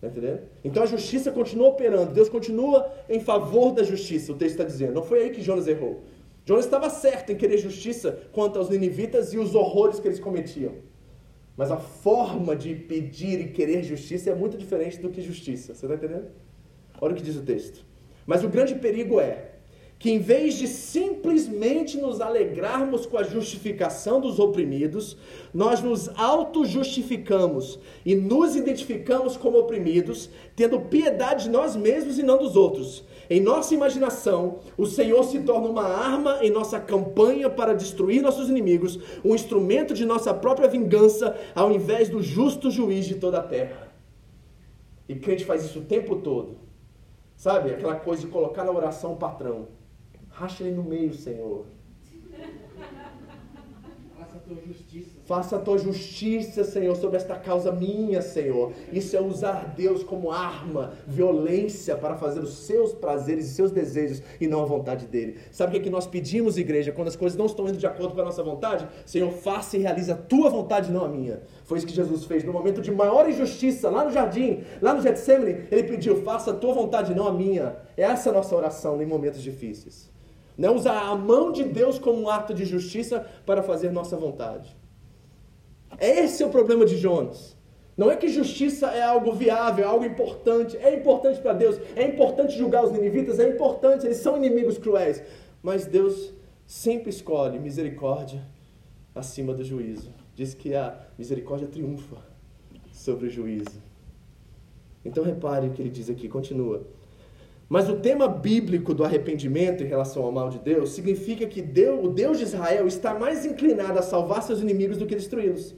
Tá 0.00 0.06
entendendo? 0.06 0.40
Então 0.64 0.82
a 0.82 0.86
justiça 0.86 1.30
continua 1.30 1.68
operando, 1.68 2.14
Deus 2.14 2.30
continua 2.30 2.90
em 3.10 3.20
favor 3.20 3.72
da 3.72 3.82
justiça, 3.82 4.32
o 4.32 4.36
texto 4.36 4.52
está 4.52 4.64
dizendo. 4.64 4.94
Não 4.94 5.02
foi 5.02 5.24
aí 5.24 5.28
que 5.28 5.42
Jonas 5.42 5.68
errou. 5.68 6.04
Jonas 6.46 6.64
estava 6.64 6.88
certo 6.88 7.30
em 7.30 7.36
querer 7.36 7.58
justiça 7.58 8.22
quanto 8.32 8.58
aos 8.58 8.70
ninivitas 8.70 9.34
e 9.34 9.38
os 9.38 9.54
horrores 9.54 10.00
que 10.00 10.08
eles 10.08 10.18
cometiam. 10.18 10.72
Mas 11.58 11.70
a 11.70 11.76
forma 11.76 12.56
de 12.56 12.74
pedir 12.74 13.38
e 13.38 13.48
querer 13.48 13.82
justiça 13.82 14.30
é 14.30 14.34
muito 14.34 14.56
diferente 14.56 14.98
do 14.98 15.10
que 15.10 15.20
justiça. 15.20 15.74
Você 15.74 15.84
está 15.84 15.94
entendendo? 15.94 16.28
Olha 16.98 17.12
o 17.12 17.16
que 17.16 17.22
diz 17.22 17.36
o 17.36 17.42
texto. 17.42 17.92
Mas 18.26 18.42
o 18.42 18.48
grande 18.48 18.74
perigo 18.74 19.20
é 19.20 19.54
que, 19.98 20.10
em 20.10 20.18
vez 20.18 20.54
de 20.54 20.68
simplesmente 20.68 21.96
nos 21.96 22.20
alegrarmos 22.20 23.06
com 23.06 23.16
a 23.16 23.22
justificação 23.22 24.20
dos 24.20 24.38
oprimidos, 24.38 25.16
nós 25.52 25.80
nos 25.80 26.10
auto-justificamos 26.18 27.78
e 28.04 28.14
nos 28.14 28.54
identificamos 28.54 29.36
como 29.36 29.58
oprimidos, 29.58 30.28
tendo 30.54 30.80
piedade 30.80 31.44
de 31.44 31.50
nós 31.50 31.74
mesmos 31.74 32.18
e 32.18 32.22
não 32.22 32.36
dos 32.36 32.54
outros. 32.54 33.02
Em 33.30 33.40
nossa 33.40 33.72
imaginação, 33.72 34.58
o 34.76 34.84
Senhor 34.84 35.24
se 35.24 35.38
torna 35.40 35.68
uma 35.68 35.84
arma 35.84 36.38
em 36.42 36.50
nossa 36.50 36.78
campanha 36.78 37.48
para 37.48 37.72
destruir 37.72 38.20
nossos 38.20 38.50
inimigos, 38.50 38.98
um 39.24 39.34
instrumento 39.34 39.94
de 39.94 40.04
nossa 40.04 40.34
própria 40.34 40.68
vingança, 40.68 41.34
ao 41.54 41.72
invés 41.72 42.10
do 42.10 42.22
justo 42.22 42.70
juiz 42.70 43.06
de 43.06 43.14
toda 43.14 43.38
a 43.38 43.42
terra. 43.42 43.90
E 45.08 45.14
crente 45.14 45.44
faz 45.46 45.64
isso 45.64 45.78
o 45.78 45.84
tempo 45.84 46.16
todo. 46.16 46.63
Sabe? 47.36 47.72
Aquela 47.74 47.96
coisa 47.96 48.22
de 48.22 48.28
colocar 48.28 48.64
na 48.64 48.72
oração 48.72 49.12
o 49.12 49.16
patrão. 49.16 49.68
Racha 50.30 50.64
ele 50.64 50.74
no 50.74 50.84
meio, 50.84 51.14
Senhor. 51.14 51.66
Faça 54.18 54.36
a 54.36 54.40
tua 54.40 54.56
justiça. 54.56 55.13
Faça 55.24 55.56
a 55.56 55.58
tua 55.58 55.78
justiça, 55.78 56.64
Senhor, 56.64 56.94
sobre 56.96 57.16
esta 57.16 57.34
causa 57.34 57.72
minha, 57.72 58.20
Senhor. 58.20 58.72
Isso 58.92 59.16
é 59.16 59.20
usar 59.22 59.72
Deus 59.74 60.04
como 60.04 60.30
arma, 60.30 60.92
violência 61.06 61.96
para 61.96 62.14
fazer 62.14 62.40
os 62.40 62.58
seus 62.58 62.92
prazeres 62.92 63.46
e 63.46 63.54
seus 63.54 63.70
desejos 63.70 64.22
e 64.38 64.46
não 64.46 64.60
a 64.62 64.66
vontade 64.66 65.06
dele. 65.06 65.38
Sabe 65.50 65.70
o 65.70 65.72
que, 65.72 65.80
é 65.80 65.84
que 65.84 65.90
nós 65.90 66.06
pedimos, 66.06 66.58
igreja, 66.58 66.92
quando 66.92 67.08
as 67.08 67.16
coisas 67.16 67.38
não 67.38 67.46
estão 67.46 67.66
indo 67.66 67.78
de 67.78 67.86
acordo 67.86 68.14
com 68.14 68.20
a 68.20 68.24
nossa 68.24 68.42
vontade? 68.42 68.86
Senhor, 69.06 69.32
faça 69.32 69.78
e 69.78 69.80
realize 69.80 70.12
a 70.12 70.16
tua 70.16 70.50
vontade, 70.50 70.92
não 70.92 71.06
a 71.06 71.08
minha. 71.08 71.40
Foi 71.64 71.78
isso 71.78 71.86
que 71.86 71.94
Jesus 71.94 72.24
fez 72.24 72.44
no 72.44 72.52
momento 72.52 72.82
de 72.82 72.90
maior 72.90 73.26
injustiça, 73.26 73.88
lá 73.88 74.04
no 74.04 74.10
jardim, 74.10 74.62
lá 74.82 74.92
no 74.92 75.00
Getsemane. 75.00 75.68
Ele 75.70 75.84
pediu: 75.84 76.22
faça 76.22 76.50
a 76.50 76.54
tua 76.54 76.74
vontade, 76.74 77.14
não 77.14 77.26
a 77.26 77.32
minha. 77.32 77.76
Essa 77.96 78.28
é 78.28 78.30
a 78.30 78.34
nossa 78.34 78.54
oração 78.54 79.00
em 79.00 79.06
momentos 79.06 79.42
difíceis. 79.42 80.12
Não 80.56 80.74
usar 80.74 81.00
a 81.00 81.16
mão 81.16 81.50
de 81.50 81.64
Deus 81.64 81.98
como 81.98 82.20
um 82.20 82.28
ato 82.28 82.52
de 82.52 82.66
justiça 82.66 83.26
para 83.46 83.62
fazer 83.62 83.90
nossa 83.90 84.18
vontade. 84.18 84.83
Esse 86.00 86.42
é 86.42 86.46
o 86.46 86.50
problema 86.50 86.84
de 86.84 86.96
Jonas. 86.96 87.56
Não 87.96 88.10
é 88.10 88.16
que 88.16 88.28
justiça 88.28 88.88
é 88.88 89.02
algo 89.02 89.32
viável, 89.32 89.84
é 89.84 89.88
algo 89.88 90.04
importante. 90.04 90.76
É 90.78 90.94
importante 90.94 91.40
para 91.40 91.52
Deus. 91.52 91.78
É 91.94 92.04
importante 92.04 92.56
julgar 92.56 92.84
os 92.84 92.92
ninivitas. 92.92 93.38
É 93.38 93.48
importante, 93.48 94.04
eles 94.04 94.18
são 94.18 94.36
inimigos 94.36 94.78
cruéis. 94.78 95.22
Mas 95.62 95.86
Deus 95.86 96.32
sempre 96.66 97.10
escolhe 97.10 97.58
misericórdia 97.58 98.42
acima 99.14 99.54
do 99.54 99.62
juízo. 99.62 100.12
Diz 100.34 100.54
que 100.54 100.74
a 100.74 100.98
misericórdia 101.16 101.68
triunfa 101.68 102.16
sobre 102.92 103.28
o 103.28 103.30
juízo. 103.30 103.82
Então 105.04 105.22
repare 105.22 105.68
o 105.68 105.70
que 105.70 105.82
ele 105.82 105.90
diz 105.90 106.10
aqui, 106.10 106.28
continua. 106.28 106.82
Mas 107.74 107.88
o 107.88 107.96
tema 107.96 108.28
bíblico 108.28 108.94
do 108.94 109.02
arrependimento 109.02 109.82
em 109.82 109.88
relação 109.88 110.22
ao 110.22 110.30
mal 110.30 110.48
de 110.48 110.60
Deus 110.60 110.90
significa 110.90 111.44
que 111.44 111.60
Deus, 111.60 112.04
o 112.04 112.08
Deus 112.08 112.38
de 112.38 112.44
Israel 112.44 112.86
está 112.86 113.18
mais 113.18 113.44
inclinado 113.44 113.98
a 113.98 114.02
salvar 114.02 114.44
seus 114.44 114.60
inimigos 114.60 114.96
do 114.96 115.06
que 115.06 115.16
destruí-los. 115.16 115.74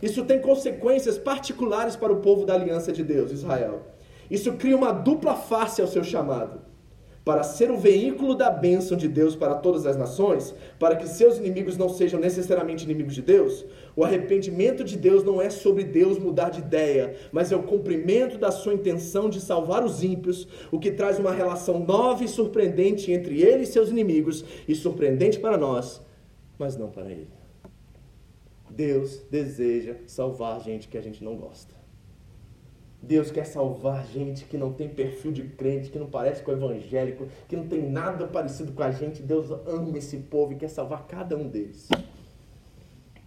Isso 0.00 0.24
tem 0.24 0.38
consequências 0.38 1.18
particulares 1.18 1.96
para 1.96 2.12
o 2.12 2.20
povo 2.20 2.46
da 2.46 2.54
aliança 2.54 2.92
de 2.92 3.02
Deus, 3.02 3.32
Israel. 3.32 3.82
Isso 4.30 4.52
cria 4.52 4.76
uma 4.76 4.92
dupla 4.92 5.34
face 5.34 5.82
ao 5.82 5.88
seu 5.88 6.04
chamado. 6.04 6.60
Para 7.24 7.42
ser 7.42 7.68
o 7.68 7.76
veículo 7.76 8.36
da 8.36 8.48
bênção 8.48 8.96
de 8.96 9.08
Deus 9.08 9.34
para 9.34 9.56
todas 9.56 9.86
as 9.86 9.96
nações, 9.96 10.54
para 10.78 10.94
que 10.94 11.08
seus 11.08 11.36
inimigos 11.36 11.76
não 11.76 11.88
sejam 11.88 12.20
necessariamente 12.20 12.84
inimigos 12.84 13.16
de 13.16 13.22
Deus, 13.22 13.66
o 14.00 14.04
arrependimento 14.04 14.82
de 14.82 14.96
Deus 14.96 15.22
não 15.22 15.42
é 15.42 15.50
sobre 15.50 15.84
Deus 15.84 16.18
mudar 16.18 16.48
de 16.48 16.60
ideia, 16.60 17.16
mas 17.30 17.52
é 17.52 17.56
o 17.56 17.64
cumprimento 17.64 18.38
da 18.38 18.50
sua 18.50 18.72
intenção 18.72 19.28
de 19.28 19.42
salvar 19.42 19.84
os 19.84 20.02
ímpios, 20.02 20.48
o 20.72 20.78
que 20.78 20.90
traz 20.90 21.18
uma 21.18 21.32
relação 21.32 21.80
nova 21.80 22.24
e 22.24 22.28
surpreendente 22.28 23.12
entre 23.12 23.42
ele 23.42 23.64
e 23.64 23.66
seus 23.66 23.90
inimigos, 23.90 24.42
e 24.66 24.74
surpreendente 24.74 25.38
para 25.38 25.58
nós, 25.58 26.00
mas 26.58 26.78
não 26.78 26.88
para 26.88 27.10
ele. 27.10 27.28
Deus 28.70 29.20
deseja 29.30 29.96
salvar 30.06 30.62
gente 30.62 30.88
que 30.88 30.96
a 30.96 31.02
gente 31.02 31.22
não 31.22 31.36
gosta. 31.36 31.74
Deus 33.02 33.30
quer 33.30 33.44
salvar 33.44 34.06
gente 34.06 34.46
que 34.46 34.56
não 34.56 34.72
tem 34.72 34.88
perfil 34.88 35.30
de 35.30 35.42
crente, 35.42 35.90
que 35.90 35.98
não 35.98 36.06
parece 36.06 36.42
com 36.42 36.52
o 36.52 36.54
evangélico, 36.54 37.28
que 37.46 37.54
não 37.54 37.66
tem 37.66 37.82
nada 37.82 38.26
parecido 38.26 38.72
com 38.72 38.82
a 38.82 38.90
gente. 38.90 39.20
Deus 39.20 39.50
ama 39.66 39.98
esse 39.98 40.16
povo 40.16 40.54
e 40.54 40.56
quer 40.56 40.68
salvar 40.68 41.06
cada 41.06 41.36
um 41.36 41.46
deles. 41.46 41.86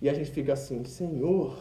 E 0.03 0.09
a 0.09 0.13
gente 0.13 0.31
fica 0.31 0.51
assim, 0.51 0.83
Senhor. 0.83 1.55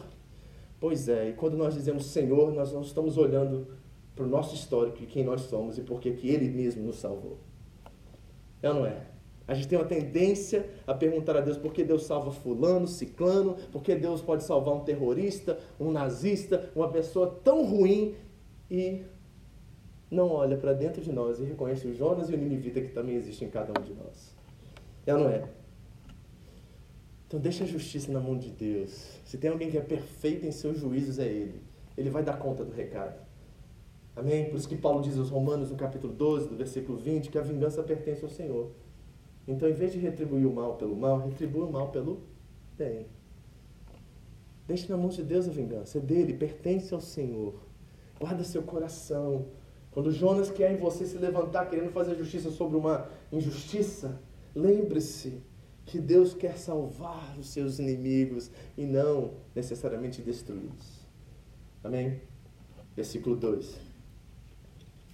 Pois 0.77 1.07
é, 1.07 1.29
e 1.29 1.33
quando 1.33 1.55
nós 1.55 1.75
dizemos 1.75 2.07
Senhor, 2.07 2.51
nós 2.51 2.73
não 2.73 2.81
estamos 2.81 3.17
olhando 3.17 3.69
para 4.13 4.25
o 4.25 4.27
nosso 4.27 4.53
histórico 4.53 5.01
e 5.01 5.05
quem 5.05 5.23
nós 5.23 5.43
somos 5.43 5.77
e 5.77 5.81
por 5.81 6.01
que 6.01 6.09
Ele 6.27 6.49
mesmo 6.49 6.83
nos 6.83 6.97
salvou. 6.97 7.37
É 8.61 8.67
ou 8.67 8.75
não 8.75 8.85
é? 8.85 8.97
A 9.47 9.53
gente 9.53 9.69
tem 9.69 9.79
uma 9.79 9.87
tendência 9.87 10.69
a 10.85 10.93
perguntar 10.93 11.37
a 11.37 11.39
Deus 11.39 11.57
por 11.57 11.71
que 11.71 11.85
Deus 11.85 12.03
salva 12.03 12.31
fulano, 12.31 12.85
ciclano, 12.85 13.55
por 13.71 13.81
que 13.81 13.95
Deus 13.95 14.21
pode 14.21 14.43
salvar 14.43 14.73
um 14.73 14.81
terrorista, 14.81 15.57
um 15.79 15.89
nazista, 15.89 16.69
uma 16.75 16.89
pessoa 16.89 17.39
tão 17.45 17.65
ruim 17.65 18.13
e 18.69 19.03
não 20.11 20.29
olha 20.29 20.57
para 20.57 20.73
dentro 20.73 21.01
de 21.01 21.13
nós 21.13 21.39
e 21.39 21.45
reconhece 21.45 21.87
o 21.87 21.93
Jonas 21.93 22.29
e 22.29 22.33
o 22.33 22.37
Ninivita 22.37 22.81
que 22.81 22.89
também 22.89 23.15
existe 23.15 23.45
em 23.45 23.49
cada 23.49 23.71
um 23.71 23.81
de 23.81 23.93
nós. 23.93 24.35
É 25.05 25.13
ou 25.13 25.21
não 25.21 25.29
é? 25.29 25.62
Então 27.33 27.41
deixa 27.41 27.63
a 27.63 27.67
justiça 27.67 28.11
na 28.11 28.19
mão 28.19 28.37
de 28.37 28.51
Deus. 28.51 29.19
Se 29.25 29.39
tem 29.39 29.49
alguém 29.49 29.71
que 29.71 29.75
é 29.75 29.81
perfeito 29.81 30.45
em 30.45 30.51
seus 30.51 30.77
juízos, 30.77 31.17
é 31.17 31.25
Ele. 31.25 31.63
Ele 31.97 32.11
vai 32.11 32.21
dar 32.21 32.37
conta 32.37 32.63
do 32.63 32.71
recado. 32.71 33.19
Amém? 34.15 34.51
Por 34.51 34.57
isso 34.57 34.69
que 34.69 34.77
Paulo 34.77 35.01
diz 35.01 35.17
aos 35.17 35.31
Romanos, 35.31 35.71
no 35.71 35.75
capítulo 35.75 36.13
12, 36.13 36.47
do 36.47 36.55
versículo 36.55 36.95
20, 36.95 37.31
que 37.31 37.37
a 37.39 37.41
vingança 37.41 37.81
pertence 37.81 38.23
ao 38.23 38.29
Senhor. 38.29 38.69
Então, 39.47 39.67
em 39.67 39.73
vez 39.73 39.91
de 39.91 39.97
retribuir 39.97 40.45
o 40.45 40.53
mal 40.53 40.75
pelo 40.75 40.95
mal, 40.95 41.27
retribua 41.27 41.65
o 41.65 41.71
mal 41.71 41.89
pelo 41.89 42.21
bem. 42.77 43.07
Deixe 44.67 44.87
na 44.87 44.95
mão 44.95 45.09
de 45.09 45.23
Deus 45.23 45.47
a 45.47 45.51
vingança. 45.51 45.97
É 45.97 46.01
dele, 46.01 46.35
pertence 46.35 46.93
ao 46.93 47.01
Senhor. 47.01 47.55
Guarda 48.19 48.43
seu 48.43 48.61
coração. 48.61 49.47
Quando 49.89 50.11
Jonas 50.11 50.51
quer 50.51 50.71
em 50.71 50.77
você 50.77 51.03
se 51.03 51.17
levantar 51.17 51.65
querendo 51.65 51.89
fazer 51.89 52.13
justiça 52.13 52.51
sobre 52.51 52.77
uma 52.77 53.09
injustiça, 53.31 54.21
lembre-se 54.53 55.41
que 55.85 55.99
Deus 55.99 56.33
quer 56.33 56.57
salvar 56.57 57.37
os 57.37 57.49
seus 57.49 57.79
inimigos 57.79 58.49
e 58.77 58.85
não 58.85 59.33
necessariamente 59.53 60.21
destruí-los. 60.21 61.03
Amém? 61.83 62.21
Versículo 62.95 63.35
2. 63.35 63.79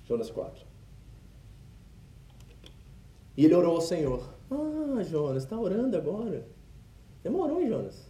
Jonas 0.06 0.30
4. 0.30 0.66
E 3.38 3.46
ele 3.46 3.56
orou 3.56 3.76
ao 3.76 3.82
Senhor. 3.82 4.28
Ah, 4.52 5.02
Jonas, 5.04 5.44
está 5.44 5.58
orando 5.58 5.96
agora. 5.96 6.46
Demorou, 7.24 7.62
hein, 7.62 7.70
Jonas? 7.70 8.10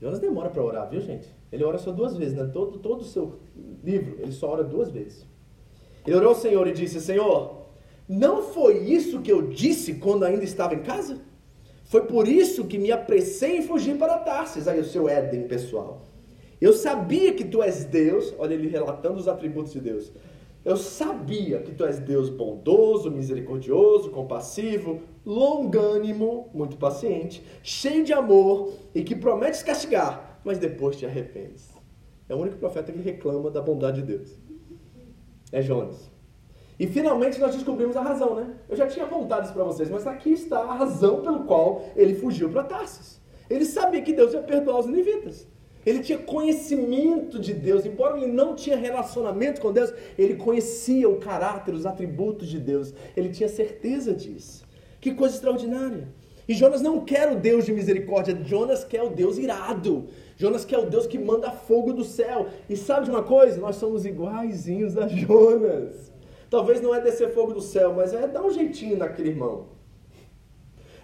Jonas 0.00 0.18
demora 0.18 0.50
para 0.50 0.62
orar, 0.62 0.88
viu, 0.90 1.00
gente? 1.00 1.28
Ele 1.50 1.64
ora 1.64 1.78
só 1.78 1.92
duas 1.92 2.16
vezes, 2.16 2.34
né? 2.34 2.46
Todo, 2.52 2.78
todo 2.78 3.02
o 3.02 3.04
seu 3.04 3.40
livro, 3.82 4.20
ele 4.20 4.32
só 4.32 4.50
ora 4.50 4.64
duas 4.64 4.90
vezes. 4.90 5.26
Ele 6.06 6.16
orou 6.16 6.30
ao 6.30 6.34
Senhor 6.34 6.66
e 6.66 6.72
disse: 6.72 7.00
Senhor, 7.00 7.63
não 8.08 8.42
foi 8.42 8.78
isso 8.78 9.20
que 9.20 9.32
eu 9.32 9.42
disse 9.42 9.94
quando 9.94 10.24
ainda 10.24 10.44
estava 10.44 10.74
em 10.74 10.82
casa? 10.82 11.20
Foi 11.84 12.02
por 12.06 12.26
isso 12.28 12.64
que 12.64 12.78
me 12.78 12.90
apressei 12.90 13.58
em 13.58 13.62
fugir 13.62 13.96
para 13.96 14.18
Tarsis, 14.18 14.68
aí 14.68 14.80
o 14.80 14.84
seu 14.84 15.08
Éden 15.08 15.46
pessoal. 15.46 16.02
Eu 16.60 16.72
sabia 16.72 17.32
que 17.34 17.44
tu 17.44 17.62
és 17.62 17.84
Deus, 17.84 18.34
olha 18.38 18.54
ele 18.54 18.68
relatando 18.68 19.18
os 19.18 19.28
atributos 19.28 19.72
de 19.72 19.80
Deus. 19.80 20.12
Eu 20.64 20.78
sabia 20.78 21.60
que 21.60 21.72
tu 21.72 21.84
és 21.84 21.98
Deus 21.98 22.30
bondoso, 22.30 23.10
misericordioso, 23.10 24.10
compassivo, 24.10 25.02
longânimo, 25.24 26.48
muito 26.54 26.78
paciente, 26.78 27.44
cheio 27.62 28.02
de 28.02 28.14
amor 28.14 28.72
e 28.94 29.02
que 29.02 29.14
prometes 29.14 29.62
castigar, 29.62 30.40
mas 30.42 30.56
depois 30.56 30.96
te 30.96 31.04
arrependes. 31.04 31.68
É 32.28 32.34
o 32.34 32.38
único 32.38 32.56
profeta 32.56 32.90
que 32.90 32.98
reclama 32.98 33.50
da 33.50 33.60
bondade 33.60 34.00
de 34.00 34.06
Deus. 34.06 34.38
É 35.52 35.60
Jonas. 35.60 36.13
E 36.78 36.86
finalmente 36.86 37.40
nós 37.40 37.54
descobrimos 37.54 37.96
a 37.96 38.02
razão, 38.02 38.34
né? 38.34 38.54
Eu 38.68 38.76
já 38.76 38.86
tinha 38.86 39.06
contado 39.06 39.44
isso 39.44 39.52
para 39.52 39.64
vocês, 39.64 39.88
mas 39.88 40.06
aqui 40.06 40.32
está 40.32 40.58
a 40.60 40.74
razão 40.74 41.22
pelo 41.22 41.44
qual 41.44 41.84
ele 41.94 42.14
fugiu 42.14 42.50
para 42.50 42.64
Tarsis. 42.64 43.20
Ele 43.48 43.64
sabia 43.64 44.02
que 44.02 44.12
Deus 44.12 44.32
ia 44.32 44.42
perdoar 44.42 44.80
os 44.80 44.86
ninivitas. 44.86 45.46
Ele 45.86 46.00
tinha 46.00 46.18
conhecimento 46.18 47.38
de 47.38 47.52
Deus, 47.52 47.84
embora 47.84 48.16
ele 48.16 48.32
não 48.32 48.54
tinha 48.54 48.76
relacionamento 48.76 49.60
com 49.60 49.70
Deus, 49.70 49.92
ele 50.18 50.34
conhecia 50.34 51.08
o 51.08 51.18
caráter, 51.18 51.74
os 51.74 51.84
atributos 51.84 52.48
de 52.48 52.58
Deus. 52.58 52.94
Ele 53.16 53.28
tinha 53.28 53.48
certeza 53.48 54.14
disso. 54.14 54.64
Que 55.00 55.12
coisa 55.12 55.34
extraordinária. 55.34 56.08
E 56.48 56.54
Jonas 56.54 56.80
não 56.80 57.04
quer 57.04 57.30
o 57.30 57.36
Deus 57.36 57.66
de 57.66 57.72
misericórdia, 57.72 58.36
Jonas 58.44 58.84
quer 58.84 59.02
o 59.02 59.10
Deus 59.10 59.38
irado. 59.38 60.06
Jonas 60.36 60.64
quer 60.64 60.78
o 60.78 60.86
Deus 60.86 61.06
que 61.06 61.18
manda 61.18 61.50
fogo 61.50 61.92
do 61.92 62.04
céu. 62.04 62.48
E 62.68 62.76
sabe 62.76 63.04
de 63.04 63.10
uma 63.10 63.22
coisa? 63.22 63.60
Nós 63.60 63.76
somos 63.76 64.04
iguaizinhos 64.04 64.96
a 64.96 65.06
Jonas. 65.06 66.13
Talvez 66.50 66.80
não 66.80 66.94
é 66.94 67.00
descer 67.00 67.32
fogo 67.32 67.52
do 67.52 67.60
céu, 67.60 67.94
mas 67.94 68.12
é 68.12 68.26
dar 68.26 68.42
um 68.42 68.50
jeitinho 68.50 68.96
naquele 68.96 69.30
irmão. 69.30 69.68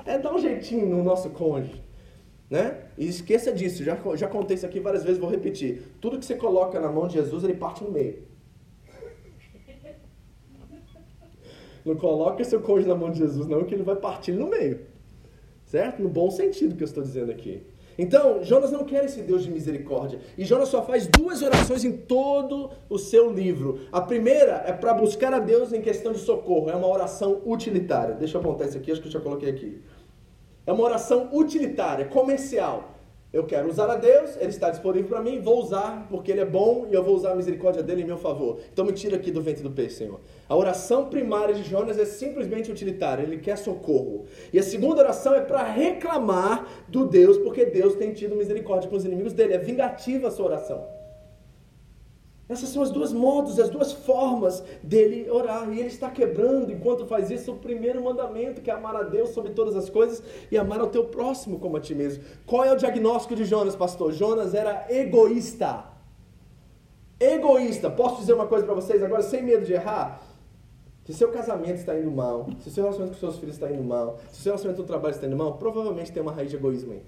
É 0.04 0.18
dar 0.18 0.34
um 0.34 0.38
jeitinho 0.38 0.86
no 0.86 1.02
nosso 1.02 1.30
cônjuge. 1.30 1.82
Né? 2.48 2.84
E 2.98 3.06
esqueça 3.06 3.52
disso, 3.52 3.84
já, 3.84 3.96
já 4.16 4.26
contei 4.26 4.56
isso 4.56 4.66
aqui 4.66 4.80
várias 4.80 5.04
vezes, 5.04 5.20
vou 5.20 5.30
repetir. 5.30 5.82
Tudo 6.00 6.18
que 6.18 6.24
você 6.24 6.34
coloca 6.34 6.80
na 6.80 6.90
mão 6.90 7.06
de 7.06 7.14
Jesus, 7.14 7.44
ele 7.44 7.54
parte 7.54 7.84
no 7.84 7.90
meio. 7.90 8.28
Não 11.84 11.96
coloque 11.96 12.44
seu 12.44 12.60
cônjuge 12.60 12.88
na 12.88 12.94
mão 12.94 13.10
de 13.10 13.18
Jesus, 13.18 13.46
não, 13.46 13.64
que 13.64 13.74
ele 13.74 13.82
vai 13.82 13.96
partir 13.96 14.32
no 14.32 14.48
meio. 14.48 14.80
Certo? 15.64 16.02
No 16.02 16.08
bom 16.08 16.30
sentido 16.30 16.76
que 16.76 16.82
eu 16.82 16.86
estou 16.86 17.02
dizendo 17.02 17.30
aqui. 17.30 17.62
Então, 17.98 18.42
Jonas 18.42 18.70
não 18.70 18.84
quer 18.84 19.04
esse 19.04 19.20
Deus 19.22 19.44
de 19.44 19.50
misericórdia. 19.50 20.20
E 20.36 20.44
Jonas 20.44 20.68
só 20.68 20.82
faz 20.82 21.06
duas 21.06 21.42
orações 21.42 21.84
em 21.84 21.92
todo 21.92 22.70
o 22.88 22.98
seu 22.98 23.30
livro. 23.32 23.80
A 23.92 24.00
primeira 24.00 24.62
é 24.66 24.72
para 24.72 24.94
buscar 24.94 25.32
a 25.34 25.38
Deus 25.38 25.72
em 25.72 25.80
questão 25.80 26.12
de 26.12 26.18
socorro. 26.18 26.70
É 26.70 26.76
uma 26.76 26.88
oração 26.88 27.42
utilitária. 27.44 28.14
Deixa 28.14 28.36
eu 28.36 28.40
apontar 28.40 28.68
isso 28.68 28.78
aqui, 28.78 28.90
acho 28.90 29.00
que 29.00 29.08
eu 29.08 29.12
já 29.12 29.20
coloquei 29.20 29.50
aqui. 29.50 29.82
É 30.66 30.72
uma 30.72 30.84
oração 30.84 31.28
utilitária, 31.32 32.06
comercial. 32.06 32.89
Eu 33.32 33.44
quero 33.44 33.68
usar 33.68 33.88
a 33.88 33.94
Deus, 33.94 34.36
Ele 34.36 34.48
está 34.48 34.70
disponível 34.70 35.08
para 35.08 35.20
mim, 35.20 35.40
vou 35.40 35.62
usar 35.62 36.08
porque 36.10 36.32
Ele 36.32 36.40
é 36.40 36.44
bom 36.44 36.88
e 36.90 36.94
eu 36.94 37.02
vou 37.02 37.14
usar 37.14 37.30
a 37.30 37.34
misericórdia 37.36 37.80
dele 37.80 38.02
em 38.02 38.04
meu 38.04 38.18
favor. 38.18 38.58
Então 38.72 38.84
me 38.84 38.92
tira 38.92 39.14
aqui 39.14 39.30
do 39.30 39.40
ventre 39.40 39.62
do 39.62 39.70
peixe, 39.70 39.96
Senhor. 39.96 40.20
A 40.48 40.56
oração 40.56 41.08
primária 41.08 41.54
de 41.54 41.62
Jonas 41.62 41.96
é 41.96 42.04
simplesmente 42.04 42.72
utilitária, 42.72 43.22
ele 43.22 43.38
quer 43.38 43.56
socorro. 43.56 44.24
E 44.52 44.58
a 44.58 44.62
segunda 44.64 45.00
oração 45.00 45.32
é 45.32 45.40
para 45.40 45.62
reclamar 45.62 46.66
do 46.88 47.06
Deus, 47.06 47.38
porque 47.38 47.66
Deus 47.66 47.94
tem 47.94 48.12
tido 48.12 48.34
misericórdia 48.34 48.90
com 48.90 48.96
os 48.96 49.04
inimigos 49.04 49.32
dele. 49.32 49.54
É 49.54 49.58
vingativa 49.58 50.26
a 50.26 50.30
sua 50.32 50.46
oração. 50.46 50.99
Essas 52.50 52.70
são 52.70 52.82
as 52.82 52.90
duas 52.90 53.12
modos, 53.12 53.60
as 53.60 53.70
duas 53.70 53.92
formas 53.92 54.60
dele 54.82 55.30
orar. 55.30 55.72
E 55.72 55.78
ele 55.78 55.86
está 55.86 56.10
quebrando, 56.10 56.72
enquanto 56.72 57.06
faz 57.06 57.30
isso, 57.30 57.52
o 57.52 57.56
primeiro 57.56 58.02
mandamento, 58.02 58.60
que 58.60 58.68
é 58.68 58.74
amar 58.74 58.96
a 58.96 59.04
Deus 59.04 59.28
sobre 59.30 59.52
todas 59.52 59.76
as 59.76 59.88
coisas 59.88 60.20
e 60.50 60.58
amar 60.58 60.80
ao 60.80 60.88
teu 60.88 61.04
próximo 61.04 61.60
como 61.60 61.76
a 61.76 61.80
ti 61.80 61.94
mesmo. 61.94 62.24
Qual 62.44 62.64
é 62.64 62.72
o 62.72 62.76
diagnóstico 62.76 63.36
de 63.36 63.44
Jonas, 63.44 63.76
pastor? 63.76 64.12
Jonas 64.12 64.52
era 64.52 64.84
egoísta. 64.90 65.84
Egoísta. 67.20 67.88
Posso 67.88 68.18
dizer 68.18 68.32
uma 68.32 68.48
coisa 68.48 68.66
para 68.66 68.74
vocês 68.74 69.00
agora, 69.00 69.22
sem 69.22 69.44
medo 69.44 69.64
de 69.64 69.72
errar? 69.72 70.20
Se 71.04 71.14
seu 71.14 71.30
casamento 71.30 71.76
está 71.76 71.96
indo 71.96 72.10
mal, 72.10 72.48
se 72.58 72.70
seu 72.70 72.82
relacionamento 72.82 73.16
com 73.16 73.20
seus 73.20 73.38
filhos 73.38 73.54
está 73.54 73.70
indo 73.70 73.84
mal, 73.84 74.18
se 74.32 74.42
seu 74.42 74.50
relacionamento 74.50 74.82
no 74.82 74.88
trabalho 74.88 75.14
está 75.14 75.24
indo 75.24 75.36
mal, 75.36 75.54
provavelmente 75.54 76.10
tem 76.10 76.20
uma 76.20 76.32
raiz 76.32 76.50
de 76.50 76.56
egoísmo 76.56 76.94
aí. 76.94 77.02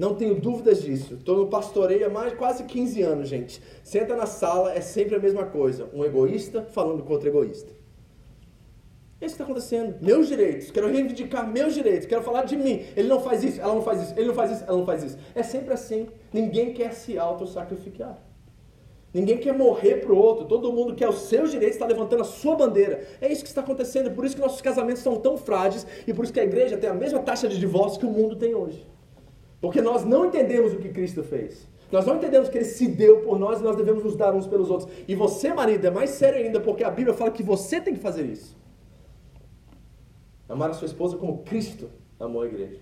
Não 0.00 0.14
tenho 0.14 0.34
dúvidas 0.34 0.80
disso. 0.80 1.12
Estou 1.12 1.36
no 1.36 1.48
pastoreio 1.48 2.06
há 2.06 2.08
mais 2.08 2.32
quase 2.32 2.64
15 2.64 3.02
anos, 3.02 3.28
gente. 3.28 3.62
Senta 3.84 4.16
na 4.16 4.24
sala, 4.24 4.72
é 4.72 4.80
sempre 4.80 5.14
a 5.14 5.18
mesma 5.18 5.44
coisa. 5.44 5.90
Um 5.92 6.02
egoísta 6.02 6.62
falando 6.62 7.02
com 7.02 7.12
outro 7.12 7.28
egoísta. 7.28 7.70
É 9.20 9.26
isso 9.26 9.36
que 9.36 9.42
está 9.42 9.44
acontecendo. 9.44 9.96
Meus 10.00 10.26
direitos. 10.26 10.70
Quero 10.70 10.88
reivindicar 10.88 11.46
meus 11.46 11.74
direitos. 11.74 12.06
Quero 12.06 12.22
falar 12.22 12.44
de 12.44 12.56
mim. 12.56 12.82
Ele 12.96 13.08
não 13.08 13.20
faz 13.20 13.44
isso, 13.44 13.60
ela 13.60 13.74
não 13.74 13.82
faz 13.82 14.00
isso. 14.00 14.14
Ele 14.16 14.28
não 14.28 14.34
faz 14.34 14.52
isso, 14.52 14.64
ela 14.66 14.78
não 14.78 14.86
faz 14.86 15.02
isso. 15.04 15.18
É 15.34 15.42
sempre 15.42 15.74
assim. 15.74 16.08
Ninguém 16.32 16.72
quer 16.72 16.94
se 16.94 17.18
auto-sacrificar. 17.18 18.18
Ninguém 19.12 19.36
quer 19.36 19.52
morrer 19.52 19.96
para 19.96 20.14
o 20.14 20.16
outro. 20.16 20.46
Todo 20.46 20.72
mundo 20.72 20.94
quer 20.94 21.10
os 21.10 21.28
seus 21.28 21.50
direitos, 21.50 21.76
está 21.76 21.84
levantando 21.86 22.22
a 22.22 22.24
sua 22.24 22.56
bandeira. 22.56 23.06
É 23.20 23.30
isso 23.30 23.42
que 23.42 23.50
está 23.50 23.60
acontecendo. 23.60 24.10
Por 24.12 24.24
isso 24.24 24.34
que 24.34 24.40
nossos 24.40 24.62
casamentos 24.62 25.02
são 25.02 25.16
tão 25.16 25.36
frágeis 25.36 25.86
e 26.06 26.14
por 26.14 26.24
isso 26.24 26.32
que 26.32 26.40
a 26.40 26.44
igreja 26.44 26.78
tem 26.78 26.88
a 26.88 26.94
mesma 26.94 27.18
taxa 27.18 27.46
de 27.46 27.58
divórcio 27.58 28.00
que 28.00 28.06
o 28.06 28.10
mundo 28.10 28.34
tem 28.34 28.54
hoje. 28.54 28.88
Porque 29.60 29.80
nós 29.80 30.04
não 30.04 30.26
entendemos 30.26 30.72
o 30.72 30.78
que 30.78 30.88
Cristo 30.88 31.22
fez. 31.22 31.68
Nós 31.92 32.06
não 32.06 32.16
entendemos 32.16 32.48
que 32.48 32.56
ele 32.56 32.64
se 32.64 32.86
deu 32.86 33.20
por 33.20 33.38
nós 33.38 33.60
e 33.60 33.62
nós 33.62 33.76
devemos 33.76 34.04
nos 34.04 34.16
dar 34.16 34.34
uns 34.34 34.46
pelos 34.46 34.70
outros. 34.70 34.90
E 35.08 35.14
você, 35.14 35.52
marido, 35.52 35.86
é 35.86 35.90
mais 35.90 36.10
sério 36.10 36.38
ainda, 36.38 36.60
porque 36.60 36.84
a 36.84 36.90
Bíblia 36.90 37.14
fala 37.14 37.30
que 37.30 37.42
você 37.42 37.80
tem 37.80 37.94
que 37.94 38.00
fazer 38.00 38.24
isso. 38.24 38.56
Amar 40.48 40.70
a 40.70 40.74
sua 40.74 40.86
esposa 40.86 41.16
como 41.16 41.38
Cristo 41.38 41.90
amou 42.18 42.42
a 42.42 42.46
igreja. 42.46 42.80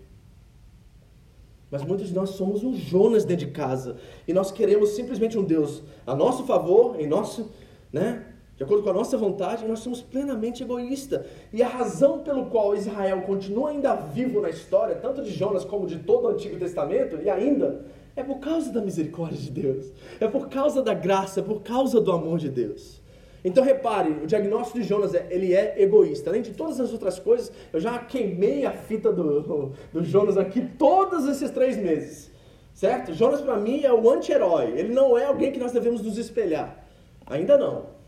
Mas 1.71 1.83
muitos 1.83 2.09
de 2.09 2.15
nós 2.15 2.31
somos 2.31 2.63
um 2.63 2.75
Jonas 2.75 3.25
dentro 3.25 3.47
de 3.47 3.53
casa. 3.53 3.97
E 4.27 4.33
nós 4.33 4.51
queremos 4.51 4.91
simplesmente 4.91 5.39
um 5.39 5.45
Deus 5.45 5.83
a 6.07 6.15
nosso 6.15 6.45
favor, 6.45 6.99
em 7.01 7.07
nosso, 7.07 7.51
né, 7.93 8.28
de 8.59 8.65
acordo 8.65 8.83
com 8.83 8.91
a 8.91 8.93
nossa 8.93 9.17
vontade, 9.17 9.65
nós 9.69 9.79
somos 9.79 10.03
plenamente 10.03 10.65
egoístas. 10.65 11.25
E 11.53 11.63
a 11.63 11.69
razão 11.69 12.19
pelo 12.19 12.47
qual 12.47 12.75
Israel 12.75 13.23
continua 13.23 13.71
ainda 13.71 13.95
vivo 13.95 14.41
na 14.41 14.51
história, 14.51 14.97
tanto 14.97 15.23
de 15.23 15.31
Jonas 15.31 15.65
como 15.65 15.87
de 15.87 16.01
todo 16.01 16.25
o 16.25 16.29
Antigo 16.31 16.59
Testamento, 16.59 17.21
e 17.23 17.31
ainda, 17.31 17.87
é 18.17 18.23
por 18.25 18.41
causa 18.41 18.73
da 18.73 18.81
misericórdia 18.81 19.39
de 19.39 19.49
Deus. 19.53 19.93
É 20.19 20.27
por 20.27 20.49
causa 20.49 20.83
da 20.83 20.93
graça, 20.93 21.39
é 21.39 21.43
por 21.43 21.63
causa 21.63 22.01
do 22.01 22.11
amor 22.11 22.41
de 22.41 22.49
Deus. 22.49 23.01
Então 23.45 23.63
repare, 23.63 24.11
o 24.25 24.27
diagnóstico 24.27 24.81
de 24.81 24.85
Jonas 24.85 25.15
é, 25.15 25.29
ele 25.31 25.55
é 25.55 25.81
egoísta. 25.81 26.29
Além 26.29 26.43
de 26.43 26.51
todas 26.51 26.81
as 26.81 26.93
outras 26.93 27.21
coisas, 27.21 27.53
eu 27.73 27.79
já 27.79 27.97
queimei 28.01 28.67
a 28.67 28.73
fita 28.73 29.13
do, 29.13 29.73
do 29.93 30.03
Jonas 30.03 30.37
aqui 30.37 30.69
todos 30.77 31.29
esses 31.29 31.53
três 31.53 31.77
meses. 31.77 32.29
Certo? 32.75 33.15
Jonas 33.15 33.41
para 33.41 33.57
mim 33.57 33.85
é 33.85 33.93
o 33.93 34.11
anti-herói. 34.11 34.73
Ele 34.77 34.93
não 34.93 35.17
é 35.17 35.27
alguém 35.27 35.53
que 35.53 35.61
nós 35.61 35.71
devemos 35.71 36.03
nos 36.03 36.19
espelhar. 36.19 36.85
Ainda 37.25 37.57
não. 37.57 37.99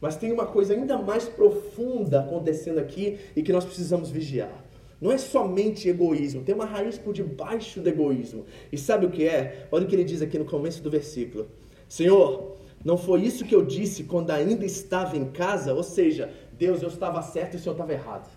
Mas 0.00 0.16
tem 0.16 0.32
uma 0.32 0.46
coisa 0.46 0.74
ainda 0.74 0.98
mais 0.98 1.24
profunda 1.24 2.20
acontecendo 2.20 2.78
aqui 2.78 3.18
e 3.34 3.42
que 3.42 3.52
nós 3.52 3.64
precisamos 3.64 4.10
vigiar. 4.10 4.64
Não 5.00 5.12
é 5.12 5.18
somente 5.18 5.88
egoísmo, 5.88 6.42
tem 6.42 6.54
uma 6.54 6.64
raiz 6.64 6.96
por 6.98 7.12
debaixo 7.12 7.80
do 7.80 7.88
egoísmo. 7.88 8.46
E 8.72 8.78
sabe 8.78 9.06
o 9.06 9.10
que 9.10 9.26
é? 9.26 9.68
Olha 9.70 9.84
o 9.84 9.88
que 9.88 9.94
ele 9.94 10.04
diz 10.04 10.22
aqui 10.22 10.38
no 10.38 10.44
começo 10.44 10.82
do 10.82 10.90
versículo: 10.90 11.48
Senhor, 11.88 12.56
não 12.84 12.96
foi 12.96 13.22
isso 13.22 13.44
que 13.44 13.54
eu 13.54 13.64
disse 13.64 14.04
quando 14.04 14.30
ainda 14.30 14.64
estava 14.64 15.16
em 15.16 15.26
casa? 15.30 15.74
Ou 15.74 15.82
seja, 15.82 16.32
Deus, 16.52 16.82
eu 16.82 16.88
estava 16.88 17.20
certo 17.22 17.54
e 17.54 17.56
o 17.56 17.60
Senhor 17.60 17.74
estava 17.74 17.92
errado. 17.92 18.30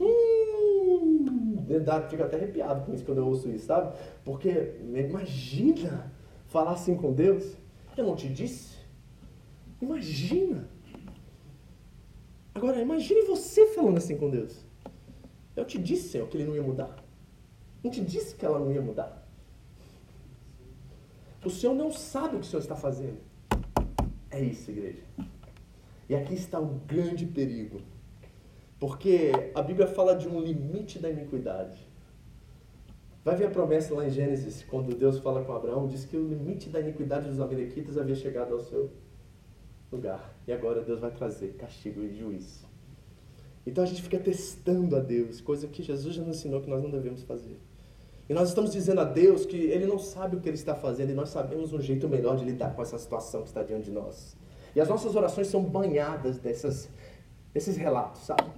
Hum, 0.00 1.64
fica 2.08 2.24
até 2.24 2.36
arrepiado 2.36 2.84
com 2.84 2.94
isso 2.94 3.04
quando 3.04 3.18
eu 3.18 3.26
ouço 3.26 3.48
isso, 3.50 3.66
sabe? 3.66 3.96
Porque 4.24 4.74
imagina 4.82 6.12
falar 6.48 6.72
assim 6.72 6.94
com 6.94 7.12
Deus. 7.12 7.56
Eu 7.96 8.04
não 8.04 8.14
te 8.14 8.28
disse? 8.28 8.77
Imagina. 9.80 10.68
Agora, 12.54 12.80
imagine 12.80 13.22
você 13.22 13.66
falando 13.68 13.98
assim 13.98 14.16
com 14.16 14.28
Deus. 14.28 14.64
Eu 15.54 15.64
te 15.64 15.78
disse, 15.78 16.08
Senhor, 16.08 16.28
que 16.28 16.36
ele 16.36 16.46
não 16.46 16.54
ia 16.54 16.62
mudar. 16.62 17.04
Não 17.82 17.90
te 17.90 18.00
disse 18.00 18.34
que 18.34 18.44
ela 18.44 18.58
não 18.58 18.72
ia 18.72 18.82
mudar. 18.82 19.26
O 21.44 21.50
Senhor 21.50 21.74
não 21.74 21.90
sabe 21.92 22.36
o 22.36 22.40
que 22.40 22.46
o 22.46 22.48
Senhor 22.48 22.62
está 22.62 22.74
fazendo. 22.74 23.18
É 24.30 24.40
isso, 24.40 24.70
igreja. 24.70 25.02
E 26.08 26.14
aqui 26.14 26.34
está 26.34 26.58
o 26.60 26.80
grande 26.86 27.26
perigo. 27.26 27.80
Porque 28.80 29.32
a 29.54 29.62
Bíblia 29.62 29.86
fala 29.86 30.14
de 30.16 30.28
um 30.28 30.40
limite 30.40 30.98
da 30.98 31.10
iniquidade. 31.10 31.86
Vai 33.24 33.36
ver 33.36 33.46
a 33.46 33.50
promessa 33.50 33.94
lá 33.94 34.06
em 34.06 34.10
Gênesis, 34.10 34.64
quando 34.64 34.96
Deus 34.96 35.18
fala 35.18 35.44
com 35.44 35.52
Abraão, 35.52 35.86
diz 35.86 36.04
que 36.04 36.16
o 36.16 36.26
limite 36.26 36.68
da 36.70 36.80
iniquidade 36.80 37.28
dos 37.28 37.40
amalequitas 37.40 37.98
havia 37.98 38.14
chegado 38.14 38.54
ao 38.54 38.60
seu 38.60 38.90
lugar. 39.90 40.34
E 40.46 40.52
agora 40.52 40.82
Deus 40.82 41.00
vai 41.00 41.10
trazer 41.10 41.54
castigo 41.54 42.02
e 42.02 42.14
juízo. 42.14 42.66
Então 43.66 43.84
a 43.84 43.86
gente 43.86 44.02
fica 44.02 44.18
testando 44.18 44.96
a 44.96 45.00
Deus, 45.00 45.40
coisa 45.40 45.66
que 45.68 45.82
Jesus 45.82 46.14
já 46.14 46.22
nos 46.22 46.38
ensinou 46.38 46.60
que 46.60 46.70
nós 46.70 46.82
não 46.82 46.90
devemos 46.90 47.22
fazer. 47.22 47.58
E 48.28 48.34
nós 48.34 48.48
estamos 48.48 48.72
dizendo 48.72 49.00
a 49.00 49.04
Deus 49.04 49.46
que 49.46 49.56
Ele 49.56 49.86
não 49.86 49.98
sabe 49.98 50.36
o 50.36 50.40
que 50.40 50.48
Ele 50.48 50.56
está 50.56 50.74
fazendo 50.74 51.10
e 51.10 51.14
nós 51.14 51.30
sabemos 51.30 51.72
um 51.72 51.80
jeito 51.80 52.08
melhor 52.08 52.36
de 52.36 52.44
lidar 52.44 52.74
com 52.74 52.82
essa 52.82 52.98
situação 52.98 53.42
que 53.42 53.48
está 53.48 53.62
diante 53.62 53.86
de 53.86 53.90
nós. 53.90 54.36
E 54.76 54.80
as 54.80 54.88
nossas 54.88 55.16
orações 55.16 55.48
são 55.48 55.62
banhadas 55.62 56.38
dessas, 56.38 56.88
desses 57.52 57.76
relatos, 57.76 58.22
sabe? 58.22 58.50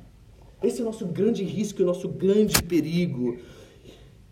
Esse 0.62 0.80
é 0.80 0.82
o 0.82 0.86
nosso 0.86 1.06
grande 1.06 1.44
risco, 1.44 1.82
o 1.82 1.86
nosso 1.86 2.08
grande 2.08 2.62
perigo. 2.62 3.38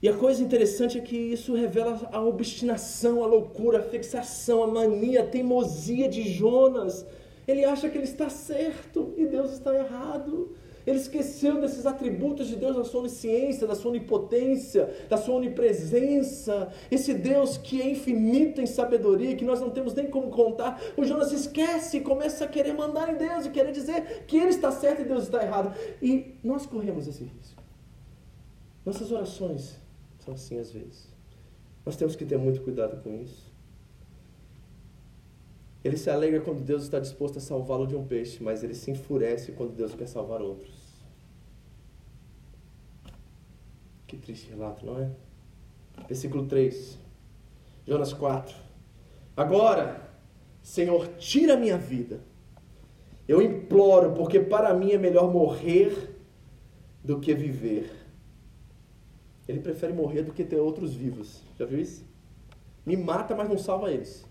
E 0.00 0.08
a 0.08 0.14
coisa 0.16 0.42
interessante 0.42 0.96
é 0.96 1.00
que 1.00 1.16
isso 1.16 1.54
revela 1.54 2.08
a 2.12 2.22
obstinação, 2.22 3.24
a 3.24 3.26
loucura, 3.26 3.80
a 3.80 3.82
fixação, 3.82 4.62
a 4.62 4.66
mania, 4.66 5.22
a 5.22 5.26
teimosia 5.26 6.08
de 6.08 6.22
Jonas. 6.22 7.04
Ele 7.48 7.64
acha 7.64 7.88
que 7.88 7.98
ele 7.98 8.04
está 8.04 8.28
certo 8.30 9.12
e 9.16 9.26
Deus 9.26 9.52
está 9.52 9.74
errado. 9.74 10.54
Ele 10.86 10.98
esqueceu 10.98 11.60
desses 11.60 11.84
atributos 11.84 12.46
de 12.46 12.54
Deus, 12.54 12.76
da 12.76 12.84
sua 12.84 13.00
onisciência, 13.00 13.66
da 13.66 13.74
sua 13.74 13.90
onipotência, 13.90 14.88
da 15.08 15.16
sua 15.16 15.34
onipresença. 15.34 16.72
Esse 16.90 17.12
Deus 17.12 17.58
que 17.58 17.82
é 17.82 17.90
infinito 17.90 18.60
em 18.60 18.66
sabedoria, 18.66 19.34
que 19.34 19.44
nós 19.44 19.60
não 19.60 19.70
temos 19.70 19.94
nem 19.94 20.06
como 20.06 20.30
contar. 20.30 20.80
O 20.96 21.04
Jonas 21.04 21.32
esquece 21.32 21.96
e 21.96 22.00
começa 22.00 22.44
a 22.44 22.48
querer 22.48 22.72
mandar 22.72 23.12
em 23.12 23.16
Deus 23.16 23.46
e 23.46 23.50
querer 23.50 23.72
dizer 23.72 24.24
que 24.28 24.36
ele 24.36 24.50
está 24.50 24.70
certo 24.70 25.02
e 25.02 25.04
Deus 25.04 25.24
está 25.24 25.42
errado. 25.42 25.76
E 26.00 26.36
nós 26.44 26.64
corremos 26.66 27.08
esse 27.08 27.24
risco. 27.24 27.60
Nossas 28.86 29.10
orações 29.10 29.87
são 30.28 30.34
assim 30.34 30.58
às 30.58 30.72
vezes. 30.72 31.08
Nós 31.84 31.96
temos 31.96 32.14
que 32.14 32.26
ter 32.26 32.36
muito 32.36 32.60
cuidado 32.60 33.02
com 33.02 33.14
isso. 33.14 33.48
Ele 35.82 35.96
se 35.96 36.10
alegra 36.10 36.40
quando 36.40 36.62
Deus 36.62 36.82
está 36.82 36.98
disposto 36.98 37.38
a 37.38 37.40
salvá-lo 37.40 37.86
de 37.86 37.96
um 37.96 38.04
peixe, 38.04 38.42
mas 38.42 38.62
ele 38.62 38.74
se 38.74 38.90
enfurece 38.90 39.52
quando 39.52 39.74
Deus 39.74 39.94
quer 39.94 40.06
salvar 40.06 40.42
outros. 40.42 40.76
Que 44.06 44.16
triste 44.16 44.50
relato, 44.50 44.84
não 44.84 44.98
é? 44.98 45.10
Versículo 46.06 46.46
3. 46.46 46.98
Jonas 47.86 48.12
4. 48.12 48.54
Agora, 49.36 50.10
Senhor, 50.62 51.08
tira 51.16 51.54
a 51.54 51.56
minha 51.56 51.78
vida. 51.78 52.20
Eu 53.26 53.40
imploro, 53.40 54.12
porque 54.12 54.40
para 54.40 54.74
mim 54.74 54.90
é 54.90 54.98
melhor 54.98 55.32
morrer 55.32 56.16
do 57.04 57.20
que 57.20 57.34
viver. 57.34 57.97
Ele 59.48 59.60
prefere 59.60 59.92
morrer 59.92 60.22
do 60.22 60.32
que 60.32 60.44
ter 60.44 60.56
outros 60.56 60.94
vivos. 60.94 61.42
Já 61.58 61.64
viu 61.64 61.80
isso? 61.80 62.04
Me 62.84 62.96
mata, 62.96 63.34
mas 63.34 63.48
não 63.48 63.56
salva 63.56 63.90
eles. 63.90 64.24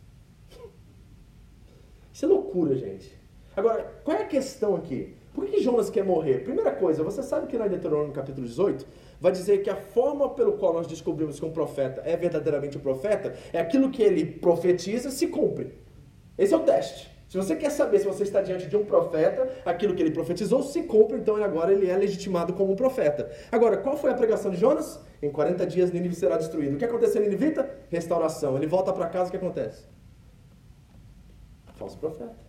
Isso 2.14 2.26
é 2.26 2.28
loucura, 2.28 2.76
gente. 2.76 3.18
Agora, 3.56 3.84
qual 4.04 4.16
é 4.16 4.22
a 4.22 4.28
questão 4.28 4.76
aqui? 4.76 5.16
Por 5.34 5.46
que 5.46 5.62
Jonas 5.62 5.90
quer 5.90 6.04
morrer? 6.04 6.44
Primeira 6.44 6.72
coisa, 6.72 7.04
você 7.04 7.22
sabe 7.22 7.48
que 7.48 7.58
lá 7.58 7.68
em 7.68 7.70
Deuteronômio 7.70 8.14
capítulo 8.14 8.46
18 8.46 8.86
vai 9.20 9.32
dizer 9.32 9.62
que 9.64 9.70
a 9.70 9.76
forma 9.76 10.30
pelo 10.30 10.54
qual 10.54 10.74
nós 10.74 10.88
descobrimos 10.88 11.40
que 11.40 11.46
um 11.46 11.52
profeta 11.52 12.02
é 12.06 12.18
verdadeiramente 12.18 12.78
um 12.78 12.82
profeta 12.82 13.36
é 13.54 13.60
aquilo 13.60 13.92
que 13.92 14.02
ele 14.02 14.26
profetiza 14.26 15.12
se 15.12 15.28
cumpre. 15.28 15.74
Esse 16.38 16.54
é 16.54 16.58
o 16.58 16.62
teste. 16.62 17.18
Se 17.28 17.38
você 17.38 17.56
quer 17.56 17.70
saber 17.72 18.00
se 18.00 18.06
você 18.06 18.24
está 18.24 18.42
diante 18.42 18.68
de 18.68 18.78
um 18.78 18.86
profeta, 18.86 19.50
aquilo 19.66 19.94
que 19.94 20.02
ele 20.02 20.12
profetizou 20.12 20.64
se 20.64 20.84
cumpre, 20.84 21.18
então 21.18 21.36
agora 21.36 21.74
ele 21.74 21.90
é 21.90 21.98
legitimado 21.98 22.54
como 22.54 22.72
um 22.72 22.76
profeta. 22.76 23.30
Agora, 23.52 23.78
qual 23.78 23.98
foi 23.98 24.12
a 24.12 24.16
pregação 24.16 24.50
de 24.50 24.58
Jonas? 24.58 25.00
Em 25.22 25.32
40 25.32 25.66
dias 25.66 25.92
Nínive 25.92 26.16
será 26.16 26.38
destruído. 26.38 26.76
O 26.76 26.78
que 26.78 26.86
aconteceu 26.86 27.22
em 27.22 27.26
Ninivita? 27.26 27.70
Restauração. 27.90 28.56
Ele 28.56 28.68
volta 28.68 28.94
para 28.94 29.08
casa, 29.08 29.30
o 29.30 29.32
que 29.32 29.38
acontece? 29.38 29.86
Falso 31.76 31.98
profeta. 31.98 32.48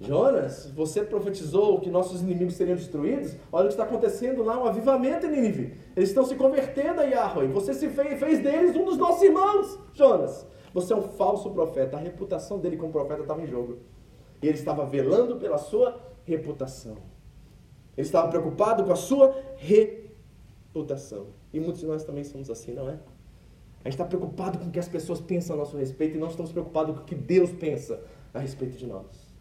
Jonas, 0.00 0.66
você 0.74 1.04
profetizou 1.04 1.80
que 1.80 1.88
nossos 1.88 2.22
inimigos 2.22 2.54
seriam 2.54 2.76
destruídos? 2.76 3.36
Olha 3.52 3.66
o 3.66 3.68
que 3.68 3.74
está 3.74 3.84
acontecendo 3.84 4.42
lá, 4.42 4.58
um 4.60 4.66
avivamento 4.66 5.26
em 5.26 5.30
Nínive. 5.30 5.78
Eles 5.94 6.08
estão 6.08 6.24
se 6.24 6.34
convertendo 6.34 7.00
a 7.00 7.04
Yahweh. 7.04 7.46
Você 7.48 7.72
se 7.72 7.88
fez, 7.88 8.18
fez 8.18 8.42
deles 8.42 8.74
um 8.74 8.84
dos 8.84 8.98
nossos 8.98 9.22
irmãos, 9.22 9.78
Jonas. 9.92 10.46
Você 10.74 10.92
é 10.92 10.96
um 10.96 11.02
falso 11.02 11.50
profeta. 11.50 11.96
A 11.96 12.00
reputação 12.00 12.58
dele 12.58 12.76
como 12.76 12.90
profeta 12.90 13.22
estava 13.22 13.42
em 13.42 13.46
jogo. 13.46 13.78
E 14.42 14.48
ele 14.48 14.58
estava 14.58 14.84
velando 14.84 15.36
pela 15.36 15.58
sua 15.58 16.00
reputação. 16.24 17.11
Ele 17.96 18.06
estava 18.06 18.28
preocupado 18.28 18.84
com 18.84 18.92
a 18.92 18.96
sua 18.96 19.36
reputação. 19.56 21.26
E 21.52 21.60
muitos 21.60 21.80
de 21.80 21.86
nós 21.86 22.04
também 22.04 22.24
somos 22.24 22.48
assim, 22.50 22.72
não 22.72 22.88
é? 22.88 22.98
A 23.84 23.88
gente 23.88 23.94
está 23.94 24.04
preocupado 24.04 24.58
com 24.58 24.66
o 24.66 24.70
que 24.70 24.78
as 24.78 24.88
pessoas 24.88 25.20
pensam 25.20 25.56
a 25.56 25.58
nosso 25.58 25.76
respeito 25.76 26.16
e 26.16 26.18
nós 26.20 26.30
estamos 26.30 26.52
preocupados 26.52 26.96
com 26.96 27.02
o 27.02 27.04
que 27.04 27.14
Deus 27.14 27.50
pensa 27.50 28.00
a 28.32 28.38
respeito 28.38 28.78
de 28.78 28.86
nós. 28.86 29.32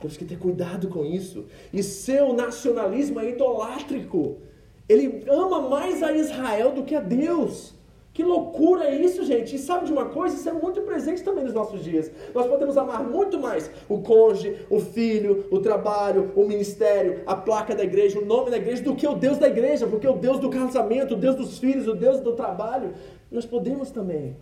Temos 0.00 0.16
que 0.16 0.24
ter 0.24 0.38
cuidado 0.38 0.88
com 0.88 1.04
isso. 1.04 1.44
E 1.72 1.82
seu 1.82 2.32
nacionalismo 2.32 3.20
é 3.20 3.30
idolátrico. 3.30 4.38
Ele 4.88 5.24
ama 5.28 5.68
mais 5.68 6.02
a 6.02 6.12
Israel 6.12 6.72
do 6.72 6.82
que 6.82 6.94
a 6.94 7.00
Deus. 7.00 7.74
Que 8.14 8.22
loucura 8.22 8.84
é 8.84 8.94
isso, 8.94 9.24
gente? 9.24 9.56
E 9.56 9.58
sabe 9.58 9.86
de 9.86 9.92
uma 9.92 10.04
coisa? 10.04 10.36
Isso 10.36 10.48
é 10.48 10.52
muito 10.52 10.80
presente 10.82 11.24
também 11.24 11.42
nos 11.42 11.52
nossos 11.52 11.82
dias. 11.82 12.12
Nós 12.32 12.46
podemos 12.46 12.78
amar 12.78 13.02
muito 13.02 13.40
mais 13.40 13.68
o 13.88 14.00
cônjuge, 14.02 14.64
o 14.70 14.78
filho, 14.78 15.48
o 15.50 15.58
trabalho, 15.58 16.30
o 16.36 16.46
ministério, 16.46 17.22
a 17.26 17.34
placa 17.34 17.74
da 17.74 17.82
igreja, 17.82 18.20
o 18.20 18.24
nome 18.24 18.52
da 18.52 18.56
igreja, 18.56 18.84
do 18.84 18.94
que 18.94 19.04
o 19.04 19.16
Deus 19.16 19.36
da 19.36 19.48
igreja, 19.48 19.88
porque 19.88 20.06
o 20.06 20.12
Deus 20.12 20.38
do 20.38 20.48
casamento, 20.48 21.14
o 21.14 21.16
Deus 21.16 21.34
dos 21.34 21.58
filhos, 21.58 21.88
o 21.88 21.94
Deus 21.94 22.20
do 22.20 22.34
trabalho. 22.34 22.94
Nós 23.32 23.44
podemos 23.44 23.90
também 23.90 24.36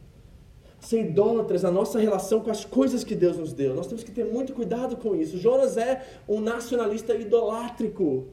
ser 0.79 1.01
idólatras 1.01 1.63
na 1.63 1.71
nossa 1.71 1.99
relação 1.99 2.41
com 2.41 2.51
as 2.51 2.67
coisas 2.67 3.03
que 3.03 3.15
Deus 3.15 3.39
nos 3.39 3.55
deu. 3.55 3.75
Nós 3.75 3.87
temos 3.87 4.05
que 4.05 4.11
ter 4.11 4.27
muito 4.27 4.53
cuidado 4.53 4.99
com 4.99 5.17
isso. 5.17 5.39
Jonas 5.39 5.79
é 5.79 6.05
um 6.29 6.41
nacionalista 6.41 7.15
idolátrico. 7.15 8.27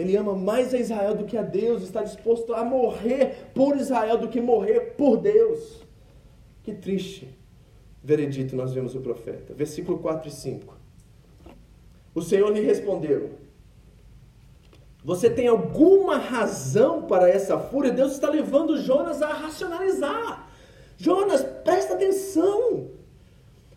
Ele 0.00 0.16
ama 0.16 0.34
mais 0.34 0.72
a 0.72 0.78
Israel 0.78 1.14
do 1.14 1.24
que 1.24 1.36
a 1.36 1.42
Deus, 1.42 1.82
está 1.82 2.02
disposto 2.02 2.54
a 2.54 2.64
morrer 2.64 3.50
por 3.54 3.76
Israel 3.76 4.16
do 4.18 4.28
que 4.28 4.40
morrer 4.40 4.94
por 4.96 5.18
Deus. 5.18 5.80
Que 6.62 6.72
triste 6.72 7.28
veredito 8.02 8.56
nós 8.56 8.72
vemos 8.72 8.94
o 8.94 9.00
profeta. 9.00 9.52
Versículo 9.54 9.98
4 9.98 10.28
e 10.28 10.32
5. 10.32 10.74
O 12.14 12.22
Senhor 12.22 12.50
lhe 12.50 12.60
respondeu: 12.60 13.30
Você 15.04 15.28
tem 15.28 15.46
alguma 15.46 16.16
razão 16.16 17.02
para 17.02 17.28
essa 17.28 17.58
fúria? 17.58 17.92
Deus 17.92 18.12
está 18.12 18.28
levando 18.28 18.80
Jonas 18.80 19.22
a 19.22 19.32
racionalizar. 19.32 20.48
Jonas, 20.96 21.42
presta 21.64 21.94
atenção. 21.94 22.99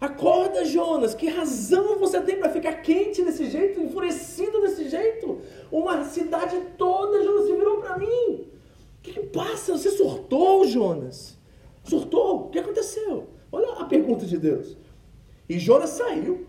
Acorda, 0.04 0.66
Jonas. 0.66 1.16
Que 1.16 1.30
razão 1.30 1.98
você 1.98 2.20
tem 2.20 2.38
para 2.38 2.50
ficar 2.50 2.74
quente 2.82 3.24
desse 3.24 3.50
jeito, 3.50 3.80
enfurecido 3.80 4.60
desse 4.60 4.90
jeito? 4.90 5.40
Uma 5.72 6.04
cidade 6.04 6.60
toda, 6.78 7.24
Jonas, 7.24 7.46
se 7.46 7.56
virou 7.56 7.78
para 7.78 7.98
mim. 7.98 8.06
O 8.10 9.02
que, 9.02 9.14
que 9.14 9.22
passa? 9.28 9.72
Você 9.72 9.92
surtou, 9.92 10.68
Jonas? 10.68 11.40
Surtou? 11.86 12.48
O 12.48 12.50
que 12.50 12.60
aconteceu? 12.60 13.30
Olha 13.50 13.76
a 13.80 13.86
pergunta 13.86 14.26
de 14.26 14.38
Deus. 14.38 14.76
E 15.48 15.58
Jonas 15.58 15.92
saiu, 15.92 16.48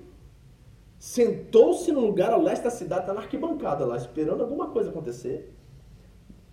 sentou-se 0.99 1.93
no 1.93 2.01
lugar 2.01 2.33
ao 2.33 2.43
leste 2.43 2.65
da 2.65 2.71
cidade, 2.71 3.03
está 3.03 3.15
na 3.15 3.21
arquibancada 3.21 3.87
lá, 3.87 3.97
esperando 3.97 4.41
alguma 4.41 4.71
coisa 4.71 4.91
acontecer. 4.91 5.55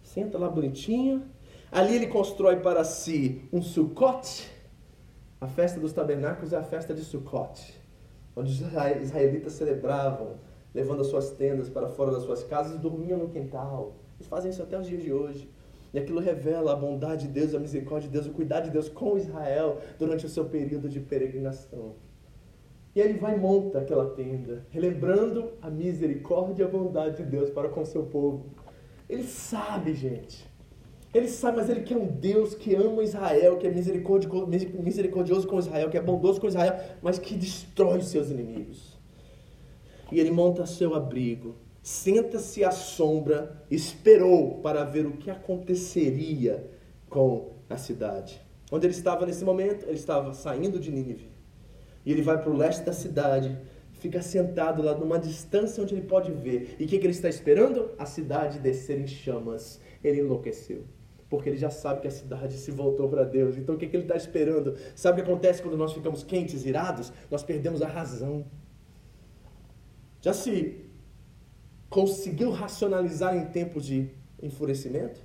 Senta 0.04 0.38
lá 0.38 0.47
bonitinho. 0.47 1.24
Ali 1.72 1.95
ele 1.95 2.08
constrói 2.08 2.58
para 2.58 2.84
si 2.84 3.49
um 3.52 3.60
sucote 3.60 4.51
A 5.41 5.47
festa 5.47 5.79
dos 5.79 5.91
tabernáculos 5.91 6.53
é 6.53 6.57
a 6.57 6.61
festa 6.61 6.93
de 6.93 7.03
Sukkot, 7.03 7.73
onde 8.35 8.51
os 8.51 8.61
israelitas 8.61 9.53
celebravam, 9.53 10.35
levando 10.71 11.01
as 11.01 11.07
suas 11.07 11.31
tendas 11.31 11.67
para 11.67 11.87
fora 11.87 12.11
das 12.11 12.21
suas 12.21 12.43
casas 12.43 12.75
e 12.75 12.77
dormiam 12.77 13.17
no 13.17 13.27
quintal. 13.27 13.95
Eles 14.17 14.27
fazem 14.27 14.51
isso 14.51 14.61
até 14.61 14.77
os 14.79 14.85
dias 14.85 15.01
de 15.01 15.11
hoje. 15.11 15.49
E 15.91 15.97
aquilo 15.97 16.19
revela 16.19 16.73
a 16.73 16.75
bondade 16.75 17.25
de 17.25 17.33
Deus, 17.33 17.55
a 17.55 17.59
misericórdia 17.59 18.07
de 18.07 18.13
Deus, 18.13 18.27
o 18.27 18.33
cuidado 18.33 18.65
de 18.65 18.69
Deus 18.69 18.87
com 18.87 19.17
Israel 19.17 19.79
durante 19.97 20.27
o 20.27 20.29
seu 20.29 20.45
período 20.45 20.87
de 20.87 20.99
peregrinação. 20.99 21.95
E 22.95 22.99
ele 22.99 23.17
vai 23.17 23.35
e 23.35 23.39
monta 23.39 23.79
aquela 23.79 24.11
tenda, 24.11 24.63
relembrando 24.69 25.53
a 25.59 25.71
misericórdia 25.71 26.61
e 26.61 26.67
a 26.67 26.69
bondade 26.69 27.17
de 27.17 27.23
Deus 27.23 27.49
para 27.49 27.67
com 27.67 27.83
seu 27.83 28.03
povo. 28.03 28.45
Ele 29.09 29.23
sabe, 29.23 29.95
gente. 29.95 30.51
Ele 31.14 31.28
sabe, 31.28 31.57
mas 31.57 31.70
ele 31.70 31.82
quer 31.82 31.97
um 31.97 32.07
Deus 32.07 32.55
que 32.55 32.74
ama 32.74 33.03
Israel, 33.03 33.57
que 33.57 33.68
é 33.68 33.72
misericordioso 33.72 35.45
com 35.45 35.59
Israel, 35.59 35.89
que 35.89 35.97
é 35.97 36.01
bondoso 36.01 36.39
com 36.39 36.47
Israel, 36.47 36.80
mas 37.01 37.20
que 37.20 37.36
destrói 37.36 37.99
os 37.99 38.07
seus 38.07 38.30
inimigos. 38.30 38.97
E 40.09 40.20
ele 40.20 40.32
monta 40.32 40.66
seu 40.66 40.95
abrigo, 40.95 41.55
senta-se 41.84 42.64
à 42.64 42.72
sombra, 42.72 43.62
esperou 43.70 44.59
para 44.59 44.86
ver 44.86 45.05
o 45.05 45.18
que 45.18 45.30
aconteceria 45.30 46.70
com 47.09 47.51
a 47.70 47.76
cidade. 47.76 48.41
Onde 48.72 48.86
ele 48.86 48.93
estava 48.93 49.26
nesse 49.26 49.43
momento? 49.43 49.86
Ele 49.86 49.97
estava 49.97 50.34
saindo 50.34 50.80
de 50.80 50.91
Nínive. 50.91 51.30
E 52.05 52.12
ele 52.12 52.22
vai 52.22 52.41
para 52.41 52.49
o 52.49 52.55
leste 52.55 52.86
da 52.86 52.93
cidade, 52.93 53.57
fica 53.91 54.22
sentado 54.22 54.82
lá 54.82 54.97
numa 54.97 55.20
distância 55.20 55.84
onde 55.84 55.93
ele 55.93 56.07
pode 56.07 56.32
ver. 56.32 56.78
E 56.80 56.86
o 56.86 56.88
que, 56.88 56.97
que 56.97 57.05
ele 57.05 57.14
está 57.14 57.28
esperando? 57.28 57.91
A 57.99 58.05
cidade 58.05 58.59
descer 58.59 58.97
em 58.97 59.07
chamas. 59.07 59.80
Ele 60.01 60.22
enlouqueceu. 60.22 60.86
Porque 61.32 61.47
ele 61.47 61.57
já 61.57 61.69
sabe 61.69 62.01
que 62.01 62.07
a 62.09 62.11
cidade 62.11 62.55
se 62.57 62.71
voltou 62.71 63.07
para 63.07 63.23
Deus. 63.23 63.57
Então 63.57 63.75
o 63.75 63.77
que, 63.77 63.88
que 63.88 63.95
ele 63.95 64.03
está 64.03 64.17
esperando? 64.17 64.75
Sabe 64.93 65.21
o 65.21 65.23
que 65.23 65.32
acontece 65.32 65.61
quando 65.61 65.77
nós 65.77 65.93
ficamos 65.93 66.25
quentes, 66.25 66.65
irados? 66.65 67.13
Nós 67.32 67.41
perdemos 67.41 67.82
a 67.82 67.88
razão. 67.88 68.45
Já 70.19 70.34
se 70.34 70.86
conseguiu 71.89 72.51
racionalizar 72.51 73.34
em 73.38 73.45
tempos 73.45 73.86
de 73.86 74.09
enfurecimento? 74.43 75.21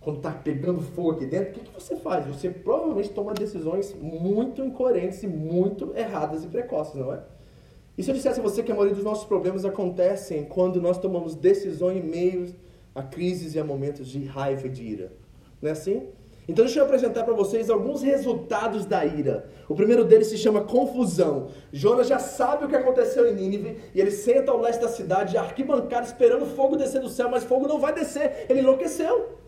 Quando 0.00 0.16
está 0.16 0.32
pegando 0.32 0.80
fogo 0.82 1.12
aqui 1.12 1.26
dentro, 1.26 1.50
o 1.50 1.52
que, 1.54 1.60
que 1.60 1.72
você 1.72 1.94
faz? 1.94 2.26
Você 2.26 2.50
provavelmente 2.50 3.10
toma 3.10 3.32
decisões 3.32 3.94
muito 3.94 4.60
incoerentes 4.60 5.22
e 5.22 5.28
muito 5.28 5.96
erradas 5.96 6.42
e 6.42 6.48
precoces, 6.48 6.96
não 6.96 7.12
é? 7.12 7.22
E 7.96 8.02
se 8.02 8.10
eu 8.10 8.14
dissesse 8.14 8.40
a 8.40 8.42
você 8.42 8.60
que 8.60 8.72
a 8.72 8.74
maioria 8.74 8.96
dos 8.96 9.04
nossos 9.04 9.24
problemas 9.24 9.64
acontecem 9.64 10.44
quando 10.46 10.82
nós 10.82 10.98
tomamos 10.98 11.36
decisões 11.36 12.04
em 12.04 12.08
meio 12.08 12.65
a 12.96 13.02
crises 13.02 13.54
e 13.54 13.60
a 13.60 13.64
momentos 13.64 14.08
de 14.08 14.24
raiva 14.24 14.66
e 14.66 14.70
de 14.70 14.82
ira? 14.82 15.12
Não 15.62 15.68
é 15.68 15.72
assim? 15.72 16.08
Então 16.48 16.64
deixa 16.64 16.80
eu 16.80 16.84
apresentar 16.84 17.24
para 17.24 17.34
vocês 17.34 17.68
alguns 17.68 18.02
resultados 18.02 18.86
da 18.86 19.04
ira. 19.04 19.48
O 19.68 19.74
primeiro 19.74 20.04
deles 20.04 20.28
se 20.28 20.38
chama 20.38 20.62
confusão. 20.62 21.48
Jonas 21.72 22.06
já 22.06 22.18
sabe 22.18 22.64
o 22.64 22.68
que 22.68 22.76
aconteceu 22.76 23.28
em 23.28 23.34
Nínive 23.34 23.78
e 23.94 24.00
ele 24.00 24.12
senta 24.12 24.52
ao 24.52 24.60
leste 24.60 24.80
da 24.80 24.88
cidade, 24.88 25.36
arquibancada, 25.36 26.06
esperando 26.06 26.46
fogo 26.46 26.76
descer 26.76 27.00
do 27.00 27.08
céu, 27.08 27.28
mas 27.28 27.44
fogo 27.44 27.66
não 27.66 27.80
vai 27.80 27.92
descer. 27.92 28.46
Ele 28.48 28.60
enlouqueceu. 28.60 29.45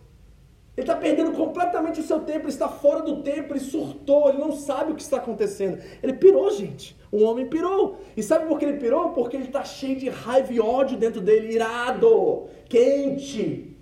Ele 0.79 0.85
está 0.85 0.95
perdendo 0.95 1.33
completamente 1.33 1.99
o 1.99 2.05
seu 2.05 2.21
tempo, 2.21 2.43
ele 2.45 2.53
está 2.53 2.69
fora 2.69 3.03
do 3.03 3.21
tempo, 3.21 3.53
ele 3.53 3.59
surtou, 3.59 4.29
ele 4.29 4.39
não 4.39 4.53
sabe 4.53 4.93
o 4.93 4.95
que 4.95 5.03
está 5.03 5.17
acontecendo. 5.17 5.83
Ele 6.01 6.13
pirou, 6.13 6.49
gente. 6.53 6.97
O 7.11 7.25
homem 7.25 7.49
pirou. 7.49 7.99
E 8.17 8.23
sabe 8.23 8.47
por 8.47 8.61
que 8.61 8.65
ele 8.65 8.79
pirou? 8.79 9.11
Porque 9.11 9.37
ele 9.37 9.47
está 9.47 9.65
cheio 9.65 9.99
de 9.99 10.09
raiva 10.09 10.53
e 10.53 10.61
ódio 10.61 10.97
dentro 10.97 11.21
dele, 11.21 11.53
irado, 11.53 12.47
quente, 12.69 13.77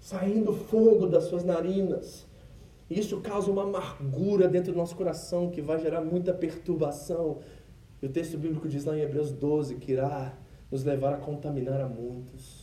saindo 0.00 0.52
fogo 0.52 1.06
das 1.06 1.26
suas 1.26 1.44
narinas. 1.44 2.26
E 2.90 2.98
isso 2.98 3.20
causa 3.20 3.48
uma 3.48 3.62
amargura 3.62 4.48
dentro 4.48 4.72
do 4.72 4.78
nosso 4.78 4.96
coração 4.96 5.48
que 5.48 5.62
vai 5.62 5.78
gerar 5.78 6.00
muita 6.00 6.34
perturbação. 6.34 7.38
E 8.02 8.06
o 8.06 8.08
texto 8.08 8.36
bíblico 8.36 8.68
diz 8.68 8.84
lá 8.84 8.98
em 8.98 9.02
Hebreus 9.02 9.30
12 9.30 9.76
que 9.76 9.92
irá 9.92 10.36
nos 10.72 10.82
levar 10.82 11.14
a 11.14 11.18
contaminar 11.18 11.80
a 11.80 11.86
muitos. 11.86 12.55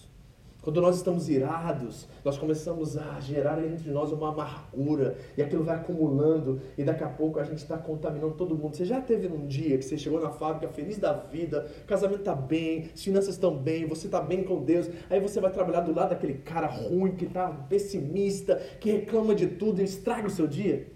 Quando 0.63 0.79
nós 0.79 0.95
estamos 0.95 1.27
irados, 1.27 2.07
nós 2.23 2.37
começamos 2.37 2.97
a 2.97 3.19
gerar 3.19 3.61
entre 3.65 3.91
nós 3.91 4.13
uma 4.13 4.29
amargura 4.29 5.17
e 5.37 5.41
aquilo 5.41 5.61
vai 5.61 5.75
acumulando 5.75 6.61
e 6.77 6.85
daqui 6.85 7.03
a 7.03 7.09
pouco 7.09 7.37
a 7.37 7.43
gente 7.43 7.57
está 7.57 7.77
contaminando 7.77 8.35
todo 8.35 8.55
mundo. 8.55 8.73
Você 8.73 8.85
já 8.85 9.01
teve 9.01 9.27
um 9.27 9.45
dia 9.45 9.77
que 9.77 9.83
você 9.83 9.97
chegou 9.97 10.21
na 10.21 10.29
fábrica 10.29 10.71
feliz 10.73 10.97
da 10.97 11.11
vida, 11.11 11.69
casamento 11.85 12.19
está 12.19 12.33
bem, 12.33 12.89
as 12.93 13.03
finanças 13.03 13.35
estão 13.35 13.53
bem, 13.53 13.85
você 13.85 14.07
está 14.07 14.21
bem 14.21 14.45
com 14.45 14.63
Deus, 14.63 14.89
aí 15.09 15.19
você 15.19 15.41
vai 15.41 15.51
trabalhar 15.51 15.81
do 15.81 15.93
lado 15.93 16.11
daquele 16.11 16.35
cara 16.35 16.67
ruim 16.67 17.11
que 17.11 17.25
está 17.25 17.49
pessimista, 17.49 18.55
que 18.79 18.89
reclama 18.89 19.35
de 19.35 19.47
tudo 19.47 19.81
e 19.81 19.83
estraga 19.83 20.27
o 20.27 20.31
seu 20.31 20.47
dia? 20.47 20.87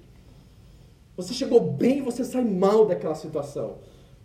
Você 1.18 1.34
chegou 1.34 1.60
bem 1.60 1.98
e 1.98 2.02
você 2.02 2.24
sai 2.24 2.46
mal 2.46 2.86
daquela 2.86 3.16
situação, 3.16 3.80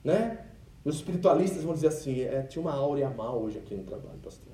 né? 0.05 0.38
Os 0.84 0.97
espiritualistas 0.97 1.64
vão 1.64 1.74
dizer 1.74 1.88
assim, 1.88 2.20
é, 2.20 2.43
tinha 2.43 2.62
uma 2.62 2.72
áurea 2.72 3.11
mal 3.11 3.43
hoje 3.43 3.59
aqui 3.59 3.74
no 3.74 3.82
trabalho, 3.82 4.20
pastor. 4.22 4.51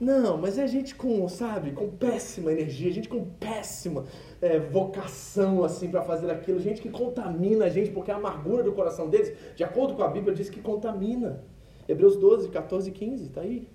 Não, 0.00 0.38
mas 0.38 0.58
é 0.58 0.66
gente 0.66 0.94
com, 0.94 1.28
sabe, 1.28 1.72
com 1.72 1.90
péssima 1.90 2.50
energia, 2.50 2.90
gente 2.90 3.08
com 3.08 3.22
péssima 3.22 4.06
é, 4.40 4.58
vocação, 4.58 5.62
assim, 5.62 5.90
para 5.90 6.00
fazer 6.00 6.30
aquilo, 6.30 6.58
gente 6.58 6.80
que 6.80 6.88
contamina 6.88 7.66
a 7.66 7.68
gente, 7.68 7.90
porque 7.90 8.10
a 8.10 8.16
amargura 8.16 8.62
do 8.62 8.72
coração 8.72 9.10
deles, 9.10 9.36
de 9.54 9.62
acordo 9.62 9.94
com 9.94 10.02
a 10.02 10.08
Bíblia, 10.08 10.34
diz 10.34 10.48
que 10.48 10.60
contamina. 10.60 11.44
Hebreus 11.86 12.16
12, 12.16 12.48
14 12.48 12.88
e 12.88 12.92
15, 12.92 13.28
tá 13.28 13.42
aí. 13.42 13.68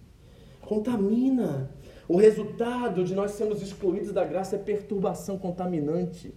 Contamina. 0.61 1.69
O 2.07 2.17
resultado 2.17 3.03
de 3.03 3.13
nós 3.13 3.31
sermos 3.31 3.61
excluídos 3.61 4.11
da 4.11 4.23
graça 4.23 4.55
é 4.55 4.59
perturbação 4.59 5.37
contaminante. 5.37 6.33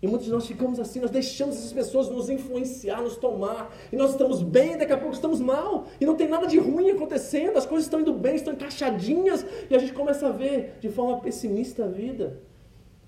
E 0.00 0.06
muitos 0.06 0.26
de 0.26 0.32
nós 0.32 0.46
ficamos 0.46 0.78
assim, 0.78 1.00
nós 1.00 1.10
deixamos 1.10 1.56
essas 1.56 1.72
pessoas 1.72 2.08
nos 2.08 2.30
influenciar, 2.30 3.02
nos 3.02 3.16
tomar. 3.16 3.74
E 3.92 3.96
nós 3.96 4.12
estamos 4.12 4.42
bem, 4.42 4.78
daqui 4.78 4.92
a 4.92 4.96
pouco 4.96 5.14
estamos 5.14 5.40
mal. 5.40 5.86
E 6.00 6.06
não 6.06 6.14
tem 6.14 6.28
nada 6.28 6.46
de 6.46 6.58
ruim 6.58 6.90
acontecendo, 6.90 7.56
as 7.56 7.66
coisas 7.66 7.86
estão 7.86 8.00
indo 8.00 8.12
bem, 8.12 8.36
estão 8.36 8.52
encaixadinhas. 8.52 9.44
E 9.68 9.74
a 9.74 9.78
gente 9.78 9.92
começa 9.92 10.28
a 10.28 10.30
ver 10.30 10.76
de 10.80 10.88
forma 10.88 11.20
pessimista 11.20 11.84
a 11.84 11.88
vida. 11.88 12.40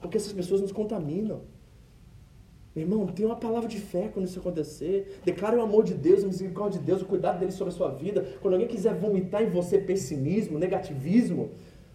Porque 0.01 0.17
essas 0.17 0.33
pessoas 0.33 0.61
nos 0.61 0.73
contaminam. 0.73 1.43
Meu 2.75 2.85
irmão, 2.85 3.07
tem 3.07 3.27
uma 3.27 3.37
palavra 3.37 3.69
de 3.69 3.79
fé 3.79 4.09
quando 4.13 4.27
isso 4.27 4.39
acontecer. 4.39 5.21
Declare 5.25 5.57
o 5.57 5.63
amor 5.63 5.85
de 5.85 5.95
Deus, 5.95 6.25
a 6.25 6.27
misericórdia 6.27 6.79
de 6.79 6.87
Deus, 6.87 7.03
o 7.03 7.05
cuidado 7.05 7.39
dele 7.39 7.53
sobre 7.53 7.73
a 7.73 7.77
sua 7.77 7.91
vida. 7.91 8.25
Quando 8.41 8.55
alguém 8.55 8.69
quiser 8.69 8.95
vomitar 8.95 9.43
em 9.43 9.51
você 9.51 9.79
pessimismo, 9.79 10.59
negativismo, 10.59 11.51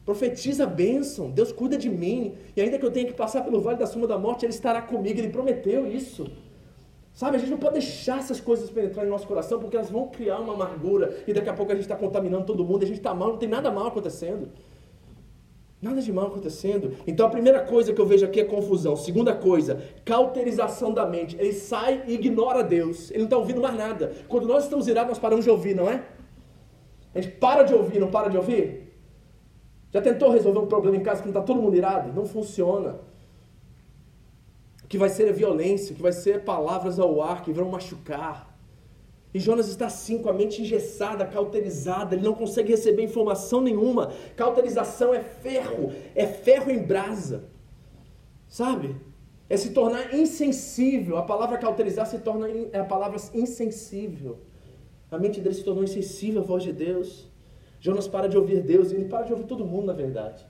Profetiza 0.05 0.67
bênção, 0.67 1.31
Deus 1.31 1.51
cuida 1.51 1.77
de 1.77 1.89
mim, 1.89 2.35
e 2.55 2.61
ainda 2.61 2.77
que 2.77 2.85
eu 2.85 2.91
tenha 2.91 3.07
que 3.07 3.13
passar 3.13 3.41
pelo 3.41 3.59
vale 3.59 3.79
da 3.79 3.87
sombra 3.87 4.07
da 4.07 4.19
morte, 4.19 4.45
Ele 4.45 4.53
estará 4.53 4.81
comigo, 4.81 5.19
Ele 5.19 5.29
prometeu 5.29 5.87
isso. 5.87 6.27
Sabe, 7.11 7.37
a 7.37 7.39
gente 7.39 7.49
não 7.49 7.57
pode 7.57 7.73
deixar 7.73 8.19
essas 8.19 8.39
coisas 8.39 8.69
penetrarem 8.69 9.09
no 9.09 9.15
nosso 9.15 9.25
coração, 9.25 9.59
porque 9.59 9.75
elas 9.75 9.89
vão 9.89 10.07
criar 10.07 10.37
uma 10.39 10.53
amargura, 10.53 11.17
e 11.25 11.33
daqui 11.33 11.49
a 11.49 11.53
pouco 11.53 11.71
a 11.71 11.75
gente 11.75 11.85
está 11.85 11.95
contaminando 11.95 12.45
todo 12.45 12.63
mundo, 12.63 12.83
a 12.83 12.85
gente 12.85 12.97
está 12.97 13.15
mal, 13.15 13.29
não 13.29 13.37
tem 13.37 13.49
nada 13.49 13.71
mal 13.71 13.87
acontecendo. 13.87 14.49
Nada 15.81 16.01
de 16.01 16.11
mal 16.11 16.27
acontecendo. 16.27 16.93
Então 17.05 17.25
a 17.25 17.29
primeira 17.29 17.61
coisa 17.61 17.93
que 17.93 17.99
eu 17.99 18.05
vejo 18.05 18.25
aqui 18.25 18.39
é 18.39 18.43
confusão. 18.43 18.95
Segunda 18.95 19.35
coisa, 19.35 19.83
cauterização 20.03 20.93
da 20.93 21.05
mente. 21.05 21.35
Ele 21.37 21.53
sai 21.53 22.03
e 22.07 22.13
ignora 22.13 22.63
Deus. 22.63 23.11
Ele 23.11 23.19
não 23.19 23.25
está 23.25 23.37
ouvindo 23.37 23.61
mais 23.61 23.77
nada. 23.77 24.13
Quando 24.27 24.47
nós 24.47 24.63
estamos 24.63 24.87
irados, 24.87 25.09
nós 25.09 25.19
paramos 25.19 25.45
de 25.45 25.51
ouvir, 25.51 25.75
não 25.75 25.89
é? 25.89 26.03
A 27.13 27.21
gente 27.21 27.35
para 27.35 27.63
de 27.63 27.73
ouvir, 27.73 27.99
não 27.99 28.09
para 28.09 28.29
de 28.29 28.37
ouvir? 28.37 28.84
Já 29.95 30.01
tentou 30.01 30.29
resolver 30.29 30.59
um 30.59 30.67
problema 30.67 30.97
em 30.97 30.99
casa 30.99 31.21
que 31.21 31.27
não 31.29 31.31
está 31.31 31.41
todo 31.41 31.61
mundo 31.61 31.73
irado? 31.73 32.11
Não 32.11 32.25
funciona. 32.25 32.97
O 34.83 34.87
que 34.89 34.97
vai 34.97 35.07
ser 35.07 35.29
é 35.29 35.31
violência, 35.31 35.93
o 35.93 35.95
que 35.95 36.01
vai 36.01 36.11
ser 36.11 36.43
palavras 36.43 36.99
ao 36.99 37.21
ar 37.21 37.41
que 37.41 37.53
vão 37.53 37.69
machucar. 37.69 38.53
E 39.33 39.39
Jonas 39.39 39.69
está 39.69 39.85
assim, 39.85 40.17
com 40.21 40.29
a 40.29 40.33
mente 40.33 40.61
engessada, 40.61 41.25
cauterizada, 41.25 42.13
ele 42.13 42.25
não 42.25 42.33
consegue 42.33 42.71
receber 42.71 43.03
informação 43.03 43.61
nenhuma. 43.61 44.11
Cauterização 44.35 45.13
é 45.13 45.21
ferro, 45.21 45.93
é 46.13 46.27
ferro 46.27 46.69
em 46.69 46.79
brasa. 46.83 47.45
Sabe? 48.49 48.97
É 49.49 49.55
se 49.55 49.69
tornar 49.69 50.13
insensível. 50.13 51.15
A 51.15 51.23
palavra 51.23 51.57
cauterizar 51.57 52.05
se 52.05 52.19
torna 52.19 52.49
é 52.73 52.79
a 52.79 52.83
palavra 52.83 53.17
insensível. 53.33 54.39
A 55.09 55.17
mente 55.17 55.39
dele 55.39 55.55
se 55.55 55.63
tornou 55.63 55.85
insensível 55.85 56.41
à 56.41 56.43
voz 56.43 56.63
de 56.63 56.73
Deus. 56.73 57.33
Jonas 57.85 58.07
para 58.07 58.27
de 58.27 58.35
ouvir 58.35 58.61
Deus 58.61 58.91
e 58.91 58.95
ele 58.95 59.05
para 59.05 59.25
de 59.25 59.31
ouvir 59.31 59.45
todo 59.45 59.63
mundo, 59.63 59.85
na 59.85 59.93
verdade. 59.93 60.43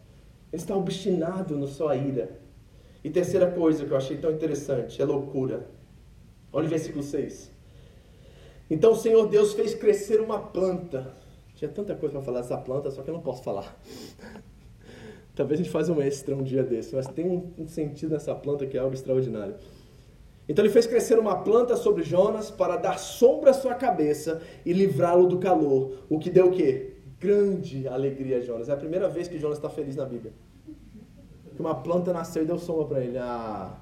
Ele 0.54 0.62
está 0.62 0.74
obstinado 0.74 1.58
na 1.58 1.68
sua 1.68 1.94
ira. 1.94 2.40
E 3.04 3.10
terceira 3.10 3.52
coisa 3.52 3.86
que 3.86 3.92
eu 3.92 3.98
achei 3.98 4.16
tão 4.16 4.32
interessante 4.32 5.02
é 5.02 5.04
loucura. 5.04 5.68
Olha 6.54 6.66
o 6.66 6.70
versículo 6.70 7.04
6. 7.04 7.52
Então 8.70 8.94
o 8.94 8.96
Senhor 8.96 9.28
Deus 9.28 9.52
fez 9.52 9.76
crescer 9.76 10.22
uma 10.22 10.40
planta. 10.40 11.14
Tinha 11.56 11.70
tanta 11.70 11.94
coisa 11.94 12.14
para 12.14 12.22
falar 12.22 12.40
dessa 12.40 12.58
planta, 12.58 12.90
só 12.90 13.04
que 13.04 13.10
eu 13.10 13.14
não 13.14 13.22
posso 13.22 13.44
falar. 13.44 13.78
Talvez 15.36 15.60
a 15.60 15.64
gente 15.64 15.72
faça 15.74 15.92
um 15.92 16.02
extra 16.02 16.34
um 16.34 16.42
dia 16.42 16.64
desse, 16.64 16.96
mas 16.96 17.06
tem 17.06 17.52
um 17.58 17.68
sentido 17.68 18.12
nessa 18.12 18.34
planta 18.34 18.66
que 18.66 18.78
é 18.78 18.80
algo 18.80 18.94
extraordinário. 18.94 19.56
Então 20.48 20.64
ele 20.64 20.72
fez 20.72 20.88
crescer 20.88 21.20
uma 21.20 21.44
planta 21.44 21.76
sobre 21.76 22.02
Jonas 22.02 22.50
para 22.50 22.78
dar 22.78 22.98
sombra 22.98 23.52
à 23.52 23.54
sua 23.54 23.76
cabeça 23.76 24.42
e 24.66 24.72
livrá-lo 24.72 25.28
do 25.28 25.38
calor. 25.38 25.98
O 26.08 26.18
que 26.18 26.30
deu 26.30 26.48
o 26.48 26.52
quê? 26.52 26.95
Grande 27.20 27.88
alegria 27.88 28.42
Jonas. 28.42 28.70
É 28.70 28.74
a 28.74 28.78
primeira 28.78 29.08
vez 29.10 29.28
que 29.28 29.38
Jonas 29.40 29.58
está 29.58 29.70
feliz 29.70 29.96
na 29.96 30.06
Bíblia. 30.06 30.34
Que 31.56 31.62
uma 31.62 31.76
planta 31.76 32.12
nasceu 32.12 32.44
e 32.44 32.46
deu 32.46 32.58
sombra 32.58 32.86
para 32.86 33.04
ele. 33.04 33.18
Ah, 33.18 33.82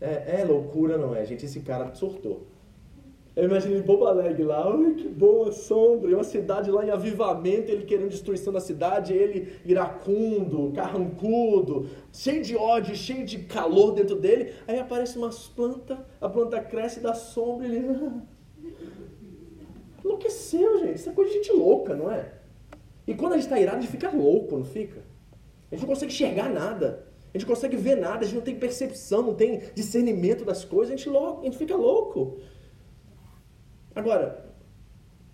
É, 0.00 0.40
é 0.40 0.44
loucura, 0.44 0.98
não 0.98 1.14
é, 1.14 1.24
gente? 1.24 1.46
Esse 1.46 1.60
cara 1.60 1.94
surtou. 1.94 2.46
Eu 3.36 3.44
imagino 3.46 3.74
ele 3.74 3.82
bobo 3.82 4.06
alegre 4.06 4.44
lá, 4.44 4.64
ai 4.72 4.94
que 4.94 5.08
boa 5.08 5.50
sombra, 5.50 6.08
e 6.08 6.14
uma 6.14 6.22
cidade 6.22 6.70
lá 6.70 6.84
em 6.86 6.90
avivamento, 6.90 7.68
ele 7.70 7.84
querendo 7.84 8.10
destruição 8.10 8.52
da 8.52 8.60
cidade, 8.60 9.12
ele 9.12 9.58
iracundo, 9.64 10.70
carrancudo, 10.72 11.88
cheio 12.12 12.44
de 12.44 12.54
ódio, 12.54 12.94
cheio 12.94 13.24
de 13.26 13.38
calor 13.38 13.92
dentro 13.92 14.14
dele. 14.16 14.52
Aí 14.68 14.78
aparece 14.78 15.18
umas 15.18 15.48
plantas, 15.48 15.98
a 16.20 16.28
planta 16.28 16.60
cresce 16.60 17.00
dá 17.00 17.14
sombra, 17.14 17.66
ele. 17.66 17.84
Enlouqueceu, 20.04 20.80
gente. 20.80 20.96
Isso 20.96 21.08
é 21.08 21.12
coisa 21.12 21.30
de 21.30 21.38
gente 21.38 21.52
louca, 21.52 21.96
não 21.96 22.10
é? 22.10 22.30
E 23.06 23.14
quando 23.14 23.32
a 23.32 23.36
gente 23.36 23.46
está 23.46 23.58
irado, 23.58 23.78
a 23.78 23.80
gente 23.80 23.90
fica 23.90 24.10
louco, 24.10 24.56
não 24.56 24.64
fica? 24.64 25.02
A 25.70 25.74
gente 25.74 25.82
não 25.82 25.94
consegue 25.94 26.12
enxergar 26.12 26.50
nada. 26.50 27.06
A 27.32 27.38
gente 27.38 27.48
não 27.48 27.54
consegue 27.54 27.76
ver 27.76 27.96
nada, 27.96 28.18
a 28.18 28.24
gente 28.24 28.36
não 28.36 28.42
tem 28.42 28.56
percepção, 28.56 29.22
não 29.22 29.34
tem 29.34 29.62
discernimento 29.74 30.44
das 30.44 30.64
coisas, 30.64 30.94
a 30.94 30.96
gente, 30.96 31.08
louco, 31.08 31.40
a 31.40 31.44
gente 31.44 31.58
fica 31.58 31.74
louco. 31.74 32.38
Agora, 33.92 34.54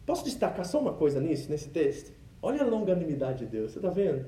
posso 0.07 0.25
destacar 0.25 0.65
só 0.65 0.81
uma 0.81 0.95
coisa 0.95 1.21
nisso, 1.21 1.51
nesse 1.51 1.69
texto? 1.69 2.13
Olha 2.41 2.63
a 2.63 2.67
longanimidade 2.67 3.41
de 3.41 3.47
Deus, 3.51 3.73
você 3.73 3.79
está 3.79 3.91
vendo? 3.91 4.25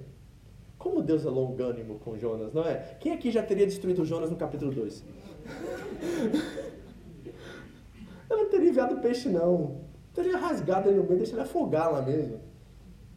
Como 0.76 1.00
Deus 1.00 1.24
é 1.24 1.30
longânimo 1.30 1.98
com 2.00 2.18
Jonas, 2.18 2.52
não 2.52 2.62
é? 2.62 2.96
Quem 3.00 3.12
aqui 3.12 3.30
já 3.30 3.42
teria 3.42 3.64
destruído 3.64 4.04
Jonas 4.04 4.30
no 4.30 4.36
capítulo 4.36 4.70
2? 4.70 5.02
Eu 8.28 8.36
não 8.36 8.50
teria 8.50 8.68
enviado 8.68 9.00
peixe, 9.00 9.30
não. 9.30 9.91
Eu 10.14 10.22
teria 10.22 10.36
rasgado 10.36 10.88
ele 10.88 10.98
no 10.98 11.04
meio, 11.04 11.18
deixa 11.18 11.32
ele 11.32 11.40
afogar 11.42 11.90
lá 11.90 12.02
mesmo. 12.02 12.40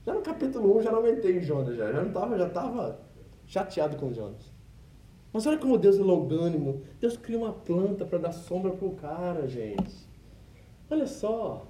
Já 0.05 0.13
no 0.13 0.21
capítulo 0.21 0.77
1 0.77 0.83
já 0.83 0.91
não 0.91 0.99
aumentei 0.99 1.41
Jonas, 1.41 1.75
já, 1.75 1.91
já 1.91 2.01
não 2.01 2.07
estava 2.07 2.37
já 2.37 2.49
tava 2.49 2.99
chateado 3.45 3.97
com 3.97 4.13
Jonas. 4.13 4.53
Mas 5.33 5.45
olha 5.45 5.57
como 5.57 5.77
Deus 5.77 5.99
é 5.99 6.01
longânimo. 6.01 6.83
Deus 6.99 7.17
cria 7.17 7.37
uma 7.37 7.51
planta 7.51 8.05
para 8.05 8.17
dar 8.17 8.31
sombra 8.31 8.71
para 8.71 8.87
o 8.87 8.95
cara, 8.95 9.45
gente. 9.47 10.07
Olha 10.89 11.05
só, 11.05 11.67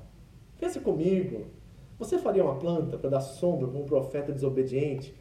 pensa 0.60 0.80
comigo. 0.80 1.48
Você 1.98 2.20
faria 2.20 2.44
uma 2.44 2.60
planta 2.60 2.98
para 2.98 3.10
dar 3.10 3.22
sombra 3.22 3.68
para 3.68 3.80
um 3.80 3.86
profeta 3.86 4.32
desobediente, 4.32 5.16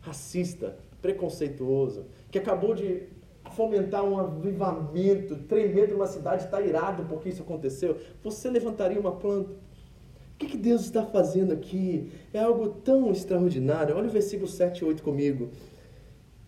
racista, 0.00 0.76
preconceituoso, 1.00 2.06
que 2.30 2.38
acabou 2.38 2.74
de 2.74 3.06
fomentar 3.52 4.04
um 4.04 4.18
avivamento 4.18 5.36
tremendo 5.36 5.92
numa 5.92 6.06
cidade, 6.06 6.44
está 6.44 6.60
irado 6.60 7.04
porque 7.04 7.28
isso 7.28 7.42
aconteceu? 7.42 7.96
Você 8.22 8.48
levantaria 8.50 8.98
uma 8.98 9.12
planta? 9.12 9.52
O 9.52 10.38
que, 10.38 10.46
que 10.46 10.56
Deus 10.56 10.82
está 10.82 11.04
fazendo 11.04 11.52
aqui? 11.52 12.12
É 12.32 12.40
algo 12.40 12.68
tão 12.68 13.10
extraordinário. 13.10 13.96
Olha 13.96 14.06
o 14.06 14.10
versículo 14.10 14.48
7 14.48 14.78
e 14.78 14.84
8 14.84 15.02
comigo. 15.02 15.50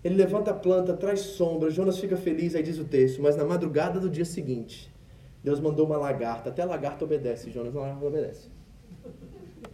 Ele 0.03 0.15
levanta 0.15 0.53
a 0.53 0.55
planta, 0.55 0.97
traz 0.97 1.21
sombra, 1.21 1.71
Jonas 1.71 1.99
fica 1.99 2.17
feliz, 2.17 2.55
aí 2.55 2.63
diz 2.63 2.79
o 2.79 2.85
texto, 2.85 3.21
mas 3.21 3.37
na 3.37 3.45
madrugada 3.45 4.01
do 4.01 4.09
dia 4.09 4.25
seguinte, 4.25 4.91
Deus 5.45 5.61
mandou 5.61 5.85
uma 5.87 5.99
lagarta, 5.99 6.49
até 6.49 6.63
a 6.63 6.67
lagarta 6.67 7.05
obedece, 7.05 7.51
Jonas 7.51 7.75
não 7.75 8.07
obedece. 8.07 8.49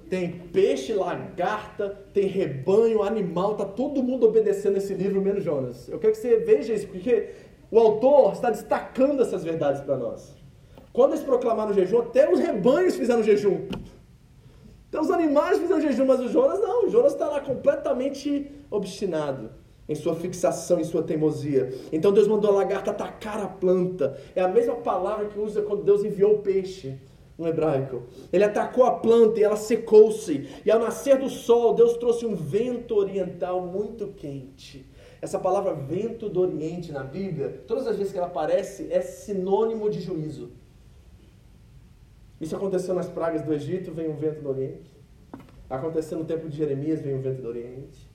Tem 0.09 0.31
peixe, 0.31 0.93
lagarta, 0.93 1.89
tem 2.13 2.27
rebanho, 2.27 3.03
animal, 3.03 3.57
tá 3.57 3.65
todo 3.65 4.03
mundo 4.03 4.27
obedecendo 4.27 4.77
esse 4.77 4.95
livro, 4.95 5.21
menos 5.21 5.43
Jonas. 5.43 5.89
Eu 5.89 5.99
quero 5.99 6.13
que 6.13 6.19
você 6.19 6.37
veja 6.37 6.73
isso, 6.73 6.87
porque 6.87 7.31
o 7.71 7.79
autor 7.79 8.33
está 8.33 8.51
destacando 8.51 9.23
essas 9.23 9.43
verdades 9.43 9.83
para 9.83 9.97
nós. 9.97 10.35
Quando 10.93 11.13
eles 11.13 11.25
proclamaram 11.25 11.73
o 11.73 11.75
jejum, 11.75 11.99
até 11.99 12.33
os 12.33 12.39
rebanhos 12.39 12.95
fizeram 12.95 13.23
jejum. 13.23 13.67
Até 14.89 15.01
os 15.01 15.11
animais 15.11 15.59
fizeram 15.59 15.81
jejum, 15.81 16.07
mas 16.07 16.21
o 16.21 16.29
Jonas 16.29 16.61
não. 16.61 16.87
O 16.87 16.91
Jonas 16.91 17.13
está 17.13 17.29
lá 17.29 17.41
completamente 17.41 18.51
obstinado 18.71 19.51
em 19.89 19.95
sua 19.95 20.15
fixação, 20.15 20.81
em 20.81 20.85
sua 20.85 21.03
teimosia. 21.03 21.73
Então 21.93 22.13
Deus 22.13 22.27
mandou 22.29 22.51
a 22.51 22.55
lagarta 22.55 22.93
atacar 22.93 23.41
a 23.43 23.49
planta. 23.49 24.19
É 24.35 24.41
a 24.41 24.49
mesma 24.49 24.77
palavra 24.77 25.27
que 25.27 25.39
usa 25.39 25.63
quando 25.63 25.83
Deus 25.83 26.05
enviou 26.05 26.37
o 26.37 26.39
peixe 26.39 26.99
no 27.39 27.47
hebraico. 27.47 28.05
Ele 28.32 28.45
atacou 28.45 28.84
a 28.84 28.93
planta 28.93 29.39
e 29.39 29.43
ela 29.43 29.57
secou-se. 29.57 30.49
E 30.64 30.70
ao 30.70 30.78
nascer 30.78 31.18
do 31.18 31.28
sol, 31.28 31.74
Deus 31.74 31.97
trouxe 31.97 32.24
um 32.24 32.34
vento 32.34 32.95
oriental 32.95 33.61
muito 33.66 34.09
quente. 34.09 34.87
Essa 35.20 35.39
palavra 35.39 35.74
vento 35.74 36.28
do 36.28 36.41
Oriente 36.41 36.93
na 36.93 37.03
Bíblia, 37.03 37.62
todas 37.66 37.87
as 37.87 37.97
vezes 37.97 38.12
que 38.12 38.18
ela 38.18 38.26
aparece, 38.28 38.93
é 38.93 39.01
sinônimo 39.01 39.91
de 39.91 40.01
juízo. 40.01 40.53
Isso 42.41 42.55
aconteceu 42.55 42.95
nas 42.95 43.09
pragas 43.09 43.43
do 43.43 43.53
Egito, 43.53 43.93
vem 43.93 44.09
um 44.09 44.16
vento 44.16 44.43
do 44.43 44.51
Oriente. 44.51 44.95
Aconteceu 45.68 46.18
no 46.18 46.24
tempo 46.24 46.49
de 46.49 46.57
Jeremias, 46.57 47.01
vem 47.01 47.14
um 47.14 47.20
vento 47.20 47.41
do 47.43 47.49
Oriente. 47.49 48.09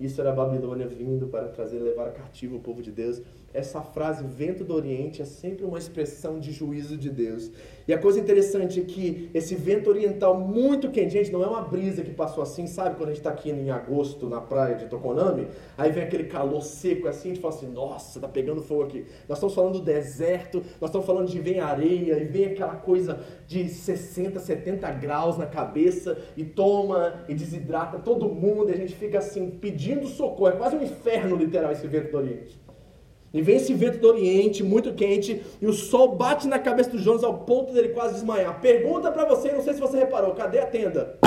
Isso 0.00 0.20
era 0.20 0.30
a 0.30 0.34
Babilônia 0.34 0.86
vindo 0.86 1.28
para 1.28 1.48
trazer, 1.48 1.78
levar 1.78 2.12
cativo 2.12 2.56
o 2.56 2.60
povo 2.60 2.82
de 2.82 2.90
Deus. 2.90 3.22
Essa 3.52 3.80
frase, 3.80 4.22
vento 4.24 4.62
do 4.62 4.74
Oriente, 4.74 5.22
é 5.22 5.24
sempre 5.24 5.64
uma 5.64 5.78
expressão 5.78 6.38
de 6.38 6.52
juízo 6.52 6.98
de 6.98 7.08
Deus. 7.08 7.50
E 7.86 7.94
a 7.94 7.98
coisa 7.98 8.20
interessante 8.20 8.78
é 8.78 8.84
que 8.84 9.30
esse 9.32 9.54
vento 9.54 9.88
oriental 9.88 10.38
muito 10.38 10.90
quente, 10.90 11.14
gente, 11.14 11.32
não 11.32 11.42
é 11.42 11.46
uma 11.46 11.62
brisa 11.62 12.02
que 12.02 12.10
passou 12.10 12.42
assim, 12.42 12.66
sabe? 12.66 12.96
Quando 12.96 13.08
a 13.08 13.12
gente 13.12 13.20
está 13.20 13.30
aqui 13.30 13.50
em 13.50 13.70
agosto 13.70 14.28
na 14.28 14.38
praia 14.38 14.74
de 14.74 14.84
Tokonami, 14.86 15.48
aí 15.78 15.90
vem 15.90 16.04
aquele 16.04 16.24
calor 16.24 16.60
seco 16.60 17.08
assim, 17.08 17.30
a 17.30 17.34
gente 17.34 17.40
fala 17.40 17.54
assim, 17.54 17.68
nossa, 17.68 18.20
tá 18.20 18.28
pegando 18.28 18.60
fogo 18.60 18.82
aqui. 18.82 19.06
Nós 19.26 19.38
estamos 19.38 19.54
falando 19.54 19.78
do 19.78 19.80
deserto, 19.80 20.62
nós 20.78 20.90
estamos 20.90 21.06
falando 21.06 21.28
de 21.28 21.40
vem 21.40 21.60
areia, 21.60 22.18
e 22.18 22.24
vem 22.26 22.44
aquela 22.44 22.76
coisa 22.76 23.20
de 23.46 23.66
60, 23.66 24.38
70 24.38 24.90
graus 24.92 25.38
na 25.38 25.46
cabeça, 25.46 26.18
e 26.36 26.44
toma, 26.44 27.24
e 27.26 27.34
desidrata 27.34 27.98
todo 27.98 28.28
mundo, 28.28 28.68
e 28.68 28.74
a 28.74 28.76
gente 28.76 28.94
fica 28.94 29.16
assim, 29.16 29.48
pedindo 29.48 30.06
socorro. 30.06 30.50
É 30.50 30.56
quase 30.56 30.76
um 30.76 30.82
inferno 30.82 31.34
literal 31.34 31.72
esse 31.72 31.86
vento 31.86 32.10
do 32.10 32.18
Oriente. 32.18 32.67
E 33.32 33.42
vem 33.42 33.56
esse 33.56 33.74
vento 33.74 33.98
do 33.98 34.08
Oriente, 34.08 34.62
muito 34.62 34.94
quente, 34.94 35.42
e 35.60 35.66
o 35.66 35.72
sol 35.72 36.16
bate 36.16 36.48
na 36.48 36.58
cabeça 36.58 36.90
do 36.90 36.98
Jonas 36.98 37.22
ao 37.22 37.38
ponto 37.40 37.72
dele 37.72 37.90
quase 37.90 38.14
desmaiar. 38.14 38.60
Pergunta 38.60 39.12
para 39.12 39.26
você, 39.26 39.52
não 39.52 39.62
sei 39.62 39.74
se 39.74 39.80
você 39.80 39.98
reparou, 39.98 40.34
cadê 40.34 40.58
a 40.58 40.66
tenda? 40.66 41.18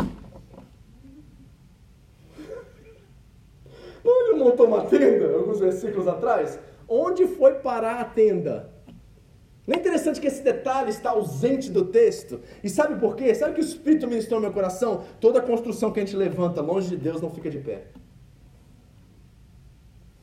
Ele 4.03 4.33
montou 4.43 4.65
uma 4.65 4.85
tenda, 4.85 5.35
alguns 5.35 5.59
versículos 5.59 6.07
atrás? 6.07 6.57
Onde 6.87 7.27
foi 7.27 7.55
parar 7.55 7.99
a 7.99 8.05
tenda? 8.05 8.71
Não 9.67 9.75
é 9.75 9.79
interessante 9.79 10.19
que 10.19 10.27
esse 10.27 10.41
detalhe 10.41 10.89
está 10.89 11.11
ausente 11.11 11.69
do 11.69 11.85
texto? 11.85 12.41
E 12.63 12.69
sabe 12.69 12.99
por 12.99 13.15
quê? 13.15 13.33
Sabe 13.35 13.53
que 13.53 13.61
o 13.61 13.63
Espírito 13.63 14.07
ministrou 14.07 14.39
no 14.39 14.47
meu 14.47 14.53
coração? 14.53 15.03
Toda 15.19 15.39
construção 15.39 15.91
que 15.91 15.99
a 15.99 16.03
gente 16.03 16.15
levanta 16.15 16.61
longe 16.61 16.89
de 16.89 16.97
Deus 16.97 17.21
não 17.21 17.29
fica 17.29 17.49
de 17.49 17.59
pé. 17.59 17.83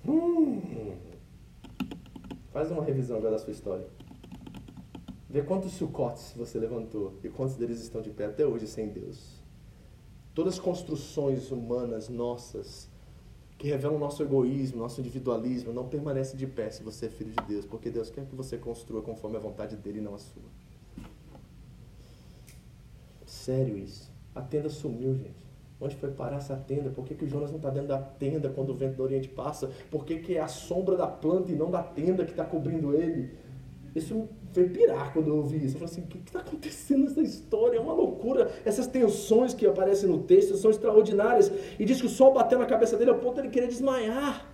Hum. 0.06 0.60
Faz 2.52 2.70
uma 2.70 2.82
revisão 2.82 3.18
agora 3.18 3.32
da 3.32 3.38
sua 3.38 3.52
história. 3.52 3.86
Vê 5.28 5.42
quantos 5.42 5.72
sucotes 5.72 6.32
você 6.34 6.58
levantou 6.58 7.14
e 7.22 7.28
quantos 7.28 7.56
deles 7.56 7.80
estão 7.82 8.00
de 8.00 8.10
pé 8.10 8.26
até 8.26 8.46
hoje 8.46 8.66
sem 8.66 8.88
Deus. 8.88 9.42
Todas 10.34 10.54
as 10.54 10.60
construções 10.60 11.50
humanas 11.50 12.08
nossas 12.08 12.88
que 13.58 13.66
revelam 13.66 13.98
nosso 13.98 14.22
egoísmo, 14.22 14.78
nosso 14.78 15.00
individualismo, 15.00 15.72
não 15.72 15.88
permanecem 15.88 16.38
de 16.38 16.46
pé 16.46 16.70
se 16.70 16.82
você 16.82 17.06
é 17.06 17.08
filho 17.10 17.32
de 17.32 17.44
Deus, 17.46 17.66
porque 17.66 17.90
Deus 17.90 18.08
quer 18.08 18.24
que 18.24 18.34
você 18.34 18.56
construa 18.56 19.02
conforme 19.02 19.36
a 19.36 19.40
vontade 19.40 19.76
dele 19.76 19.98
e 19.98 20.00
não 20.00 20.14
a 20.14 20.18
sua. 20.18 20.42
Sério 23.26 23.76
isso. 23.76 24.10
A 24.34 24.40
tenda 24.40 24.70
sumiu, 24.70 25.14
gente. 25.14 25.47
Onde 25.80 25.94
foi 25.94 26.10
parar 26.10 26.38
essa 26.38 26.56
tenda? 26.56 26.90
Por 26.90 27.04
que, 27.04 27.14
que 27.14 27.24
o 27.24 27.28
Jonas 27.28 27.50
não 27.50 27.58
está 27.58 27.70
dentro 27.70 27.88
da 27.88 27.98
tenda 27.98 28.48
quando 28.48 28.70
o 28.70 28.74
vento 28.74 28.96
do 28.96 29.02
Oriente 29.02 29.28
passa? 29.28 29.70
Por 29.90 30.04
que, 30.04 30.18
que 30.18 30.36
é 30.36 30.40
a 30.40 30.48
sombra 30.48 30.96
da 30.96 31.06
planta 31.06 31.52
e 31.52 31.54
não 31.54 31.70
da 31.70 31.82
tenda 31.82 32.24
que 32.24 32.32
está 32.32 32.44
cobrindo 32.44 32.94
ele? 32.94 33.30
Isso 33.94 34.28
foi 34.52 34.68
pirar 34.68 35.12
quando 35.12 35.28
eu 35.28 35.36
ouvi 35.36 35.64
isso. 35.64 35.76
Eu 35.76 35.80
falei 35.80 35.92
assim: 35.92 36.00
o 36.02 36.06
que 36.06 36.18
está 36.18 36.40
acontecendo 36.40 37.04
nessa 37.04 37.20
história? 37.20 37.76
É 37.76 37.80
uma 37.80 37.92
loucura. 37.92 38.50
Essas 38.64 38.88
tensões 38.88 39.54
que 39.54 39.66
aparecem 39.66 40.08
no 40.08 40.22
texto 40.22 40.56
são 40.56 40.70
extraordinárias. 40.70 41.52
E 41.78 41.84
diz 41.84 42.00
que 42.00 42.06
o 42.06 42.10
sol 42.10 42.32
bateu 42.34 42.58
na 42.58 42.66
cabeça 42.66 42.96
dele 42.96 43.10
ao 43.10 43.18
ponto 43.18 43.34
de 43.34 43.42
ele 43.42 43.48
querer 43.50 43.68
desmaiar. 43.68 44.52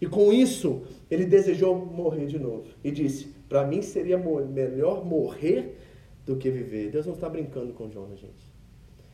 E 0.00 0.06
com 0.06 0.32
isso, 0.32 0.82
ele 1.10 1.24
desejou 1.24 1.74
morrer 1.76 2.26
de 2.26 2.38
novo. 2.38 2.64
E 2.84 2.90
disse: 2.90 3.28
para 3.48 3.66
mim 3.66 3.80
seria 3.80 4.18
melhor 4.18 5.04
morrer 5.04 5.78
do 6.26 6.36
que 6.36 6.50
viver. 6.50 6.90
Deus 6.90 7.06
não 7.06 7.14
está 7.14 7.28
brincando 7.28 7.72
com 7.72 7.90
Jonas, 7.90 8.18
gente. 8.18 8.51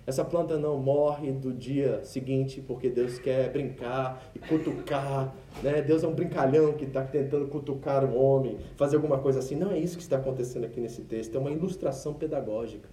Essa 0.09 0.25
planta 0.25 0.59
não 0.59 0.79
morre 0.79 1.31
do 1.31 1.53
dia 1.53 2.03
seguinte 2.03 2.63
porque 2.63 2.89
Deus 2.89 3.19
quer 3.19 3.53
brincar 3.53 4.33
e 4.35 4.39
cutucar. 4.39 5.35
Né? 5.63 5.83
Deus 5.83 6.03
é 6.03 6.09
um 6.09 6.15
brincalhão 6.15 6.73
que 6.73 6.87
está 6.87 7.05
tentando 7.05 7.47
cutucar 7.49 8.03
o 8.07 8.17
homem, 8.19 8.57
fazer 8.79 8.97
alguma 8.97 9.19
coisa 9.19 9.41
assim. 9.41 9.55
Não 9.55 9.71
é 9.71 9.79
isso 9.79 9.99
que 9.99 10.03
está 10.03 10.17
acontecendo 10.17 10.65
aqui 10.65 10.81
nesse 10.81 11.03
texto, 11.03 11.35
é 11.35 11.39
uma 11.39 11.51
ilustração 11.51 12.15
pedagógica. 12.15 12.89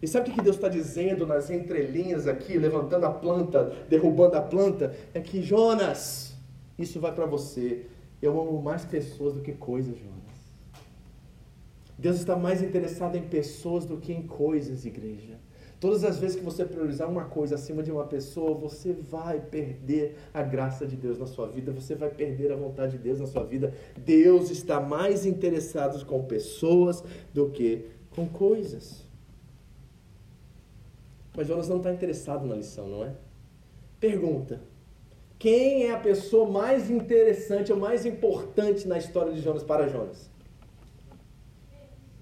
E 0.00 0.08
sabe 0.08 0.30
o 0.30 0.32
que 0.32 0.40
Deus 0.40 0.56
está 0.56 0.70
dizendo 0.70 1.26
nas 1.26 1.50
entrelinhas 1.50 2.26
aqui, 2.26 2.56
levantando 2.56 3.04
a 3.04 3.10
planta, 3.10 3.70
derrubando 3.86 4.36
a 4.36 4.40
planta? 4.40 4.94
É 5.12 5.20
que, 5.20 5.42
Jonas, 5.42 6.34
isso 6.78 6.98
vai 6.98 7.12
para 7.12 7.26
você. 7.26 7.84
Eu 8.22 8.40
amo 8.40 8.62
mais 8.62 8.86
pessoas 8.86 9.34
do 9.34 9.42
que 9.42 9.52
coisas, 9.52 9.98
Jonas. 9.98 10.14
Deus 11.98 12.16
está 12.16 12.34
mais 12.34 12.62
interessado 12.62 13.16
em 13.16 13.22
pessoas 13.22 13.84
do 13.84 13.98
que 13.98 14.14
em 14.14 14.22
coisas, 14.26 14.86
igreja. 14.86 15.43
Todas 15.84 16.02
as 16.02 16.18
vezes 16.18 16.34
que 16.34 16.42
você 16.42 16.64
priorizar 16.64 17.10
uma 17.10 17.26
coisa 17.26 17.56
acima 17.56 17.82
de 17.82 17.92
uma 17.92 18.06
pessoa, 18.06 18.54
você 18.54 18.94
vai 18.94 19.38
perder 19.38 20.16
a 20.32 20.42
graça 20.42 20.86
de 20.86 20.96
Deus 20.96 21.18
na 21.18 21.26
sua 21.26 21.46
vida, 21.46 21.72
você 21.72 21.94
vai 21.94 22.08
perder 22.08 22.50
a 22.52 22.56
vontade 22.56 22.92
de 22.92 23.04
Deus 23.04 23.20
na 23.20 23.26
sua 23.26 23.44
vida. 23.44 23.74
Deus 23.98 24.48
está 24.48 24.80
mais 24.80 25.26
interessado 25.26 26.02
com 26.06 26.24
pessoas 26.24 27.04
do 27.34 27.50
que 27.50 27.90
com 28.16 28.26
coisas. 28.26 29.04
Mas 31.36 31.48
Jonas 31.48 31.68
não 31.68 31.76
está 31.76 31.92
interessado 31.92 32.46
na 32.46 32.54
lição, 32.54 32.88
não 32.88 33.04
é? 33.04 33.12
Pergunta: 34.00 34.62
quem 35.38 35.84
é 35.84 35.92
a 35.92 35.98
pessoa 36.00 36.48
mais 36.48 36.88
interessante 36.88 37.70
ou 37.70 37.78
mais 37.78 38.06
importante 38.06 38.88
na 38.88 38.96
história 38.96 39.34
de 39.34 39.42
Jonas 39.42 39.62
para 39.62 39.86
Jonas? 39.86 40.30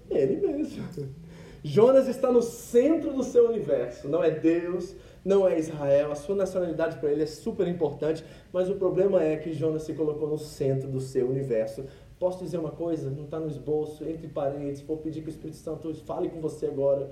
Ele 0.09 0.35
mesmo. 0.35 1.22
Jonas 1.63 2.09
está 2.09 2.29
no 2.29 2.41
centro 2.41 3.13
do 3.13 3.23
seu 3.23 3.47
universo. 3.47 4.09
Não 4.09 4.21
é 4.21 4.29
Deus, 4.29 4.93
não 5.23 5.47
é 5.47 5.57
Israel. 5.57 6.11
A 6.11 6.15
sua 6.15 6.35
nacionalidade 6.35 6.97
para 6.97 7.09
ele 7.09 7.23
é 7.23 7.25
super 7.25 7.67
importante, 7.67 8.23
mas 8.51 8.69
o 8.69 8.75
problema 8.75 9.23
é 9.23 9.37
que 9.37 9.53
Jonas 9.53 9.83
se 9.83 9.93
colocou 9.93 10.27
no 10.27 10.37
centro 10.37 10.89
do 10.89 10.99
seu 10.99 11.29
universo. 11.29 11.85
Posso 12.19 12.43
dizer 12.43 12.57
uma 12.57 12.71
coisa? 12.71 13.09
Não 13.09 13.23
está 13.23 13.39
no 13.39 13.47
esboço, 13.47 14.03
entre 14.03 14.27
parênteses. 14.27 14.81
Vou 14.81 14.97
pedir 14.97 15.21
que 15.21 15.29
o 15.29 15.29
Espírito 15.29 15.57
Santo 15.57 15.93
fale 16.05 16.29
com 16.29 16.41
você 16.41 16.65
agora. 16.65 17.09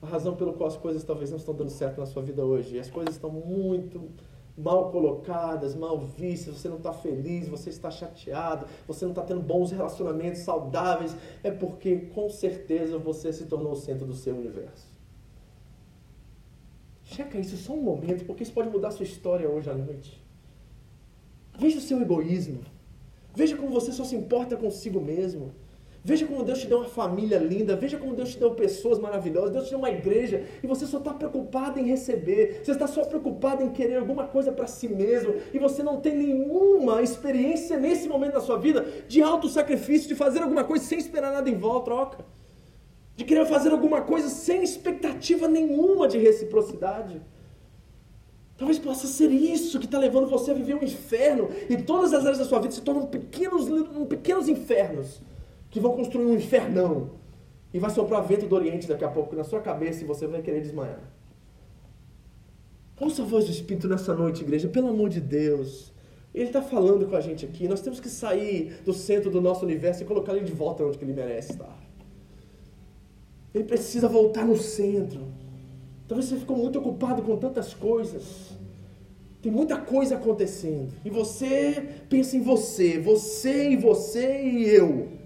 A 0.00 0.06
razão 0.06 0.36
pelo 0.36 0.52
qual 0.52 0.68
as 0.68 0.76
coisas 0.76 1.02
talvez 1.02 1.30
não 1.30 1.38
estão 1.38 1.54
dando 1.54 1.70
certo 1.70 1.98
na 1.98 2.06
sua 2.06 2.22
vida 2.22 2.44
hoje. 2.44 2.78
As 2.78 2.90
coisas 2.90 3.14
estão 3.16 3.30
muito 3.30 4.10
mal 4.56 4.90
colocadas, 4.90 5.74
mal 5.74 5.98
vistas, 5.98 6.58
você 6.58 6.68
não 6.68 6.76
está 6.76 6.92
feliz, 6.92 7.48
você 7.48 7.70
está 7.70 7.90
chateado, 7.90 8.66
você 8.86 9.04
não 9.04 9.12
está 9.12 9.22
tendo 9.22 9.40
bons 9.40 9.70
relacionamentos 9.70 10.40
saudáveis, 10.40 11.16
é 11.42 11.50
porque 11.50 11.96
com 12.14 12.28
certeza 12.28 12.98
você 12.98 13.32
se 13.32 13.46
tornou 13.46 13.72
o 13.72 13.76
centro 13.76 14.06
do 14.06 14.14
seu 14.14 14.36
universo. 14.36 14.92
Checa 17.04 17.38
isso 17.38 17.56
só 17.56 17.72
um 17.72 17.82
momento, 17.82 18.24
porque 18.24 18.42
isso 18.42 18.52
pode 18.52 18.70
mudar 18.70 18.88
a 18.88 18.92
sua 18.92 19.04
história 19.04 19.48
hoje 19.48 19.68
à 19.70 19.74
noite. 19.74 20.22
Veja 21.58 21.78
o 21.78 21.82
seu 21.82 22.00
egoísmo. 22.00 22.60
Veja 23.34 23.56
como 23.56 23.70
você 23.70 23.92
só 23.92 24.04
se 24.04 24.14
importa 24.14 24.56
consigo 24.56 25.00
mesmo. 25.00 25.52
Veja 26.04 26.26
como 26.26 26.42
Deus 26.42 26.58
te 26.58 26.66
deu 26.66 26.78
uma 26.78 26.88
família 26.88 27.38
linda, 27.38 27.76
veja 27.76 27.96
como 27.96 28.16
Deus 28.16 28.30
te 28.32 28.38
deu 28.38 28.50
pessoas 28.56 28.98
maravilhosas, 28.98 29.52
Deus 29.52 29.64
te 29.66 29.70
deu 29.70 29.78
uma 29.78 29.90
igreja 29.90 30.44
e 30.60 30.66
você 30.66 30.84
só 30.84 30.98
está 30.98 31.14
preocupado 31.14 31.78
em 31.78 31.84
receber, 31.84 32.60
você 32.64 32.72
está 32.72 32.88
só 32.88 33.04
preocupado 33.04 33.62
em 33.62 33.70
querer 33.70 33.98
alguma 33.98 34.26
coisa 34.26 34.50
para 34.50 34.66
si 34.66 34.88
mesmo 34.88 35.36
e 35.54 35.60
você 35.60 35.80
não 35.80 36.00
tem 36.00 36.16
nenhuma 36.16 37.02
experiência 37.02 37.78
nesse 37.78 38.08
momento 38.08 38.32
da 38.32 38.40
sua 38.40 38.58
vida 38.58 38.84
de 39.06 39.22
alto 39.22 39.48
sacrifício, 39.48 40.08
de 40.08 40.16
fazer 40.16 40.40
alguma 40.40 40.64
coisa 40.64 40.84
sem 40.84 40.98
esperar 40.98 41.32
nada 41.32 41.48
em 41.48 41.56
volta, 41.56 41.84
troca. 41.84 42.24
De 43.14 43.24
querer 43.24 43.46
fazer 43.46 43.70
alguma 43.70 44.00
coisa 44.00 44.28
sem 44.28 44.64
expectativa 44.64 45.46
nenhuma 45.46 46.08
de 46.08 46.18
reciprocidade. 46.18 47.22
Talvez 48.56 48.78
possa 48.78 49.06
ser 49.06 49.30
isso 49.30 49.78
que 49.78 49.84
está 49.84 49.98
levando 49.98 50.26
você 50.26 50.50
a 50.50 50.54
viver 50.54 50.74
um 50.74 50.82
inferno 50.82 51.48
e 51.70 51.76
todas 51.76 52.12
as 52.12 52.22
áreas 52.22 52.38
da 52.38 52.44
sua 52.44 52.58
vida 52.58 52.74
se 52.74 52.80
tornam 52.80 53.06
pequenos, 53.06 53.68
pequenos 54.08 54.48
infernos 54.48 55.20
que 55.72 55.80
vão 55.80 55.96
construir 55.96 56.26
um 56.26 56.34
infernão 56.34 57.10
e 57.74 57.78
vai 57.78 57.90
soprar 57.90 58.22
vento 58.22 58.46
do 58.46 58.54
Oriente 58.54 58.86
daqui 58.86 59.04
a 59.04 59.08
pouco 59.08 59.34
na 59.34 59.42
sua 59.42 59.60
cabeça 59.60 60.04
e 60.04 60.06
você 60.06 60.26
vai 60.26 60.42
querer 60.42 60.60
desmaiar. 60.60 61.00
Ouça 63.00 63.22
a 63.22 63.24
voz 63.24 63.46
do 63.46 63.50
Espírito 63.50 63.88
nessa 63.88 64.14
noite, 64.14 64.42
igreja, 64.42 64.68
pelo 64.68 64.88
amor 64.88 65.08
de 65.08 65.20
Deus. 65.20 65.90
Ele 66.34 66.44
está 66.44 66.60
falando 66.60 67.06
com 67.06 67.16
a 67.16 67.20
gente 67.20 67.46
aqui. 67.46 67.66
Nós 67.66 67.80
temos 67.80 67.98
que 67.98 68.08
sair 68.08 68.80
do 68.84 68.92
centro 68.92 69.30
do 69.30 69.40
nosso 69.40 69.64
universo 69.64 70.02
e 70.02 70.06
colocar 70.06 70.36
ele 70.36 70.44
de 70.44 70.52
volta 70.52 70.84
onde 70.84 70.98
ele 70.98 71.14
merece 71.14 71.52
estar. 71.52 71.76
Ele 73.54 73.64
precisa 73.64 74.08
voltar 74.08 74.46
no 74.46 74.56
centro. 74.56 75.26
Talvez 76.06 76.28
você 76.28 76.36
ficou 76.36 76.56
muito 76.56 76.78
ocupado 76.78 77.22
com 77.22 77.36
tantas 77.38 77.72
coisas. 77.72 78.50
Tem 79.40 79.50
muita 79.50 79.78
coisa 79.78 80.16
acontecendo. 80.16 80.92
E 81.02 81.08
você 81.08 81.82
pensa 82.10 82.36
em 82.36 82.42
você, 82.42 82.98
você 82.98 83.70
e 83.70 83.76
você 83.76 84.42
e 84.42 84.68
eu. 84.68 85.21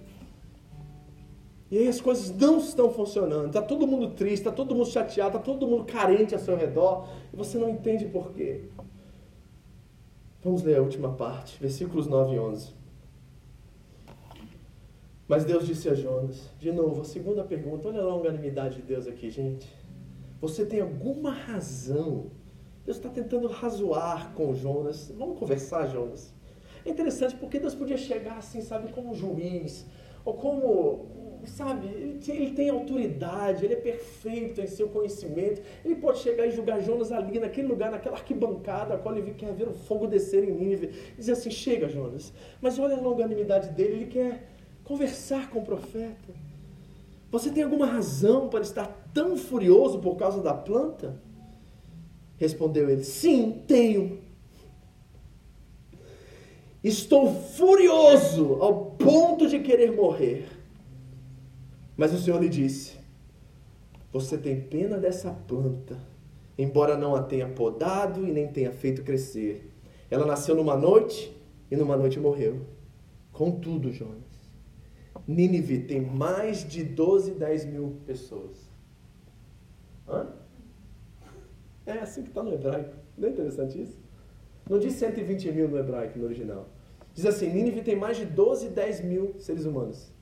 E 1.70 1.78
aí 1.78 1.88
as 1.88 2.00
coisas 2.00 2.30
não 2.36 2.58
estão 2.58 2.92
funcionando. 2.92 3.46
Está 3.46 3.60
todo 3.60 3.86
mundo 3.86 4.10
triste, 4.10 4.34
está 4.34 4.52
todo 4.52 4.74
mundo 4.74 4.86
chateado, 4.86 5.36
está 5.36 5.40
todo 5.40 5.66
mundo 5.66 5.84
carente 5.84 6.34
ao 6.34 6.40
seu 6.40 6.56
redor. 6.56 7.08
E 7.32 7.36
você 7.36 7.58
não 7.58 7.68
entende 7.68 8.04
por 8.04 8.32
quê. 8.32 8.64
Vamos 10.42 10.62
ler 10.62 10.76
a 10.76 10.82
última 10.82 11.12
parte, 11.12 11.58
versículos 11.60 12.06
9 12.06 12.34
e 12.34 12.38
11. 12.38 12.74
Mas 15.26 15.44
Deus 15.44 15.66
disse 15.66 15.88
a 15.88 15.94
Jonas, 15.94 16.50
de 16.60 16.70
novo, 16.70 17.00
a 17.00 17.04
segunda 17.04 17.42
pergunta, 17.42 17.88
olha 17.88 18.00
a 18.00 18.14
unanimidade 18.14 18.76
de 18.76 18.82
Deus 18.82 19.08
aqui, 19.08 19.28
gente. 19.28 19.66
Você 20.40 20.64
tem 20.64 20.80
alguma 20.80 21.32
razão? 21.32 22.30
Deus 22.84 22.98
está 22.98 23.08
tentando 23.08 23.48
razoar 23.48 24.32
com 24.34 24.54
Jonas. 24.54 25.12
Vamos 25.18 25.36
conversar, 25.36 25.88
Jonas. 25.88 26.32
É 26.84 26.90
interessante 26.90 27.34
porque 27.34 27.58
Deus 27.58 27.74
podia 27.74 27.96
chegar 27.96 28.36
assim, 28.36 28.60
sabe, 28.60 28.92
como 28.92 29.12
juiz, 29.12 29.84
ou 30.26 30.34
como 30.34 31.16
sabe, 31.46 31.86
ele, 31.86 32.50
tem 32.50 32.68
autoridade, 32.68 33.64
ele 33.64 33.74
é 33.74 33.76
perfeito 33.76 34.60
em 34.60 34.66
seu 34.66 34.88
conhecimento. 34.88 35.62
Ele 35.84 35.94
pode 35.94 36.18
chegar 36.18 36.46
e 36.46 36.50
julgar 36.50 36.80
Jonas 36.80 37.12
ali, 37.12 37.38
naquele 37.38 37.68
lugar, 37.68 37.90
naquela 37.90 38.16
arquibancada, 38.16 38.94
a 38.94 38.98
qual 38.98 39.16
ele 39.16 39.32
quer 39.32 39.52
ver 39.52 39.68
o 39.68 39.72
fogo 39.72 40.06
descer 40.06 40.42
em 40.42 40.52
Nínive. 40.52 40.90
E 41.14 41.16
dizer 41.18 41.32
assim: 41.32 41.50
chega, 41.50 41.88
Jonas. 41.88 42.32
Mas 42.60 42.78
olha 42.78 42.96
a 42.96 43.00
longanimidade 43.00 43.70
dele, 43.70 43.94
ele 43.94 44.06
quer 44.06 44.48
conversar 44.82 45.48
com 45.50 45.60
o 45.60 45.64
profeta. 45.64 46.34
Você 47.30 47.50
tem 47.50 47.62
alguma 47.62 47.86
razão 47.86 48.48
para 48.48 48.62
estar 48.62 48.86
tão 49.14 49.36
furioso 49.36 50.00
por 50.00 50.16
causa 50.16 50.42
da 50.42 50.52
planta? 50.52 51.20
Respondeu 52.36 52.90
ele: 52.90 53.04
Sim, 53.04 53.62
tenho. 53.66 54.25
Estou 56.86 57.34
furioso 57.34 58.62
ao 58.62 58.92
ponto 58.92 59.48
de 59.48 59.58
querer 59.58 59.90
morrer. 59.90 60.46
Mas 61.96 62.14
o 62.14 62.18
Senhor 62.18 62.40
lhe 62.40 62.48
disse: 62.48 62.96
Você 64.12 64.38
tem 64.38 64.60
pena 64.60 64.96
dessa 64.96 65.32
planta, 65.32 65.98
embora 66.56 66.96
não 66.96 67.16
a 67.16 67.24
tenha 67.24 67.48
podado 67.48 68.24
e 68.24 68.30
nem 68.30 68.46
tenha 68.46 68.70
feito 68.70 69.02
crescer. 69.02 69.68
Ela 70.08 70.24
nasceu 70.24 70.54
numa 70.54 70.76
noite 70.76 71.36
e 71.72 71.74
numa 71.74 71.96
noite 71.96 72.20
morreu. 72.20 72.64
Contudo, 73.32 73.92
Jonas, 73.92 74.22
Nínive 75.26 75.80
tem 75.80 76.00
mais 76.00 76.64
de 76.64 76.84
12, 76.84 77.32
10 77.32 77.64
mil 77.64 77.96
pessoas. 78.06 78.70
Hã? 80.08 80.28
É 81.84 81.94
assim 81.94 82.22
que 82.22 82.28
está 82.28 82.44
no 82.44 82.54
hebraico. 82.54 82.94
Não 83.18 83.26
é 83.26 83.32
interessante 83.32 83.82
isso? 83.82 83.98
Não 84.70 84.78
diz 84.78 84.92
120 84.92 85.50
mil 85.50 85.68
no 85.68 85.78
hebraico, 85.78 86.16
no 86.16 86.26
original. 86.26 86.75
Diz 87.16 87.24
assim: 87.24 87.48
Nínive 87.48 87.80
tem 87.80 87.96
mais 87.96 88.18
de 88.18 88.26
12, 88.26 88.68
10 88.68 89.00
mil 89.00 89.34
seres 89.38 89.64
humanos. 89.64 90.12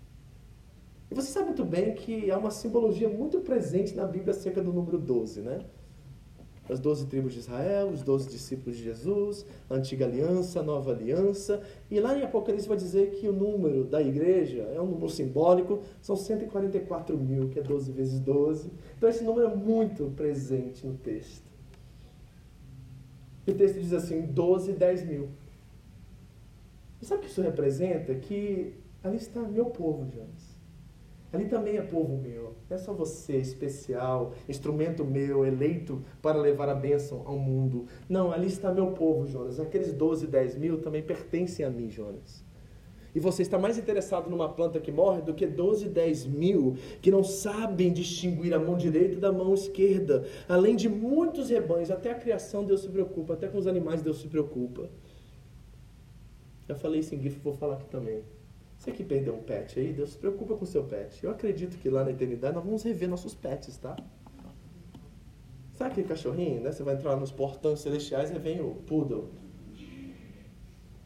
E 1.11 1.15
você 1.15 1.27
sabe 1.27 1.47
muito 1.47 1.65
bem 1.65 1.93
que 1.93 2.31
há 2.31 2.39
uma 2.39 2.53
simbologia 2.53 3.09
muito 3.09 3.41
presente 3.41 3.97
na 3.97 4.07
Bíblia 4.07 4.31
acerca 4.31 4.63
do 4.63 4.73
número 4.73 4.97
12, 4.97 5.41
né? 5.41 5.59
As 6.71 6.79
doze 6.79 7.07
tribos 7.07 7.33
de 7.33 7.41
Israel, 7.41 7.89
os 7.89 8.03
doze 8.03 8.31
discípulos 8.31 8.77
de 8.77 8.85
Jesus, 8.85 9.45
a 9.69 9.75
antiga 9.75 10.07
aliança, 10.07 10.61
a 10.61 10.63
nova 10.63 10.93
aliança. 10.93 11.61
E 11.91 11.99
lá 11.99 12.17
em 12.17 12.23
Apocalipse 12.23 12.69
vai 12.69 12.77
dizer 12.77 13.11
que 13.11 13.29
o 13.29 13.33
número 13.33 13.85
da 13.85 14.01
igreja 14.01 14.63
é 14.73 14.81
um 14.81 14.87
número 14.87 15.11
simbólico, 15.11 15.81
são 16.01 16.15
144 16.15 17.19
mil, 17.19 17.49
que 17.49 17.59
é 17.59 17.63
12 17.63 17.91
vezes 17.91 18.21
12. 18.21 18.71
Então 18.97 19.09
esse 19.09 19.25
número 19.25 19.49
é 19.49 19.55
muito 19.55 20.13
presente 20.17 20.87
no 20.87 20.95
texto. 20.95 21.45
E 23.47 23.51
o 23.51 23.55
texto 23.55 23.81
diz 23.81 23.93
assim: 23.93 24.23
12, 24.23 24.73
10 24.73 25.07
mil. 25.07 25.29
Sabe 27.05 27.21
o 27.21 27.25
que 27.25 27.31
isso 27.31 27.43
representa? 27.43 28.15
Que 28.15 28.75
ali 29.03 29.17
está 29.17 29.41
meu 29.43 29.67
povo, 29.67 30.11
Jonas. 30.11 30.55
Ali 31.35 31.47
também 31.47 31.77
é 31.77 31.83
povo 31.83 32.17
meu. 32.17 32.55
Não 32.71 32.77
é 32.77 32.79
só 32.79 32.93
você, 32.93 33.37
especial, 33.37 34.33
instrumento 34.49 35.05
meu, 35.05 35.45
eleito 35.45 36.03
para 36.23 36.39
levar 36.39 36.69
a 36.69 36.75
bênção 36.75 37.23
ao 37.27 37.37
mundo. 37.37 37.87
Não, 38.09 38.33
ali 38.33 38.47
está 38.47 38.73
meu 38.73 38.93
povo, 38.93 39.27
Jonas. 39.27 39.59
Aqueles 39.59 39.93
12, 39.93 40.29
10 40.29 40.57
mil 40.57 40.81
também 40.81 41.03
pertencem 41.03 41.67
a 41.67 41.71
mim, 41.71 41.91
Jonas. 41.91 42.45
E 43.15 43.21
você 43.21 43.43
está 43.43 43.59
mais 43.59 43.79
interessado 43.79 44.31
numa 44.31 44.49
planta 44.49 44.81
que 44.81 44.91
morre 44.91 45.23
do 45.23 45.35
que 45.35 45.47
12, 45.47 45.89
10 45.89 46.27
mil 46.27 46.77
que 47.03 47.11
não 47.11 47.23
sabem 47.23 47.93
distinguir 47.93 48.55
a 48.55 48.59
mão 48.59 48.77
direita 48.77 49.21
da 49.21 49.31
mão 49.31 49.55
esquerda. 49.55 50.25
Além 50.49 50.75
de 50.75 50.89
muitos 50.89 51.51
rebanhos, 51.51 51.91
até 51.91 52.13
a 52.13 52.17
criação 52.17 52.65
Deus 52.65 52.81
se 52.81 52.89
preocupa, 52.89 53.35
até 53.35 53.47
com 53.47 53.59
os 53.59 53.67
animais 53.67 54.03
Deus 54.03 54.21
se 54.21 54.29
preocupa. 54.29 54.89
Já 56.69 56.75
falei 56.75 57.01
isso 57.01 57.15
em 57.15 57.21
GIF, 57.21 57.39
vou 57.41 57.53
falar 57.53 57.75
aqui 57.75 57.89
também. 57.89 58.23
Você 58.77 58.91
que 58.91 59.05
perdeu 59.05 59.35
um 59.35 59.43
pet 59.43 59.79
aí, 59.79 59.93
Deus 59.93 60.11
se 60.11 60.19
preocupa 60.19 60.57
com 60.57 60.65
o 60.65 60.67
seu 60.67 60.85
pet. 60.85 61.23
Eu 61.23 61.31
acredito 61.31 61.79
que 61.79 61.89
lá 61.89 62.05
na 62.05 62.11
eternidade 62.11 62.55
nós 62.55 62.65
vamos 62.65 62.83
rever 62.83 63.09
nossos 63.09 63.35
pets, 63.35 63.77
tá? 63.79 63.97
Sabe 65.73 65.91
aquele 65.91 66.09
cachorrinho, 66.09 66.61
né? 66.61 66.71
Você 66.71 66.83
vai 66.83 66.95
entrar 66.95 67.17
nos 67.17 67.33
portões 67.33 67.81
celestiais 67.81 68.31
e 68.31 68.39
vem 68.39 68.61
o 68.61 68.75
poodle. 68.87 69.31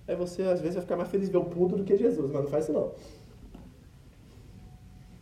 Aí 0.07 0.17
você 0.17 0.43
às 0.43 0.61
vezes 0.61 0.75
vai 0.75 0.83
ficar 0.83 0.97
mais 0.97 1.09
feliz 1.09 1.29
ver 1.29 1.39
o 1.39 1.45
poodle 1.45 1.79
do 1.79 1.85
que 1.85 1.97
Jesus, 1.97 2.31
mas 2.31 2.43
não 2.43 2.51
faz 2.51 2.65
isso 2.65 2.73
não. 2.73 2.93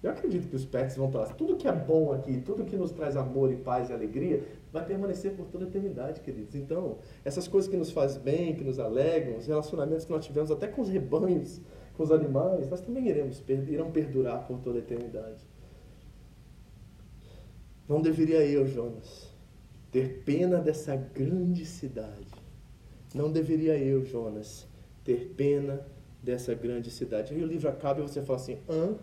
Eu 0.03 0.11
acredito 0.11 0.49
que 0.49 0.55
os 0.55 0.64
pets 0.64 0.97
vão 0.97 1.09
estar. 1.09 1.34
Tudo 1.34 1.57
que 1.57 1.66
é 1.66 1.72
bom 1.72 2.12
aqui, 2.12 2.41
tudo 2.41 2.64
que 2.64 2.76
nos 2.76 2.93
traz 2.93 3.16
amor 3.16 3.53
e 3.53 3.57
paz 3.57 3.91
e 3.91 3.93
alegria, 3.93 4.43
vai 4.73 4.85
permanecer 4.85 5.33
por 5.33 5.47
toda 5.47 5.64
a 5.64 5.69
eternidade, 5.69 6.21
queridos. 6.21 6.55
Então, 6.55 6.99
essas 7.25 7.49
coisas 7.49 7.71
que 7.71 7.77
nos 7.77 7.91
fazem 7.91 8.21
bem, 8.23 8.55
que 8.55 8.64
nos 8.64 8.79
alegram, 8.79 9.37
os 9.37 9.47
relacionamentos 9.47 10.05
que 10.05 10.12
nós 10.12 10.25
tivemos 10.25 10.51
até 10.51 10.67
com 10.67 10.83
os 10.83 10.89
rebanhos, 10.89 11.61
com 11.97 12.03
os 12.03 12.11
animais, 12.11 12.69
nós 12.69 12.81
também 12.81 13.09
iremos, 13.09 13.43
irão 13.49 13.91
perdurar 13.91 14.47
por 14.47 14.59
toda 14.61 14.79
a 14.79 14.81
eternidade. 14.81 15.47
Não 17.89 18.03
deveria 18.03 18.45
eu, 18.45 18.67
Jonas, 18.67 19.33
ter 19.93 20.23
pena 20.25 20.59
dessa 20.59 20.97
grande 20.97 21.64
cidade. 21.64 22.35
Não 23.14 23.31
deveria 23.31 23.79
eu, 23.79 24.05
Jonas, 24.05 24.67
ter 25.05 25.33
pena 25.37 25.87
dessa 26.23 26.55
grande 26.55 26.91
cidade. 26.91 27.33
Aí 27.33 27.43
o 27.43 27.47
livro 27.47 27.69
acaba 27.69 28.01
e 28.01 28.03
você 28.03 28.21
fala 28.21 28.39
assim: 28.39 28.59
hã? 28.69 28.97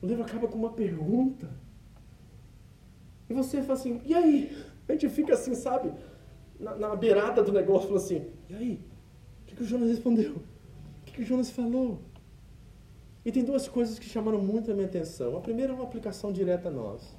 O 0.00 0.06
livro 0.06 0.24
acaba 0.24 0.48
com 0.48 0.56
uma 0.56 0.72
pergunta. 0.72 1.48
E 3.28 3.34
você 3.34 3.62
fala 3.62 3.78
assim: 3.78 4.00
e 4.04 4.14
aí? 4.14 4.56
A 4.88 4.92
gente 4.92 5.08
fica 5.08 5.34
assim, 5.34 5.54
sabe? 5.54 5.92
Na, 6.58 6.74
na 6.74 6.96
beirada 6.96 7.42
do 7.42 7.52
negócio, 7.52 7.88
fala 7.88 8.00
assim: 8.00 8.26
e 8.48 8.54
aí? 8.54 8.80
O 9.42 9.46
que, 9.46 9.56
que 9.56 9.62
o 9.62 9.66
Jonas 9.66 9.88
respondeu? 9.88 10.36
O 10.36 11.04
que, 11.04 11.12
que 11.12 11.22
o 11.22 11.24
Jonas 11.24 11.50
falou? 11.50 12.00
E 13.24 13.32
tem 13.32 13.44
duas 13.44 13.68
coisas 13.68 13.98
que 13.98 14.06
chamaram 14.06 14.40
muito 14.40 14.70
a 14.70 14.74
minha 14.74 14.86
atenção. 14.86 15.36
A 15.36 15.40
primeira 15.40 15.72
é 15.72 15.74
uma 15.74 15.84
aplicação 15.84 16.32
direta 16.32 16.68
a 16.68 16.70
nós. 16.70 17.16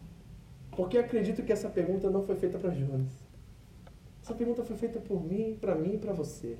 Porque 0.72 0.98
acredito 0.98 1.44
que 1.44 1.52
essa 1.52 1.70
pergunta 1.70 2.10
não 2.10 2.24
foi 2.24 2.36
feita 2.36 2.58
para 2.58 2.72
Jonas. 2.72 3.12
Essa 4.24 4.34
pergunta 4.34 4.64
foi 4.64 4.76
feita 4.76 5.00
por 5.00 5.24
mim, 5.24 5.58
para 5.60 5.76
mim 5.76 5.94
e 5.96 5.98
para 5.98 6.14
você. 6.14 6.58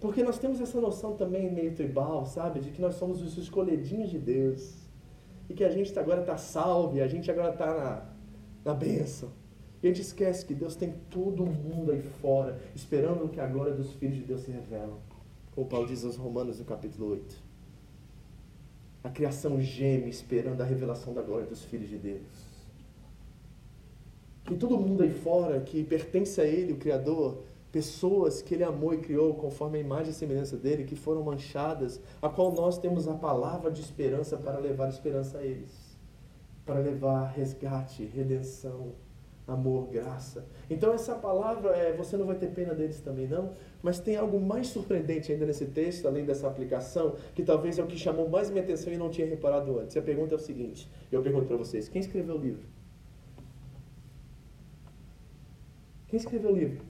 Porque 0.00 0.22
nós 0.22 0.38
temos 0.38 0.60
essa 0.60 0.80
noção 0.80 1.16
também 1.16 1.52
meio 1.52 1.74
tribal, 1.74 2.24
sabe? 2.24 2.60
De 2.60 2.70
que 2.70 2.80
nós 2.80 2.94
somos 2.94 3.20
os 3.20 3.36
escolhedinhos 3.36 4.10
de 4.10 4.18
Deus. 4.18 4.87
E 5.48 5.54
que 5.54 5.64
a 5.64 5.70
gente 5.70 5.96
agora 5.98 6.20
está 6.20 6.36
salvo, 6.36 6.96
e 6.96 7.00
a 7.00 7.08
gente 7.08 7.30
agora 7.30 7.52
está 7.52 7.66
na, 7.66 8.02
na 8.64 8.74
bênção. 8.74 9.30
E 9.82 9.86
a 9.86 9.90
gente 9.90 10.02
esquece 10.02 10.44
que 10.44 10.54
Deus 10.54 10.74
tem 10.74 10.92
todo 11.08 11.46
mundo 11.46 11.92
aí 11.92 12.02
fora, 12.02 12.58
esperando 12.74 13.28
que 13.28 13.40
a 13.40 13.46
glória 13.46 13.72
dos 13.72 13.92
filhos 13.94 14.16
de 14.16 14.24
Deus 14.24 14.42
se 14.42 14.50
revela. 14.50 14.98
Como 15.54 15.68
Paulo 15.68 15.86
diz 15.86 16.04
aos 16.04 16.16
Romanos 16.16 16.58
no 16.58 16.64
capítulo 16.64 17.10
8. 17.10 17.36
A 19.04 19.10
criação 19.10 19.60
geme 19.60 20.10
esperando 20.10 20.60
a 20.60 20.64
revelação 20.64 21.14
da 21.14 21.22
glória 21.22 21.46
dos 21.46 21.64
filhos 21.64 21.88
de 21.88 21.96
Deus. 21.96 22.48
E 24.50 24.56
todo 24.56 24.78
mundo 24.78 25.02
aí 25.02 25.10
fora 25.10 25.60
que 25.60 25.84
pertence 25.84 26.40
a 26.40 26.44
Ele, 26.44 26.72
o 26.72 26.76
Criador, 26.76 27.42
pessoas 27.70 28.42
que 28.42 28.54
Ele 28.54 28.64
amou 28.64 28.94
e 28.94 28.98
criou 28.98 29.34
conforme 29.34 29.78
a 29.78 29.80
imagem 29.80 30.10
e 30.10 30.14
semelhança 30.14 30.56
dele, 30.56 30.84
que 30.84 30.96
foram 30.96 31.22
manchadas, 31.22 32.00
a 32.20 32.28
qual 32.28 32.52
nós 32.52 32.78
temos 32.78 33.06
a 33.06 33.14
palavra 33.14 33.70
de 33.70 33.80
esperança 33.80 34.36
para 34.36 34.58
levar 34.58 34.88
esperança 34.88 35.38
a 35.38 35.42
eles, 35.42 35.96
para 36.64 36.78
levar 36.80 37.26
resgate, 37.26 38.04
redenção, 38.04 38.92
amor, 39.46 39.88
graça. 39.88 40.46
Então 40.68 40.92
essa 40.92 41.14
palavra 41.14 41.70
é, 41.70 41.92
você 41.96 42.16
não 42.16 42.26
vai 42.26 42.36
ter 42.36 42.48
pena 42.48 42.74
deles 42.74 43.00
também 43.00 43.26
não, 43.26 43.52
mas 43.82 43.98
tem 43.98 44.16
algo 44.16 44.38
mais 44.38 44.68
surpreendente 44.68 45.32
ainda 45.32 45.46
nesse 45.46 45.66
texto, 45.66 46.06
além 46.06 46.24
dessa 46.24 46.46
aplicação, 46.46 47.16
que 47.34 47.42
talvez 47.42 47.78
é 47.78 47.82
o 47.82 47.86
que 47.86 47.98
chamou 47.98 48.28
mais 48.28 48.50
minha 48.50 48.62
atenção 48.62 48.92
e 48.92 48.98
não 48.98 49.08
tinha 49.08 49.26
reparado 49.26 49.78
antes. 49.78 49.96
A 49.96 50.02
pergunta 50.02 50.34
é 50.34 50.36
o 50.36 50.40
seguinte, 50.40 50.88
eu 51.10 51.22
pergunto 51.22 51.46
para 51.46 51.56
vocês, 51.56 51.88
quem 51.88 52.00
escreveu 52.00 52.36
o 52.36 52.38
livro? 52.38 52.66
Quem 56.08 56.18
escreveu 56.18 56.50
o 56.50 56.54
livro? 56.54 56.87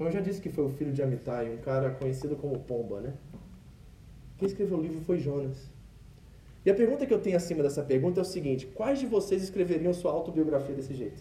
Eu 0.00 0.12
já 0.12 0.20
disse 0.20 0.40
que 0.40 0.48
foi 0.48 0.64
o 0.64 0.68
filho 0.68 0.92
de 0.92 1.02
Amitai, 1.02 1.50
um 1.52 1.58
cara 1.58 1.90
conhecido 1.90 2.36
como 2.36 2.58
Pomba, 2.60 3.00
né? 3.00 3.14
Quem 4.36 4.46
escreveu 4.46 4.78
o 4.78 4.80
livro 4.80 5.00
foi 5.00 5.18
Jonas. 5.18 5.68
E 6.64 6.70
a 6.70 6.74
pergunta 6.74 7.04
que 7.04 7.12
eu 7.12 7.18
tenho 7.18 7.36
acima 7.36 7.62
dessa 7.62 7.82
pergunta 7.82 8.20
é 8.20 8.22
o 8.22 8.24
seguinte: 8.24 8.66
quais 8.66 9.00
de 9.00 9.06
vocês 9.06 9.42
escreveriam 9.42 9.92
sua 9.92 10.12
autobiografia 10.12 10.74
desse 10.74 10.94
jeito? 10.94 11.20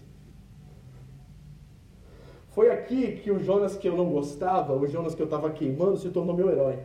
Foi 2.50 2.70
aqui 2.70 3.14
que 3.24 3.32
o 3.32 3.40
Jonas 3.40 3.76
que 3.76 3.88
eu 3.88 3.96
não 3.96 4.10
gostava, 4.10 4.74
o 4.76 4.88
Jonas 4.88 5.16
que 5.16 5.22
eu 5.22 5.26
estava 5.26 5.50
queimando, 5.52 5.98
se 5.98 6.10
tornou 6.10 6.36
meu 6.36 6.50
herói. 6.50 6.78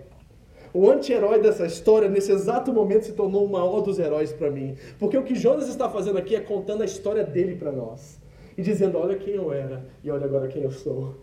O 0.72 0.90
anti-herói 0.90 1.40
dessa 1.40 1.66
história, 1.66 2.08
nesse 2.08 2.32
exato 2.32 2.72
momento, 2.72 3.04
se 3.04 3.12
tornou 3.12 3.44
o 3.44 3.50
maior 3.50 3.82
dos 3.82 3.98
heróis 3.98 4.32
para 4.32 4.50
mim. 4.50 4.76
Porque 4.98 5.18
o 5.18 5.22
que 5.22 5.34
Jonas 5.34 5.68
está 5.68 5.90
fazendo 5.90 6.18
aqui 6.18 6.34
é 6.34 6.40
contando 6.40 6.80
a 6.80 6.86
história 6.86 7.24
dele 7.24 7.56
para 7.56 7.70
nós. 7.70 8.18
E 8.56 8.62
dizendo: 8.62 8.96
olha 8.96 9.16
quem 9.16 9.34
eu 9.34 9.52
era 9.52 9.84
e 10.02 10.10
olha 10.10 10.24
agora 10.24 10.48
quem 10.48 10.62
eu 10.62 10.70
sou. 10.70 11.14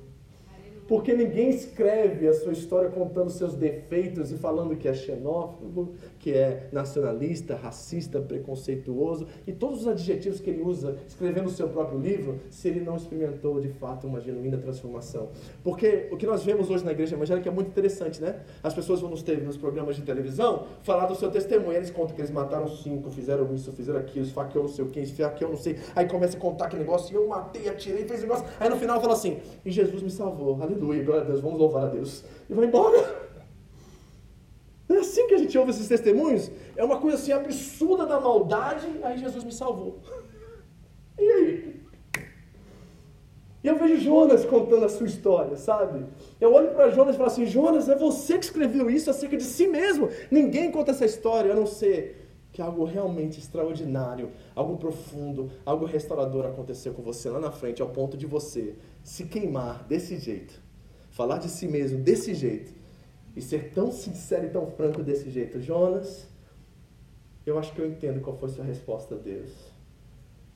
Porque 0.89 1.13
ninguém 1.13 1.49
escreve 1.49 2.27
a 2.27 2.33
sua 2.33 2.51
história 2.51 2.89
contando 2.89 3.29
seus 3.29 3.53
defeitos 3.53 4.31
e 4.31 4.37
falando 4.37 4.75
que 4.75 4.87
é 4.87 4.93
xenófobo, 4.93 5.93
que 6.17 6.33
é 6.33 6.67
nacionalista, 6.71 7.55
racista, 7.55 8.19
preconceituoso 8.19 9.27
e 9.45 9.51
todos 9.51 9.81
os 9.81 9.87
adjetivos 9.87 10.39
que 10.39 10.49
ele 10.49 10.63
usa 10.63 10.97
escrevendo 11.07 11.45
o 11.45 11.51
seu 11.51 11.69
próprio 11.69 11.99
livro, 11.99 12.39
se 12.49 12.69
ele 12.69 12.79
não 12.79 12.95
experimentou 12.95 13.59
de 13.59 13.69
fato 13.69 14.07
uma 14.07 14.19
genuína 14.19 14.57
transformação. 14.57 15.29
Porque 15.63 16.07
o 16.11 16.17
que 16.17 16.25
nós 16.25 16.43
vemos 16.43 16.71
hoje 16.71 16.83
na 16.83 16.91
igreja 16.91 17.15
evangélica 17.15 17.47
é 17.47 17.51
muito 17.51 17.67
interessante, 17.67 18.19
né? 18.19 18.39
As 18.63 18.73
pessoas 18.73 18.99
vão 18.99 19.11
nos 19.11 19.21
ter 19.21 19.39
nos 19.43 19.57
programas 19.57 19.95
de 19.95 20.01
televisão 20.01 20.65
falar 20.81 21.05
do 21.05 21.13
seu 21.13 21.29
testemunho, 21.29 21.73
eles 21.73 21.91
contam 21.91 22.15
que 22.15 22.21
eles 22.21 22.31
mataram 22.31 22.67
cinco, 22.67 23.11
fizeram 23.11 23.53
isso, 23.53 23.71
fizeram 23.73 23.99
aquilo, 23.99 24.25
esfaqueou 24.25 24.63
não 24.63 24.71
sei 24.71 24.85
o 24.85 24.87
que, 24.87 25.01
esfaqueou 25.01 25.51
não 25.51 25.57
sei. 25.57 25.77
Aí 25.95 26.07
começa 26.07 26.35
a 26.35 26.39
contar 26.39 26.67
que 26.67 26.75
negócio, 26.75 27.15
eu 27.15 27.27
matei, 27.27 27.69
atirei, 27.69 28.05
fez 28.05 28.21
negócio. 28.21 28.43
Aí 28.59 28.67
no 28.67 28.75
final 28.75 28.99
fala 28.99 29.13
assim: 29.13 29.37
"E 29.63 29.69
Jesus 29.69 30.01
me 30.01 30.09
salvou". 30.09 30.59
Aleluia, 30.59 30.78
glória 30.79 31.21
a 31.21 31.25
Deus, 31.25 31.41
vamos 31.41 31.59
louvar 31.59 31.83
a 31.85 31.89
Deus. 31.89 32.23
E 32.49 32.53
vai 32.53 32.65
embora. 32.65 33.29
É 34.89 34.97
assim 34.97 35.27
que 35.27 35.35
a 35.35 35.37
gente 35.37 35.57
ouve 35.57 35.71
esses 35.71 35.87
testemunhos. 35.87 36.49
É 36.75 36.83
uma 36.83 36.99
coisa 36.99 37.17
assim 37.17 37.31
absurda 37.31 38.05
da 38.05 38.19
maldade, 38.19 38.87
aí 39.03 39.17
Jesus 39.17 39.43
me 39.43 39.51
salvou. 39.51 39.99
E 41.17 41.31
aí? 41.31 41.79
E 43.63 43.67
eu 43.67 43.77
vejo 43.77 43.97
Jonas 43.97 44.45
contando 44.45 44.85
a 44.85 44.89
sua 44.89 45.05
história, 45.05 45.57
sabe? 45.57 46.05
Eu 46.39 46.53
olho 46.53 46.71
para 46.71 46.89
Jonas 46.89 47.15
e 47.15 47.17
falo 47.17 47.29
assim: 47.29 47.45
Jonas, 47.45 47.89
é 47.89 47.95
você 47.95 48.37
que 48.37 48.45
escreveu 48.45 48.89
isso 48.89 49.09
acerca 49.09 49.35
de 49.35 49.43
si 49.43 49.67
mesmo. 49.67 50.09
Ninguém 50.31 50.71
conta 50.71 50.91
essa 50.91 51.05
história, 51.05 51.51
a 51.51 51.55
não 51.55 51.67
ser 51.67 52.29
que 52.51 52.61
algo 52.61 52.83
realmente 52.83 53.37
extraordinário, 53.39 54.31
algo 54.55 54.77
profundo, 54.77 55.51
algo 55.65 55.85
restaurador 55.85 56.45
aconteceu 56.45 56.93
com 56.93 57.01
você 57.01 57.29
lá 57.29 57.39
na 57.39 57.51
frente, 57.51 57.81
ao 57.81 57.89
ponto 57.89 58.17
de 58.17 58.25
você 58.25 58.75
se 59.03 59.25
queimar 59.25 59.83
desse 59.87 60.17
jeito, 60.17 60.61
falar 61.19 61.39
de 61.39 61.49
si 61.49 61.67
mesmo 61.67 61.99
desse 61.99 62.33
jeito, 62.33 62.71
e 63.35 63.41
ser 63.41 63.73
tão 63.73 63.91
sincero 63.91 64.45
e 64.45 64.49
tão 64.49 64.67
franco 64.67 65.03
desse 65.03 65.29
jeito. 65.29 65.59
Jonas, 65.59 66.25
eu 67.45 67.59
acho 67.59 67.73
que 67.73 67.81
eu 67.81 67.87
entendo 67.89 68.21
qual 68.21 68.37
foi 68.37 68.47
sua 68.47 68.63
resposta 68.63 69.15
a 69.15 69.17
Deus. 69.17 69.51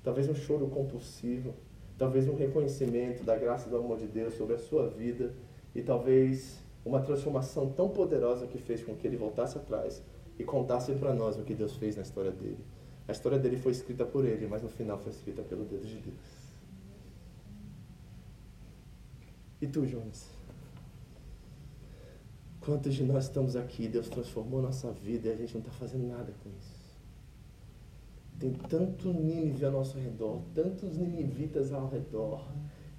Talvez 0.01 0.29
um 0.29 0.33
choro 0.33 0.65
compulsivo, 0.67 1.53
talvez 1.97 2.29
um 2.29 2.35
reconhecimento 2.37 3.25
da 3.25 3.35
graça 3.35 3.67
e 3.67 3.71
do 3.71 3.75
amor 3.75 3.97
de 3.97 4.07
Deus 4.07 4.35
sobre 4.35 4.55
a 4.55 4.57
sua 4.57 4.87
vida 4.87 5.33
e 5.75 5.81
talvez 5.81 6.59
uma 6.85 7.01
transformação 7.01 7.69
tão 7.69 7.89
poderosa 7.89 8.47
que 8.47 8.57
fez 8.57 8.81
com 8.85 8.95
que 8.95 9.05
ele 9.05 9.17
voltasse 9.17 9.57
atrás 9.57 10.01
e 10.39 10.45
contasse 10.45 10.93
para 10.93 11.13
nós 11.13 11.37
o 11.37 11.43
que 11.43 11.53
Deus 11.53 11.75
fez 11.75 11.97
na 11.97 12.03
história 12.03 12.31
dele. 12.31 12.63
A 13.05 13.11
história 13.11 13.37
dele 13.37 13.57
foi 13.57 13.73
escrita 13.73 14.05
por 14.05 14.23
ele, 14.23 14.47
mas 14.47 14.63
no 14.63 14.69
final 14.69 14.97
foi 14.97 15.11
escrita 15.11 15.41
pelo 15.41 15.65
dedo 15.65 15.85
de 15.85 15.97
Deus. 15.97 16.43
E 19.61 19.67
tu, 19.67 19.85
Jonas? 19.85 20.32
Quantos 22.65 22.93
de 22.93 23.03
nós 23.03 23.25
estamos 23.25 23.57
aqui, 23.57 23.89
Deus 23.89 24.07
transformou 24.07 24.61
nossa 24.61 24.89
vida 24.89 25.27
e 25.27 25.33
a 25.33 25.35
gente 25.35 25.53
não 25.53 25.59
está 25.59 25.71
fazendo 25.73 26.07
nada 26.07 26.33
com 26.41 26.49
isso? 26.49 26.83
Tem 28.39 28.53
tanto 28.53 29.11
Nínive 29.11 29.65
ao 29.65 29.71
nosso 29.71 29.97
redor, 29.97 30.41
tantos 30.55 30.97
ninivitas 30.97 31.73
ao 31.73 31.89
redor, 31.89 32.41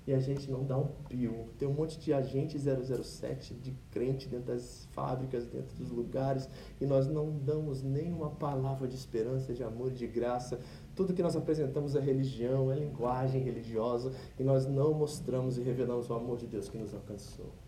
e 0.07 0.13
a 0.13 0.21
gente 0.21 0.51
não 0.51 0.65
dá 0.65 0.77
um 0.77 0.89
pio. 1.09 1.49
Tem 1.59 1.67
um 1.67 1.73
monte 1.73 1.99
de 1.99 2.13
agente 2.13 2.59
007 2.59 3.55
de 3.55 3.73
crente 3.91 4.29
dentro 4.29 4.53
das 4.53 4.87
fábricas, 4.93 5.47
dentro 5.47 5.75
dos 5.77 5.91
lugares, 5.91 6.47
e 6.79 6.85
nós 6.85 7.09
não 7.09 7.31
damos 7.31 7.83
nenhuma 7.83 8.29
palavra 8.29 8.87
de 8.87 8.97
esperança, 8.97 9.55
de 9.55 9.63
amor, 9.63 9.91
de 9.91 10.07
graça. 10.07 10.61
Tudo 10.95 11.15
que 11.15 11.23
nós 11.23 11.37
apresentamos 11.37 11.97
é 11.97 12.01
religião, 12.01 12.71
é 12.71 12.77
linguagem 12.77 13.43
religiosa, 13.43 14.13
e 14.39 14.45
nós 14.45 14.67
não 14.67 14.93
mostramos 14.93 15.57
e 15.57 15.63
revelamos 15.63 16.11
o 16.11 16.15
amor 16.15 16.37
de 16.37 16.47
Deus 16.47 16.69
que 16.69 16.77
nos 16.77 16.93
alcançou. 16.93 17.64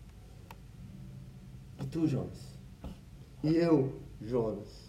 E 1.81 1.85
tu, 1.85 2.07
Jonas? 2.07 2.57
E 3.43 3.55
eu, 3.55 3.93
Jonas? 4.21 4.87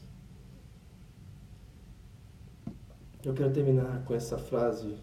Eu 3.25 3.35
quero 3.35 3.53
terminar 3.53 4.05
com 4.05 4.15
essa 4.15 4.39
frase 4.39 4.97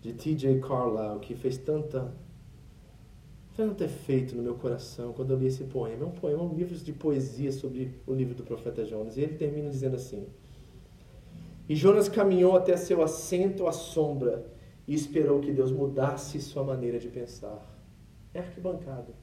de 0.00 0.12
T.J. 0.12 0.60
Carlyle 0.60 1.20
que 1.20 1.34
fez 1.34 1.58
tanta 1.58 2.12
tanto 3.54 3.84
efeito 3.84 4.34
no 4.34 4.42
meu 4.42 4.54
coração 4.54 5.12
quando 5.12 5.32
eu 5.32 5.38
li 5.38 5.46
esse 5.46 5.64
poema. 5.64 6.04
É 6.04 6.06
um 6.06 6.12
poema, 6.12 6.42
um 6.42 6.54
livro 6.54 6.74
de 6.74 6.92
poesia 6.92 7.52
sobre 7.52 8.00
o 8.06 8.14
livro 8.14 8.34
do 8.34 8.42
profeta 8.42 8.86
Jonas. 8.86 9.16
E 9.16 9.20
ele 9.20 9.34
termina 9.34 9.68
dizendo 9.68 9.96
assim: 9.96 10.26
E 11.68 11.76
Jonas 11.76 12.08
caminhou 12.08 12.56
até 12.56 12.76
seu 12.76 13.02
assento 13.02 13.66
à 13.66 13.72
sombra 13.72 14.46
e 14.88 14.94
esperou 14.94 15.40
que 15.40 15.52
Deus 15.52 15.70
mudasse 15.70 16.40
sua 16.40 16.64
maneira 16.64 16.98
de 16.98 17.08
pensar. 17.08 17.60
É 18.32 18.38
arquibancada. 18.38 19.19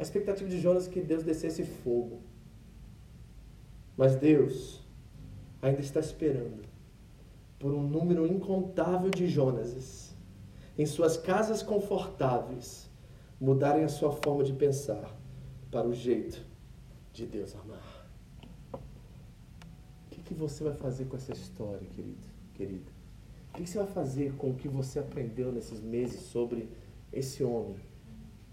A 0.00 0.02
expectativa 0.02 0.48
de 0.48 0.58
Jonas 0.58 0.88
é 0.88 0.90
que 0.90 1.02
Deus 1.02 1.22
descesse 1.22 1.62
fogo. 1.62 2.20
Mas 3.98 4.16
Deus 4.16 4.82
ainda 5.60 5.82
está 5.82 6.00
esperando 6.00 6.62
por 7.58 7.70
um 7.70 7.82
número 7.82 8.26
incontável 8.26 9.10
de 9.10 9.28
Jonases 9.28 10.16
em 10.78 10.86
suas 10.86 11.18
casas 11.18 11.62
confortáveis 11.62 12.88
mudarem 13.38 13.84
a 13.84 13.90
sua 13.90 14.10
forma 14.10 14.42
de 14.42 14.54
pensar 14.54 15.14
para 15.70 15.86
o 15.86 15.92
jeito 15.92 16.42
de 17.12 17.26
Deus 17.26 17.54
amar. 17.56 18.10
O 18.72 18.78
que, 20.08 20.22
que 20.22 20.32
você 20.32 20.64
vai 20.64 20.72
fazer 20.72 21.04
com 21.08 21.16
essa 21.16 21.32
história, 21.32 21.86
querido, 21.94 22.26
querida? 22.54 22.90
O 23.50 23.56
que, 23.58 23.64
que 23.64 23.68
você 23.68 23.76
vai 23.76 23.88
fazer 23.88 24.34
com 24.36 24.48
o 24.48 24.54
que 24.54 24.66
você 24.66 24.98
aprendeu 24.98 25.52
nesses 25.52 25.78
meses 25.78 26.22
sobre 26.22 26.70
esse 27.12 27.44
homem 27.44 27.89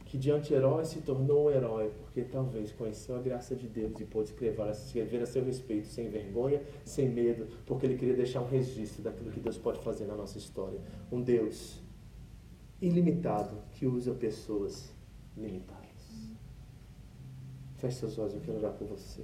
que 0.07 0.17
de 0.17 0.31
anti-herói 0.31 0.85
se 0.85 1.01
tornou 1.01 1.47
um 1.47 1.49
herói, 1.51 1.91
porque 2.01 2.23
talvez 2.23 2.71
conheceu 2.71 3.17
a 3.17 3.21
graça 3.21 3.55
de 3.55 3.67
Deus 3.67 3.99
e 3.99 4.05
pôde 4.05 4.29
escrever, 4.29 4.69
escrever 4.71 5.21
a 5.21 5.25
seu 5.25 5.43
respeito 5.43 5.87
sem 5.87 6.09
vergonha, 6.09 6.61
sem 6.85 7.09
medo, 7.09 7.47
porque 7.65 7.85
ele 7.85 7.97
queria 7.97 8.15
deixar 8.15 8.41
um 8.41 8.47
registro 8.47 9.03
daquilo 9.03 9.31
que 9.31 9.39
Deus 9.39 9.57
pode 9.57 9.79
fazer 9.79 10.05
na 10.05 10.15
nossa 10.15 10.37
história. 10.37 10.79
Um 11.11 11.21
Deus 11.21 11.81
ilimitado 12.81 13.57
que 13.73 13.85
usa 13.85 14.13
pessoas 14.13 14.93
limitadas. 15.35 15.77
Feche 17.75 17.97
seus 17.97 18.17
olhos, 18.17 18.33
eu 18.33 18.39
quero 18.39 18.57
orar 18.59 18.73
por 18.73 18.87
você. 18.87 19.23